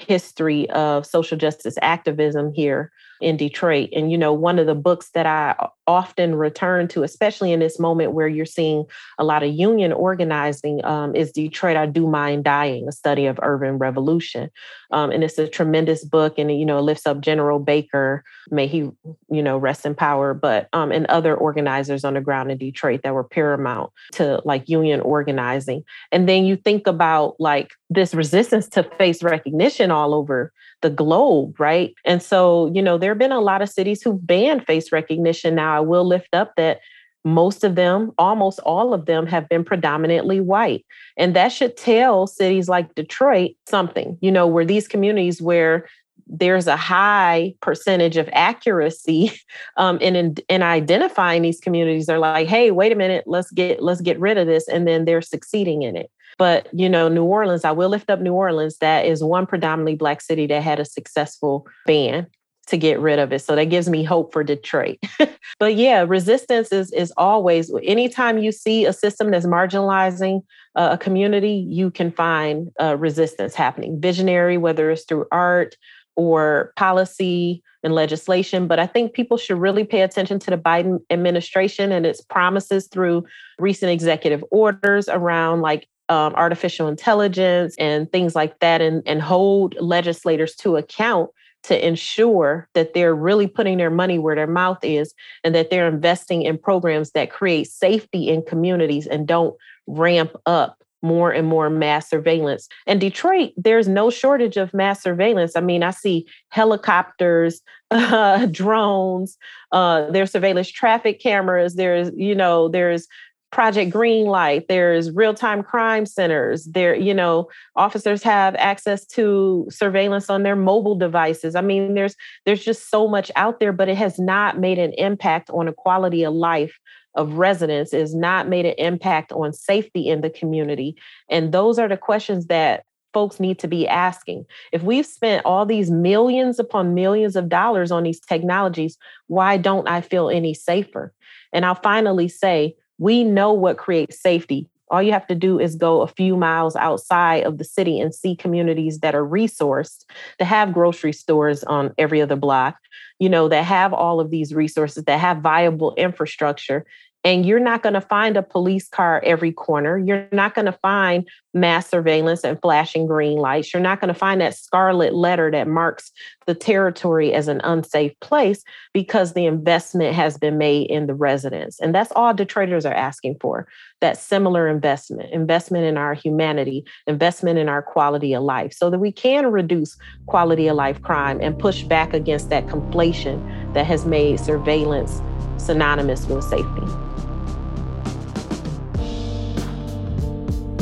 history 0.08 0.70
of 0.72 1.06
social 1.06 1.38
justice 1.38 1.78
activism 1.82 2.52
here 2.54 2.92
in 3.22 3.38
Detroit. 3.38 3.90
And, 3.94 4.12
you 4.12 4.18
know, 4.18 4.34
one 4.34 4.60
of 4.60 4.66
the 4.66 4.76
books 4.76 5.10
that 5.14 5.26
I 5.26 5.56
often 5.88 6.36
return 6.36 6.88
to, 6.90 7.04
especially 7.04 7.52
in 7.52 7.60
this 7.60 7.80
moment 7.80 8.14
where 8.14 8.28
you're 8.28 8.46
seeing 8.46 8.86
a 9.18 9.24
lot 9.24 9.44
of 9.44 9.54
union 9.54 9.92
organizing, 9.92 10.84
um, 10.86 11.16
is 11.16 11.32
Detroit 11.32 11.78
I 11.78 11.86
Do 11.86 12.08
Mind 12.08 12.44
Dying, 12.44 12.88
a 12.88 12.92
study 12.92 13.26
of 13.26 13.40
urban 13.42 13.78
revolution. 13.78 14.50
Um, 14.92 15.12
and 15.12 15.24
it's 15.24 15.38
a 15.38 15.48
tremendous 15.48 16.04
book 16.04 16.38
and, 16.38 16.52
you 16.58 16.66
know, 16.66 16.80
it 16.80 16.84
lifts 16.84 17.08
up 17.08 17.22
General 17.22 17.60
Baker, 17.60 18.24
may 18.50 18.68
he, 18.68 18.90
you 19.30 19.44
know, 19.44 19.58
rest 19.58 19.86
in 19.86 19.96
power, 19.96 20.34
but, 20.34 20.68
um, 20.74 20.92
and 20.92 21.06
other 21.08 21.36
organizers 21.36 22.04
on 22.04 22.16
the 22.16 22.22
ground 22.22 22.52
in 22.52 22.58
Detroit 22.58 23.02
that 23.04 23.14
were 23.14 23.24
paramount 23.24 23.92
to 24.14 24.42
like 24.46 24.68
union 24.68 25.02
organizing. 25.02 25.84
And 26.12 26.28
then 26.28 26.46
you 26.46 26.56
think 26.56 26.88
about 26.88 27.36
like 27.40 27.72
this 27.90 28.14
resistance 28.14 28.68
to 28.70 28.84
face 28.98 29.24
recognition 29.24 29.92
all 29.92 30.14
over 30.14 30.52
the 30.82 30.90
globe, 30.90 31.60
right? 31.60 31.94
And 32.06 32.22
so, 32.22 32.72
you 32.74 32.82
know, 32.82 32.98
there 32.98 33.12
have 33.12 33.20
been 33.20 33.32
a 33.32 33.40
lot 33.40 33.62
of 33.62 33.70
cities 33.70 34.02
who've 34.02 34.26
banned 34.26 34.66
face 34.66 34.92
recognition. 34.92 35.56
Now, 35.56 35.78
I 35.78 35.80
will 35.80 36.06
lift 36.06 36.34
up 36.34 36.54
that 36.58 36.80
most 37.24 37.64
of 37.64 37.76
them, 37.76 38.12
almost 38.18 38.60
all 38.60 38.94
of 38.94 39.06
them, 39.06 39.28
have 39.28 39.48
been 39.48 39.64
predominantly 39.64 40.40
white. 40.40 40.86
And 41.18 41.36
that 41.36 41.50
should 41.50 41.78
tell 41.78 42.26
cities 42.26 42.68
like 42.68 42.96
Detroit 42.96 43.52
something, 43.68 44.18
you 44.22 44.32
know, 44.32 44.48
where 44.48 44.66
these 44.66 44.88
communities 44.88 45.42
where 45.42 45.88
there's 46.32 46.68
a 46.68 46.78
high 46.78 47.54
percentage 47.62 48.16
of 48.18 48.30
accuracy 48.32 49.32
um, 49.78 50.00
in, 50.00 50.16
in, 50.16 50.36
in 50.50 50.64
identifying 50.64 51.42
these 51.42 51.60
communities 51.60 52.08
are 52.08 52.20
like 52.20 52.48
hey 52.48 52.72
wait 52.72 52.92
a 52.92 52.96
minute 52.96 53.26
let's 53.28 53.52
get 53.52 53.84
let's 53.84 54.02
get 54.02 54.20
rid 54.20 54.38
of 54.38 54.48
this 54.48 54.68
and 54.70 54.88
then 54.88 55.04
they're 55.04 55.22
succeeding 55.22 55.82
in 55.82 55.98
it 55.98 56.10
but, 56.42 56.68
you 56.74 56.90
know, 56.90 57.08
New 57.08 57.24
Orleans, 57.24 57.64
I 57.64 57.72
will 57.72 57.90
lift 57.90 58.10
up 58.10 58.20
New 58.20 58.34
Orleans. 58.34 58.80
That 58.80 59.06
is 59.06 59.24
one 59.24 59.46
predominantly 59.46 59.94
Black 59.94 60.22
city 60.22 60.48
that 60.48 60.64
had 60.64 60.80
a 60.80 60.86
successful 60.86 61.68
ban 61.86 62.26
to 62.66 62.78
get 62.78 63.00
rid 63.00 63.20
of 63.20 63.32
it. 63.32 63.44
So 63.44 63.56
that 63.56 63.66
gives 63.66 63.88
me 63.88 64.04
hope 64.04 64.34
for 64.34 64.44
Detroit. 64.44 64.98
but 65.60 65.76
yeah, 65.76 66.02
resistance 66.02 66.72
is 66.72 66.92
is 66.94 67.14
always 67.16 67.72
anytime 67.84 68.40
you 68.40 68.52
see 68.52 68.86
a 68.86 68.92
system 68.92 69.30
that's 69.30 69.46
marginalizing 69.46 70.42
uh, 70.76 70.90
a 70.94 70.98
community, 70.98 71.64
you 71.70 71.92
can 71.92 72.12
find 72.12 72.72
uh, 72.82 72.98
resistance 72.98 73.54
happening. 73.54 74.02
Visionary, 74.02 74.58
whether 74.58 74.90
it's 74.90 75.04
through 75.04 75.28
art 75.32 75.78
or 76.16 76.74
policy 76.76 77.62
and 77.84 77.94
legislation. 77.94 78.66
But 78.68 78.80
I 78.80 78.88
think 78.88 79.14
people 79.14 79.38
should 79.38 79.60
really 79.60 79.84
pay 79.84 80.02
attention 80.02 80.40
to 80.40 80.50
the 80.50 80.58
Biden 80.58 81.02
administration 81.12 81.92
and 81.92 82.04
its 82.04 82.20
promises 82.20 82.88
through 82.88 83.26
recent 83.60 83.92
executive 83.92 84.44
orders 84.50 85.08
around 85.08 85.62
like 85.62 85.88
um, 86.12 86.36
artificial 86.36 86.90
intelligence 86.90 87.74
and 87.80 88.12
things 88.12 88.36
like 88.36 88.60
that 88.60 88.82
and, 88.82 89.02
and 89.06 89.22
hold 89.22 89.76
legislators 89.80 90.54
to 90.56 90.76
account 90.76 91.30
to 91.64 91.88
ensure 91.88 92.68
that 92.74 92.94
they're 92.94 93.16
really 93.16 93.48
putting 93.48 93.78
their 93.78 93.90
money 93.90 94.20
where 94.20 94.36
their 94.36 94.46
mouth 94.46 94.80
is 94.84 95.14
and 95.46 95.56
that 95.56 95.70
they're 95.70 95.88
investing 95.88 96.42
in 96.42 96.58
programs 96.58 97.12
that 97.12 97.32
create 97.32 97.68
safety 97.68 98.28
in 98.28 98.42
communities 98.42 99.08
and 99.08 99.26
don't 99.26 99.56
ramp 99.88 100.36
up 100.46 100.84
more 101.02 101.32
and 101.32 101.48
more 101.48 101.70
mass 101.70 102.10
surveillance. 102.10 102.68
And 102.86 103.00
Detroit, 103.00 103.54
there's 103.56 103.88
no 103.88 104.10
shortage 104.10 104.58
of 104.58 104.74
mass 104.74 105.02
surveillance. 105.02 105.56
I 105.56 105.62
mean, 105.62 105.82
I 105.82 105.92
see 105.92 106.28
helicopters, 106.50 107.62
uh, 107.92 108.48
drones, 108.48 109.38
uh, 109.72 110.12
there's 110.12 110.32
surveillance 110.32 110.70
traffic 110.70 111.22
cameras, 111.22 111.76
there's, 111.76 112.12
you 112.16 112.36
know, 112.36 112.68
there's 112.68 113.08
Project 113.52 113.92
Greenlight, 113.92 114.68
there's 114.68 115.12
real-time 115.12 115.62
crime 115.62 116.06
centers. 116.06 116.66
There, 116.66 116.96
you 116.96 117.14
know, 117.14 117.50
officers 117.76 118.24
have 118.24 118.56
access 118.56 119.06
to 119.08 119.68
surveillance 119.70 120.30
on 120.30 120.44
their 120.44 120.56
mobile 120.56 120.96
devices. 120.96 121.54
I 121.54 121.62
mean, 121.62 121.94
there's 121.94 122.16
there's 122.46 122.64
just 122.64 122.90
so 122.90 123.08
much 123.08 123.30
out 123.36 123.60
there, 123.60 123.74
but 123.74 123.90
it 123.90 123.98
has 123.98 124.18
not 124.18 124.58
made 124.58 124.80
an 124.80 124.94
impact 124.94 125.50
on 125.50 125.68
a 125.68 125.74
quality 125.74 126.24
of 126.24 126.34
life 126.34 126.80
of 127.16 127.34
residents, 127.34 127.92
has 127.92 128.16
not 128.16 128.48
made 128.48 128.66
an 128.66 128.76
impact 128.78 129.34
on 129.34 129.52
safety 129.52 130.08
in 130.08 130.22
the 130.22 130.30
community. 130.30 130.96
And 131.30 131.52
those 131.52 131.78
are 131.78 131.90
the 131.90 131.98
questions 131.98 132.48
that 132.48 132.86
folks 133.14 133.42
need 133.42 133.60
to 133.60 133.68
be 133.68 133.86
asking. 133.86 134.46
If 134.72 134.84
we've 134.84 135.06
spent 135.06 135.46
all 135.46 135.66
these 135.66 135.92
millions 135.92 136.58
upon 136.58 136.94
millions 136.94 137.36
of 137.36 137.50
dollars 137.50 137.92
on 137.92 138.04
these 138.04 138.22
technologies, 138.22 138.98
why 139.28 139.58
don't 139.58 139.90
I 139.90 140.00
feel 140.00 140.30
any 140.30 140.54
safer? 140.54 141.14
And 141.52 141.66
I'll 141.66 141.76
finally 141.76 142.30
say, 142.30 142.76
we 143.02 143.24
know 143.24 143.52
what 143.52 143.80
creates 143.80 144.22
safety. 144.22 144.70
All 144.92 145.02
you 145.02 145.12
have 145.12 145.26
to 145.26 145.34
do 145.34 145.60
is 145.60 145.76
go 145.76 146.02
a 146.02 146.08
few 146.08 146.38
miles 146.38 146.76
outside 146.76 147.46
of 147.46 147.58
the 147.58 147.64
city 147.64 148.00
and 148.00 148.14
see 148.14 148.36
communities 148.36 149.00
that 149.00 149.16
are 149.16 149.26
resourced 149.26 150.06
to 150.38 150.46
have 150.46 150.72
grocery 150.72 151.12
stores 151.12 151.64
on 151.64 151.96
every 151.98 152.22
other 152.22 152.36
block, 152.36 152.76
you 153.18 153.28
know, 153.28 153.48
that 153.48 153.64
have 153.64 153.92
all 153.92 154.20
of 154.20 154.30
these 154.30 154.54
resources, 154.54 155.06
that 155.06 155.20
have 155.20 155.38
viable 155.38 155.96
infrastructure. 155.96 156.86
And 157.24 157.46
you're 157.46 157.60
not 157.60 157.84
going 157.84 157.94
to 157.94 158.02
find 158.02 158.36
a 158.36 158.42
police 158.42 158.88
car 158.88 159.22
every 159.24 159.52
corner. 159.52 159.98
You're 159.98 160.28
not 160.32 160.56
going 160.56 160.66
to 160.66 160.72
find 160.72 161.28
mass 161.54 161.90
surveillance 161.90 162.44
and 162.44 162.60
flashing 162.62 163.06
green 163.06 163.38
lights. 163.38 163.74
You're 163.74 163.82
not 163.82 164.00
going 164.00 164.12
to 164.12 164.18
find 164.18 164.42
that 164.42 164.56
scarlet 164.56 165.14
letter 165.14 165.52
that 165.52 165.68
marks 165.68 166.12
the 166.48 166.56
territory 166.56 167.34
as 167.34 167.48
an 167.48 167.62
unsafe 167.64 168.18
place 168.22 168.64
because 168.94 169.34
the 169.34 169.46
investment 169.46 170.16
has 170.16 170.38
been 170.38 170.58
made 170.58 170.90
in 170.90 171.06
the 171.06 171.14
residents. 171.14 171.80
And 171.80 171.94
that's 171.94 172.12
all 172.16 172.34
Detroiters 172.34 172.90
are 172.90 172.94
asking 172.94 173.38
for 173.40 173.68
that 174.00 174.18
similar 174.18 174.68
investment, 174.68 175.32
investment 175.32 175.86
in 175.86 175.98
our 175.98 176.16
humanity, 176.16 176.84
investment 177.06 177.60
in 177.60 177.70
our 177.70 177.84
quality 177.84 178.34
of 178.34 178.44
life, 178.44 178.74
so 178.74 178.90
that 178.90 179.00
we 179.00 179.12
can 179.12 179.52
reduce 179.52 179.96
quality 180.26 180.68
of 180.68 180.76
life 180.76 181.02
crime 181.04 181.40
and 181.40 181.60
push 181.60 181.84
back 181.84 182.14
against 182.14 182.50
that 182.50 182.66
conflation 182.66 183.74
that 183.74 183.86
has 183.86 184.06
made 184.06 184.40
surveillance 184.40 185.22
synonymous 185.62 186.26
with 186.26 186.44
safety. 186.44 186.82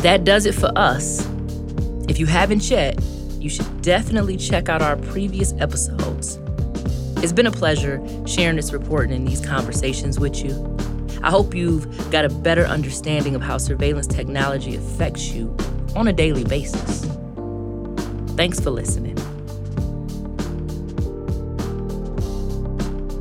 That 0.02 0.24
does 0.24 0.46
it 0.46 0.56
for 0.56 0.72
us. 0.78 1.28
If 2.08 2.20
you 2.20 2.26
haven't 2.26 2.70
yet, 2.70 2.98
you 3.40 3.50
should 3.50 3.82
definitely 3.82 4.38
check 4.38 4.70
out 4.70 4.82
our 4.82 4.96
previous 4.96 5.54
episodes. 5.60 6.40
It's 7.22 7.34
been 7.34 7.48
a 7.48 7.52
pleasure 7.52 8.02
sharing 8.26 8.56
this 8.56 8.72
report 8.72 9.10
and 9.10 9.28
these 9.28 9.46
conversations 9.46 10.20
with 10.20 10.44
you. 10.44 10.78
I 11.22 11.30
hope 11.30 11.54
you've 11.54 12.12
got 12.12 12.24
a 12.24 12.30
better 12.30 12.64
understanding 12.64 13.36
of 13.36 13.42
how 13.42 13.58
surveillance 13.58 14.08
technology 14.08 14.78
affects 14.78 15.34
you 15.34 15.56
on 15.96 16.08
a 16.08 16.14
daily 16.14 16.46
basis. 16.46 17.06
Thanks 18.38 18.60
for 18.62 18.70
listening. 18.70 19.19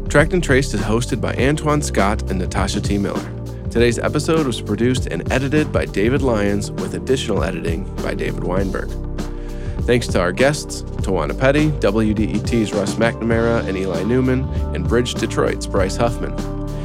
Tracked 0.09 0.33
and 0.33 0.43
Traced 0.43 0.73
is 0.73 0.81
hosted 0.81 1.21
by 1.21 1.35
Antoine 1.35 1.83
Scott 1.83 2.23
and 2.31 2.39
Natasha 2.39 2.81
T. 2.81 2.97
Miller. 2.97 3.31
Today's 3.71 3.99
episode 3.99 4.47
was 4.47 4.63
produced 4.63 5.07
and 5.07 5.31
edited 5.31 5.71
by 5.71 5.85
David 5.85 6.23
Lyons 6.23 6.71
with 6.73 6.95
additional 6.95 7.45
editing 7.45 7.85
by 7.97 8.15
David 8.15 8.43
Weinberg. 8.43 8.89
Thanks 9.83 10.07
to 10.09 10.21
our 10.21 10.33
guests, 10.33 10.81
Tawana 11.03 11.39
Petty, 11.39 11.69
WDET's 11.73 12.73
Russ 12.73 12.95
McNamara 12.95 13.67
and 13.69 13.77
Eli 13.77 14.03
Newman, 14.05 14.45
and 14.75 14.89
Bridge 14.89 15.13
Detroit's 15.13 15.67
Bryce 15.67 15.97
Huffman. 15.97 16.35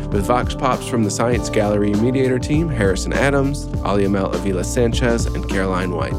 With 0.10 0.26
Vox 0.26 0.54
Pops 0.54 0.86
from 0.86 1.06
the 1.06 1.10
Science 1.10 1.50
Gallery 1.50 1.94
Mediator 1.94 2.40
team, 2.40 2.68
Harrison 2.68 3.14
Adams, 3.14 3.68
Aliamel 3.86 4.34
Avila 4.36 4.66
Sanchez, 4.66 5.28
and 5.28 5.50
Caroline 5.50 5.92
White. 5.96 6.14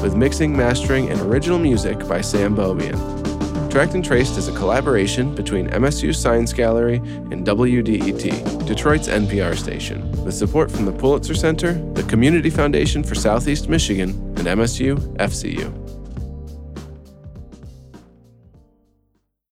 With 0.00 0.14
mixing, 0.14 0.56
mastering, 0.56 1.10
and 1.10 1.20
original 1.22 1.58
music 1.58 2.06
by 2.06 2.20
Sam 2.20 2.54
Beaubien. 2.54 3.15
Tracked 3.70 3.94
and 3.94 4.04
Traced 4.04 4.38
is 4.38 4.48
a 4.48 4.52
collaboration 4.52 5.34
between 5.34 5.68
MSU 5.68 6.14
Science 6.14 6.52
Gallery 6.52 6.96
and 6.96 7.46
WDET, 7.46 8.66
Detroit's 8.66 9.08
NPR 9.08 9.56
station, 9.56 10.10
with 10.24 10.34
support 10.34 10.70
from 10.70 10.86
the 10.86 10.92
Pulitzer 10.92 11.34
Center, 11.34 11.72
the 11.92 12.02
Community 12.04 12.50
Foundation 12.50 13.02
for 13.02 13.14
Southeast 13.14 13.68
Michigan, 13.68 14.10
and 14.38 14.46
MSU 14.46 14.96
FCU. 15.16 15.95